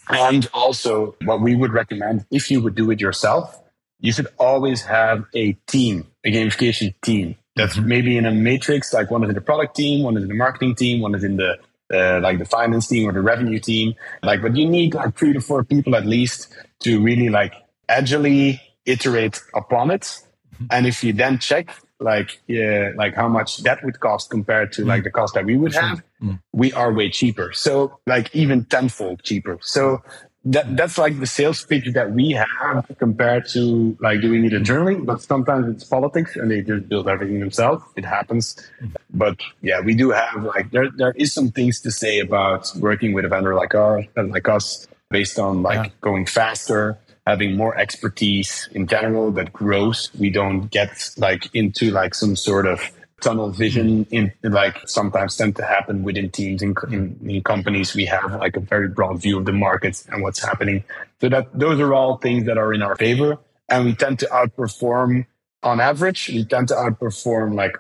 And 0.08 0.48
also 0.54 1.16
what 1.26 1.42
we 1.42 1.56
would 1.56 1.74
recommend 1.74 2.26
if 2.30 2.52
you 2.52 2.62
would 2.62 2.76
do 2.76 2.92
it 2.92 3.02
yourself 3.02 3.62
you 4.00 4.12
should 4.12 4.28
always 4.38 4.84
have 4.84 5.26
a 5.34 5.54
team 5.68 6.08
a 6.24 6.32
gamification 6.32 6.94
team. 7.02 7.36
That's 7.56 7.78
maybe 7.78 8.18
in 8.18 8.26
a 8.26 8.32
matrix 8.32 8.94
like 8.94 9.10
one 9.10 9.24
is 9.24 9.30
in 9.30 9.36
the 9.36 9.42
product 9.42 9.76
team 9.76 10.04
one 10.04 10.16
is 10.16 10.24
in 10.24 10.30
the 10.30 10.36
marketing 10.36 10.76
team 10.76 11.02
one 11.02 11.16
is 11.16 11.24
in 11.24 11.38
the 11.38 11.58
uh, 11.94 12.20
like 12.20 12.40
the 12.40 12.46
finance 12.46 12.88
team 12.88 13.08
or 13.10 13.14
the 13.14 13.22
revenue 13.22 13.60
team. 13.60 13.96
Like 14.22 14.44
but 14.44 14.56
you 14.56 14.68
need 14.68 14.94
like 14.94 15.18
three 15.18 15.34
to 15.34 15.42
four 15.42 15.64
people 15.64 15.96
at 15.96 16.06
least 16.06 16.54
to 16.82 17.02
really 17.02 17.30
like 17.30 17.54
agilely 17.90 18.62
iterate 18.86 19.42
upon 19.54 19.92
it. 19.92 20.02
Mm-hmm. 20.02 20.66
And 20.72 20.88
if 20.88 21.04
you 21.04 21.14
then 21.14 21.40
check 21.40 21.70
like 22.00 22.42
yeah, 22.48 22.92
like 22.96 23.16
how 23.16 23.28
much 23.28 23.58
that 23.60 23.84
would 23.84 24.00
cost 24.00 24.30
compared 24.30 24.72
to 24.74 24.86
like 24.86 25.04
the 25.04 25.12
cost 25.12 25.34
that 25.34 25.46
we 25.46 25.58
would 25.58 25.74
have, 25.74 26.04
mm. 26.22 26.40
we 26.52 26.74
are 26.74 26.92
way 26.92 27.10
cheaper. 27.10 27.54
So 27.54 28.00
like 28.06 28.36
even 28.36 28.66
tenfold 28.66 29.24
cheaper. 29.24 29.60
So 29.62 30.04
that 30.46 30.76
that's 30.76 30.98
like 30.98 31.20
the 31.20 31.26
sales 31.26 31.66
pitch 31.66 31.88
that 31.94 32.12
we 32.12 32.32
have 32.32 32.86
compared 33.00 33.48
to 33.50 33.98
like 34.02 34.22
doing 34.22 34.46
it 34.46 34.54
internally. 34.54 34.96
But 34.96 35.22
sometimes 35.22 35.74
it's 35.74 35.84
politics 35.86 36.36
and 36.36 36.52
they 36.52 36.62
just 36.62 36.90
build 36.90 37.08
everything 37.08 37.40
themselves. 37.40 37.84
It 37.96 38.06
happens. 38.06 38.56
Mm-hmm. 38.82 38.96
But 39.14 39.40
yeah, 39.62 39.80
we 39.80 39.96
do 39.96 40.12
have 40.12 40.44
like 40.44 40.72
there 40.72 40.90
there 40.92 41.14
is 41.16 41.34
some 41.34 41.52
things 41.52 41.80
to 41.82 41.92
say 41.92 42.20
about 42.20 42.72
working 42.80 43.14
with 43.14 43.26
a 43.26 43.30
vendor 43.30 43.56
like 43.56 43.74
our 43.74 44.04
like 44.16 44.50
us 44.50 44.86
based 45.10 45.40
on 45.40 45.64
like 45.64 45.88
yeah. 45.88 45.92
going 46.02 46.26
faster 46.26 46.98
having 47.26 47.58
more 47.58 47.78
expertise 47.78 48.70
in 48.72 48.88
general 48.88 49.32
that 49.32 49.52
grows. 49.52 50.12
We 50.18 50.30
don't 50.30 50.68
get 50.68 51.12
like 51.18 51.54
into 51.54 51.92
like 51.92 52.14
some 52.14 52.36
sort 52.36 52.68
of 52.68 52.92
tunnel 53.22 53.50
vision 53.50 54.06
mm-hmm. 54.06 54.46
in 54.46 54.52
like 54.52 54.88
sometimes 54.88 55.36
tend 55.36 55.56
to 55.56 55.66
happen 55.66 56.04
within 56.04 56.30
teams 56.30 56.62
in, 56.62 56.76
in, 56.92 57.18
in, 57.28 57.44
companies. 57.44 57.96
We 57.96 58.06
have 58.06 58.36
like 58.36 58.56
a 58.56 58.60
very 58.60 58.90
broad 58.90 59.22
view 59.22 59.40
of 59.40 59.46
the 59.46 59.54
market 59.54 60.04
and 60.10 60.22
what's 60.22 60.44
happening. 60.44 60.84
So 61.22 61.30
that 61.30 61.58
those 61.58 61.80
are 61.80 61.94
all 61.94 62.18
things 62.18 62.46
that 62.46 62.58
are 62.58 62.74
in 62.74 62.82
our 62.82 62.96
favor 62.96 63.40
and 63.70 63.86
we 63.86 63.96
tend 63.96 64.20
to 64.20 64.28
outperform 64.28 65.26
on 65.64 65.80
average. 65.80 66.30
We 66.30 66.46
tend 66.46 66.68
to 66.68 66.76
outperform 66.76 67.56
like 67.56 67.76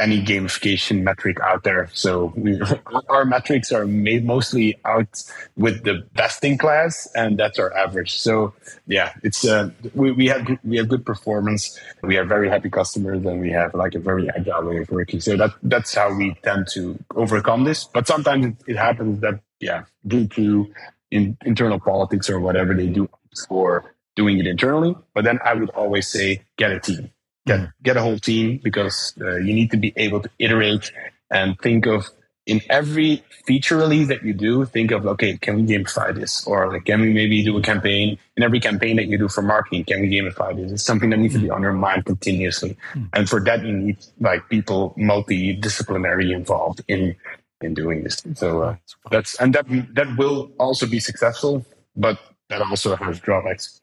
any 0.00 0.22
gamification 0.22 1.02
metric 1.02 1.38
out 1.40 1.62
there. 1.62 1.88
So 1.92 2.34
our 3.08 3.24
metrics 3.24 3.70
are 3.70 3.86
made 3.86 4.24
mostly 4.24 4.78
out 4.84 5.22
with 5.56 5.84
the 5.84 6.06
best 6.14 6.42
in 6.44 6.58
class, 6.58 7.08
and 7.14 7.38
that's 7.38 7.58
our 7.58 7.72
average. 7.76 8.18
So 8.18 8.54
yeah, 8.86 9.12
it's 9.22 9.46
uh, 9.46 9.70
we, 9.94 10.12
we 10.12 10.26
have 10.28 10.58
we 10.64 10.78
have 10.78 10.88
good 10.88 11.04
performance. 11.04 11.78
We 12.02 12.14
have 12.16 12.28
very 12.28 12.48
happy 12.48 12.70
customers, 12.70 13.24
and 13.24 13.40
we 13.40 13.50
have 13.50 13.74
like 13.74 13.94
a 13.94 14.00
very 14.00 14.28
agile 14.30 14.64
way 14.64 14.78
of 14.78 14.90
working. 14.90 15.20
So 15.20 15.36
that 15.36 15.52
that's 15.62 15.94
how 15.94 16.14
we 16.14 16.34
tend 16.42 16.66
to 16.72 16.98
overcome 17.14 17.64
this. 17.64 17.84
But 17.84 18.06
sometimes 18.06 18.46
it, 18.46 18.56
it 18.66 18.76
happens 18.76 19.20
that 19.20 19.40
yeah, 19.60 19.84
due 20.06 20.26
to 20.28 20.72
in, 21.10 21.36
internal 21.44 21.78
politics 21.78 22.30
or 22.30 22.40
whatever 22.40 22.74
they 22.74 22.88
do 22.88 23.08
for 23.48 23.94
doing 24.16 24.38
it 24.38 24.46
internally. 24.46 24.96
But 25.14 25.24
then 25.24 25.38
I 25.44 25.54
would 25.54 25.70
always 25.70 26.08
say 26.08 26.42
get 26.56 26.72
a 26.72 26.80
team 26.80 27.10
get 27.50 27.70
get 27.82 27.96
a 27.96 28.00
whole 28.00 28.18
team 28.18 28.60
because 28.62 29.14
uh, 29.20 29.36
you 29.36 29.54
need 29.54 29.70
to 29.70 29.76
be 29.76 29.92
able 29.96 30.20
to 30.20 30.30
iterate 30.38 30.92
and 31.30 31.58
think 31.60 31.86
of 31.86 32.06
in 32.46 32.60
every 32.68 33.22
feature 33.46 33.76
release 33.76 34.08
that 34.08 34.24
you 34.24 34.32
do, 34.32 34.64
think 34.64 34.90
of 34.90 35.06
okay, 35.06 35.36
can 35.38 35.56
we 35.56 35.62
gamify 35.62 36.14
this, 36.14 36.44
or 36.46 36.72
like 36.72 36.84
can 36.84 37.00
we 37.00 37.12
maybe 37.12 37.44
do 37.44 37.56
a 37.56 37.62
campaign 37.62 38.18
in 38.36 38.42
every 38.42 38.60
campaign 38.60 38.96
that 38.96 39.06
you 39.06 39.18
do 39.18 39.28
for 39.28 39.42
marketing? 39.42 39.84
Can 39.84 40.00
we 40.00 40.08
gamify 40.08 40.56
this? 40.56 40.72
It's 40.72 40.82
something 40.82 41.10
that 41.10 41.18
needs 41.18 41.34
to 41.34 41.40
be 41.40 41.50
on 41.50 41.62
your 41.62 41.72
mind 41.72 42.06
continuously, 42.06 42.76
and 43.12 43.28
for 43.28 43.40
that 43.40 43.64
you 43.64 43.72
need 43.72 43.98
like 44.20 44.48
people 44.48 44.94
multidisciplinary 44.98 46.34
involved 46.34 46.82
in 46.88 47.14
in 47.60 47.74
doing 47.74 48.04
this. 48.04 48.22
So 48.34 48.62
uh, 48.62 48.76
that's 49.10 49.38
and 49.40 49.54
that 49.54 49.66
that 49.94 50.16
will 50.16 50.50
also 50.58 50.86
be 50.86 50.98
successful, 50.98 51.64
but 51.94 52.18
that 52.48 52.62
also 52.62 52.96
has 52.96 53.20
drawbacks. 53.20 53.80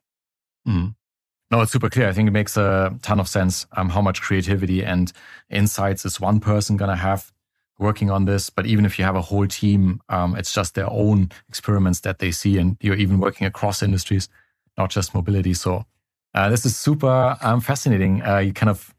Mm. 0.68 0.96
No, 1.50 1.62
it's 1.62 1.72
super 1.72 1.90
clear. 1.90 2.10
I 2.10 2.14
think 2.14 2.28
it 2.28 2.32
makes 2.32 2.58
a 2.58 2.94
ton 3.02 3.20
of 3.20 3.28
sense 3.28 3.66
um, 3.78 3.90
how 3.90 4.02
much 4.02 4.22
creativity 4.22 4.84
and 4.84 5.12
insights 5.50 6.06
is 6.06 6.20
one 6.20 6.40
person 6.42 6.76
going 6.76 6.90
to 6.90 6.96
have 6.96 7.32
working 7.80 8.12
on 8.12 8.26
this. 8.26 8.50
But 8.50 8.66
even 8.66 8.86
if 8.86 9.00
you 9.00 9.06
have 9.06 9.16
a 9.16 9.22
whole 9.22 9.48
team, 9.48 10.02
um, 10.10 10.36
it's 10.36 10.54
just 10.54 10.76
their 10.76 10.90
own 10.90 11.32
experiments 11.48 12.02
that 12.02 12.20
they 12.20 12.32
see, 12.32 12.58
and 12.58 12.76
you're 12.82 12.96
even 12.96 13.20
working 13.20 13.48
across 13.48 13.82
industries, 13.82 14.28
not 14.78 14.90
just 14.90 15.16
mobility. 15.16 15.54
So 15.54 15.86
uh, 16.34 16.50
this 16.50 16.66
is 16.66 16.76
super 16.76 17.38
um, 17.42 17.62
fascinating. 17.62 18.22
Uh, 18.24 18.40
you 18.40 18.52
kind 18.52 18.70
of 18.70 18.94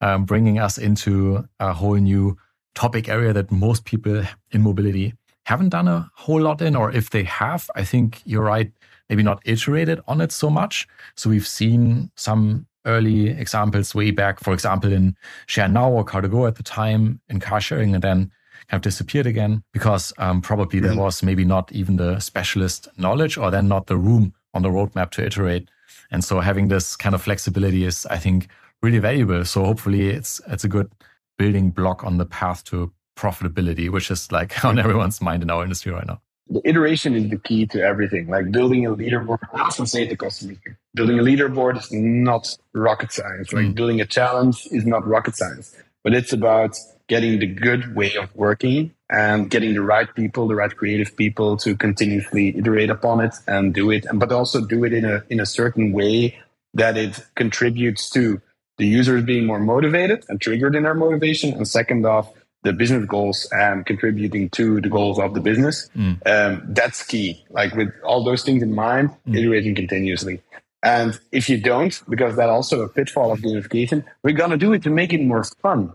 um, 0.00 0.24
bringing 0.24 0.58
us 0.58 0.78
into 0.78 1.48
a 1.60 1.72
whole 1.72 1.94
new 1.94 2.36
topic 2.74 3.08
area 3.08 3.32
that 3.32 3.52
most 3.52 3.84
people 3.84 4.24
in 4.50 4.62
mobility 4.62 5.14
haven't 5.44 5.68
done 5.68 5.86
a 5.86 6.10
whole 6.14 6.40
lot 6.40 6.60
in, 6.62 6.74
or 6.74 6.90
if 6.90 7.10
they 7.10 7.22
have, 7.24 7.70
I 7.76 7.84
think 7.84 8.22
you're 8.24 8.42
right, 8.42 8.72
maybe 9.12 9.22
not 9.22 9.42
iterated 9.44 10.00
on 10.08 10.22
it 10.22 10.32
so 10.32 10.48
much. 10.48 10.88
So 11.16 11.28
we've 11.28 11.46
seen 11.46 12.10
some 12.16 12.66
early 12.86 13.28
examples 13.28 13.94
way 13.94 14.10
back, 14.10 14.40
for 14.40 14.54
example, 14.54 14.90
in 14.90 15.14
Share 15.46 15.68
Now 15.68 15.90
or 15.90 16.02
Car2Go 16.02 16.48
at 16.48 16.54
the 16.54 16.62
time 16.62 17.20
in 17.28 17.38
car 17.38 17.60
sharing, 17.60 17.94
and 17.94 18.02
then 18.02 18.32
kind 18.68 18.78
of 18.78 18.80
disappeared 18.80 19.26
again 19.26 19.62
because 19.74 20.14
um, 20.16 20.40
probably 20.40 20.80
there 20.80 20.92
mm-hmm. 20.92 21.00
was 21.00 21.22
maybe 21.22 21.44
not 21.44 21.70
even 21.72 21.96
the 21.96 22.20
specialist 22.20 22.88
knowledge 22.96 23.36
or 23.36 23.50
then 23.50 23.68
not 23.68 23.86
the 23.86 23.98
room 23.98 24.32
on 24.54 24.62
the 24.62 24.70
roadmap 24.70 25.10
to 25.10 25.26
iterate. 25.26 25.68
And 26.10 26.24
so 26.24 26.40
having 26.40 26.68
this 26.68 26.96
kind 26.96 27.14
of 27.14 27.20
flexibility 27.20 27.84
is, 27.84 28.06
I 28.06 28.16
think, 28.16 28.48
really 28.80 28.98
valuable. 28.98 29.44
So 29.44 29.62
hopefully 29.62 30.08
it's 30.08 30.40
it's 30.48 30.64
a 30.64 30.68
good 30.68 30.90
building 31.36 31.68
block 31.68 32.02
on 32.02 32.16
the 32.16 32.24
path 32.24 32.64
to 32.64 32.90
profitability, 33.14 33.90
which 33.90 34.10
is 34.10 34.32
like 34.32 34.64
on 34.64 34.78
everyone's 34.78 35.20
mind 35.20 35.42
in 35.42 35.50
our 35.50 35.64
industry 35.64 35.92
right 35.92 36.06
now. 36.06 36.22
The 36.48 36.60
iteration 36.64 37.14
is 37.14 37.30
the 37.30 37.38
key 37.38 37.66
to 37.66 37.80
everything. 37.82 38.28
Like 38.28 38.50
building 38.50 38.86
a 38.86 38.90
leaderboard, 38.90 39.38
I 39.52 39.60
often 39.60 39.86
say 39.86 40.06
to 40.06 40.16
customers, 40.16 40.58
building 40.94 41.18
a 41.18 41.22
leaderboard 41.22 41.78
is 41.78 41.90
not 41.92 42.56
rocket 42.74 43.12
science. 43.12 43.52
Like 43.52 43.66
mm. 43.66 43.74
building 43.74 44.00
a 44.00 44.06
challenge 44.06 44.66
is 44.70 44.84
not 44.84 45.06
rocket 45.06 45.36
science, 45.36 45.74
but 46.04 46.14
it's 46.14 46.32
about 46.32 46.76
getting 47.08 47.38
the 47.38 47.46
good 47.46 47.94
way 47.94 48.14
of 48.16 48.34
working 48.34 48.94
and 49.10 49.50
getting 49.50 49.74
the 49.74 49.82
right 49.82 50.12
people, 50.14 50.48
the 50.48 50.54
right 50.54 50.74
creative 50.74 51.16
people 51.16 51.56
to 51.58 51.76
continuously 51.76 52.56
iterate 52.56 52.90
upon 52.90 53.20
it 53.20 53.34
and 53.46 53.74
do 53.74 53.90
it, 53.90 54.04
and 54.06 54.18
but 54.18 54.32
also 54.32 54.64
do 54.64 54.84
it 54.84 54.92
in 54.92 55.04
a 55.04 55.22
in 55.28 55.38
a 55.38 55.46
certain 55.46 55.92
way 55.92 56.38
that 56.74 56.96
it 56.96 57.20
contributes 57.34 58.08
to 58.10 58.40
the 58.78 58.86
users 58.86 59.22
being 59.22 59.46
more 59.46 59.60
motivated 59.60 60.24
and 60.28 60.40
triggered 60.40 60.74
in 60.74 60.84
their 60.84 60.94
motivation, 60.94 61.52
and 61.52 61.68
second 61.68 62.06
off, 62.06 62.32
the 62.62 62.72
business 62.72 63.04
goals 63.06 63.48
and 63.52 63.84
contributing 63.84 64.48
to 64.50 64.80
the 64.80 64.88
goals 64.88 65.18
of 65.18 65.34
the 65.34 65.40
business. 65.40 65.90
Mm. 65.96 66.26
Um, 66.26 66.62
that's 66.68 67.04
key. 67.04 67.44
Like 67.50 67.74
with 67.74 67.92
all 68.04 68.24
those 68.24 68.42
things 68.42 68.62
in 68.62 68.74
mind, 68.74 69.10
mm. 69.28 69.36
iterating 69.36 69.74
continuously. 69.74 70.40
And 70.82 71.18
if 71.30 71.48
you 71.48 71.60
don't, 71.60 72.02
because 72.08 72.36
that's 72.36 72.50
also 72.50 72.82
a 72.82 72.88
pitfall 72.88 73.32
of 73.32 73.40
gamification, 73.40 74.04
we're 74.22 74.34
gonna 74.34 74.56
do 74.56 74.72
it 74.72 74.82
to 74.84 74.90
make 74.90 75.12
it 75.12 75.22
more 75.22 75.44
fun. 75.44 75.92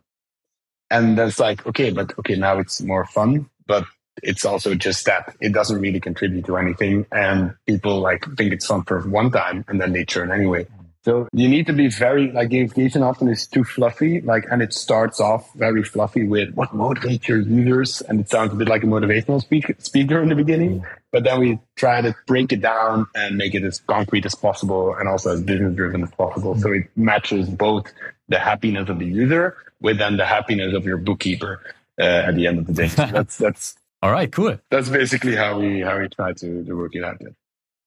And 0.89 1.18
that's 1.18 1.39
like, 1.39 1.65
okay, 1.68 1.91
but 1.91 2.18
okay, 2.20 2.36
now 2.36 2.59
it's 2.59 2.82
more 2.82 3.05
fun, 3.05 3.49
but 3.65 3.84
it's 4.24 4.45
also 4.45 4.74
just 4.76 5.05
that 5.05 5.36
it 5.41 5.51
doesn't 5.53 5.80
really 5.80 5.99
contribute 5.99 6.45
to 6.45 6.57
anything. 6.57 7.05
And 7.11 7.55
people 7.65 7.99
like 7.99 8.26
think 8.38 8.53
it's 8.53 8.65
fun 8.65 8.84
for 8.84 9.01
one 9.01 9.32
time 9.32 9.65
and 9.68 9.80
then 9.80 9.93
they 9.93 10.05
churn 10.05 10.32
anyway. 10.32 10.68
So 11.07 11.29
you 11.31 11.47
need 11.47 11.67
to 11.67 11.73
be 11.73 11.87
very 11.87 12.33
like 12.33 12.49
gamification 12.49 13.01
often 13.01 13.29
is 13.29 13.47
too 13.47 13.63
fluffy, 13.63 14.19
like 14.19 14.43
and 14.51 14.61
it 14.61 14.73
starts 14.73 15.21
off 15.21 15.53
very 15.53 15.81
fluffy 15.81 16.27
with 16.27 16.53
what 16.53 16.71
motivates 16.71 17.29
your 17.29 17.39
users, 17.39 18.01
and 18.01 18.19
it 18.19 18.29
sounds 18.29 18.51
a 18.51 18.57
bit 18.57 18.67
like 18.67 18.83
a 18.83 18.87
motivational 18.87 19.39
speak, 19.39 19.73
speaker 19.79 20.21
in 20.21 20.27
the 20.27 20.35
beginning. 20.35 20.85
But 21.13 21.23
then 21.23 21.39
we 21.39 21.59
try 21.77 22.01
to 22.01 22.13
break 22.25 22.51
it 22.51 22.59
down 22.59 23.07
and 23.15 23.37
make 23.37 23.55
it 23.55 23.63
as 23.63 23.79
concrete 23.79 24.25
as 24.25 24.35
possible, 24.35 24.95
and 24.95 25.07
also 25.07 25.31
as 25.31 25.41
business 25.41 25.73
driven 25.77 26.03
as 26.03 26.11
possible. 26.11 26.59
So 26.59 26.73
it 26.73 26.89
matches 26.97 27.47
both 27.47 27.85
the 28.27 28.39
happiness 28.39 28.89
of 28.89 28.99
the 28.99 29.05
user 29.05 29.55
with 29.79 29.99
then 29.99 30.17
the 30.17 30.25
happiness 30.25 30.73
of 30.75 30.83
your 30.83 30.97
bookkeeper 30.97 31.61
uh, 31.97 32.03
at 32.27 32.35
the 32.35 32.47
end 32.47 32.59
of 32.59 32.67
the 32.67 32.73
day. 32.73 32.89
So 32.89 33.05
that's 33.13 33.37
that's 33.37 33.75
all 34.03 34.11
right. 34.11 34.29
Cool. 34.29 34.59
That's 34.69 34.89
basically 34.89 35.37
how 35.37 35.57
we 35.57 35.79
how 35.79 35.99
we 36.01 36.09
try 36.09 36.33
to, 36.33 36.65
to 36.65 36.73
work 36.73 36.95
it 36.95 37.05
out. 37.05 37.21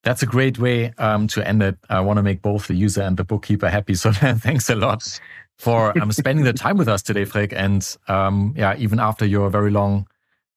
That's 0.03 0.23
a 0.23 0.27
great 0.27 0.59
way 0.59 0.93
um, 0.99 1.27
to 1.29 1.47
end 1.47 1.63
it. 1.63 1.77
I 1.89 2.01
want 2.01 2.17
to 2.17 2.23
make 2.23 2.43
both 2.43 2.69
the 2.69 2.75
user 2.75 3.03
and 3.03 3.17
the 3.17 3.25
bookkeeper 3.25 3.69
happy. 3.69 3.95
So 4.01 4.13
thanks 4.13 4.71
a 4.71 4.75
lot 4.75 5.21
for 5.59 5.97
um, 6.01 6.11
spending 6.13 6.45
the 6.45 6.55
time 6.55 6.79
with 6.79 6.89
us 6.89 7.03
today, 7.03 7.25
Freek. 7.25 7.53
And 7.55 7.97
um, 8.09 8.55
yeah, 8.57 8.75
even 8.79 8.99
after 8.99 9.27
your 9.27 9.51
very 9.51 9.71
long 9.71 10.07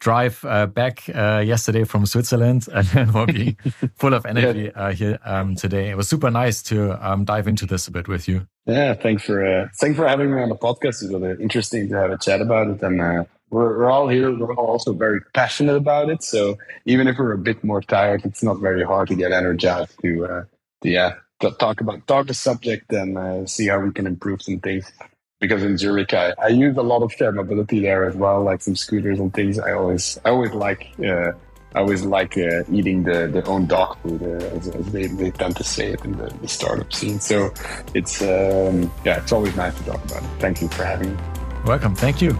drive 0.04 0.44
uh, 0.44 0.66
back 0.66 1.04
uh, 1.16 1.41
yesterday 1.46 1.86
from 1.86 2.06
Switzerland 2.06 2.68
and 2.74 3.12
for 3.12 3.26
being 3.26 3.56
full 3.96 4.14
of 4.14 4.26
energy 4.26 4.70
uh, 4.74 4.91
here 4.91 5.18
um, 5.24 5.56
today. 5.56 5.89
It 5.89 5.98
was 5.98 6.10
super 6.10 6.30
nice 6.30 6.62
to 6.64 6.78
um, 7.06 7.24
dive 7.24 7.48
into 7.48 7.66
this 7.66 7.88
a 7.88 7.91
bit 7.91 8.08
with 8.10 8.28
you. 8.28 8.46
Yeah, 8.66 8.94
thanks 8.94 9.24
for 9.24 9.46
uh, 9.46 9.68
thanks 9.80 9.98
for 9.98 10.08
having 10.08 10.34
me 10.34 10.41
on 10.41 10.50
the 10.50 10.56
podcast. 10.56 11.04
It 11.04 11.18
was 11.18 11.39
interesting 11.39 11.89
to 11.89 11.96
have 11.96 12.12
a 12.12 12.18
chat 12.18 12.41
about 12.41 12.68
it, 12.68 12.82
and 12.82 13.02
uh, 13.02 13.24
we're, 13.54 13.78
we're 13.78 13.91
all 13.91 14.08
here. 14.08 14.36
We're 14.36 14.56
all 14.56 14.68
also 14.68 14.93
very 14.93 15.22
passionate 15.34 15.76
about 15.76 16.10
it. 16.10 16.24
So 16.24 16.58
even 16.86 17.08
if 17.08 17.18
we're 17.18 17.34
a 17.34 17.38
bit 17.38 17.64
more 17.64 17.82
tired, 17.82 18.26
it's 18.26 18.43
not 18.43 18.58
very 18.60 18.84
hard 18.84 19.08
to 19.10 19.16
get 19.16 19.32
energized 19.32 19.93
to, 20.01 20.26
uh, 20.26 20.43
to 20.82 20.89
yeah, 20.89 21.12
to 21.41 21.51
talk 21.51 21.80
about, 21.80 22.06
talk 22.08 22.28
the 22.28 22.34
subject 22.34 22.91
and 22.91 23.18
uh, 23.18 23.45
see 23.45 23.68
how 23.68 23.80
we 23.80 23.91
can 23.91 24.08
improve 24.08 24.41
some 24.41 24.60
things. 24.60 24.91
Because 25.39 25.62
in 25.62 25.78
Zurich, 25.78 26.14
I, 26.14 26.34
I 26.41 26.47
use 26.47 26.78
a 26.78 26.82
lot 26.82 27.04
of 27.04 27.12
shared 27.12 27.36
mobility 27.36 27.80
there 27.82 28.06
as 28.06 28.16
well, 28.16 28.41
like 28.43 28.62
some 28.62 28.76
scooters 28.76 29.20
and 29.20 29.34
things. 29.34 29.60
I 29.60 29.74
always, 29.74 30.18
I 30.26 30.30
always 30.30 30.54
like, 30.54 30.88
uh, 30.99 31.34
I 31.76 31.80
always 31.80 32.06
like 32.06 32.38
uh, 32.38 32.64
eating 32.72 33.04
the, 33.04 33.28
the 33.28 33.43
own 33.45 33.66
dog 33.68 33.97
food, 34.01 34.22
uh, 34.24 34.58
as, 34.58 34.70
as 34.70 34.91
they, 34.91 35.08
they 35.08 35.32
tend 35.32 35.58
to 35.58 35.64
say 35.64 35.91
it 35.91 36.06
in 36.06 36.14
the, 36.14 36.34
the 36.41 36.47
startup 36.47 36.93
scene. 36.93 37.20
So 37.20 37.54
it's 37.93 38.22
um, 38.22 38.89
yeah, 39.04 39.22
it's 39.22 39.34
always 39.34 39.56
nice 39.56 39.78
to 39.80 39.84
talk 39.84 40.04
about 40.06 40.24
it. 40.24 40.30
Thank 40.39 40.62
you 40.62 40.70
for 40.70 40.86
having 40.86 41.12
me. 41.14 41.22
Welcome. 41.66 41.93
Thank 41.95 42.22
you. 42.22 42.38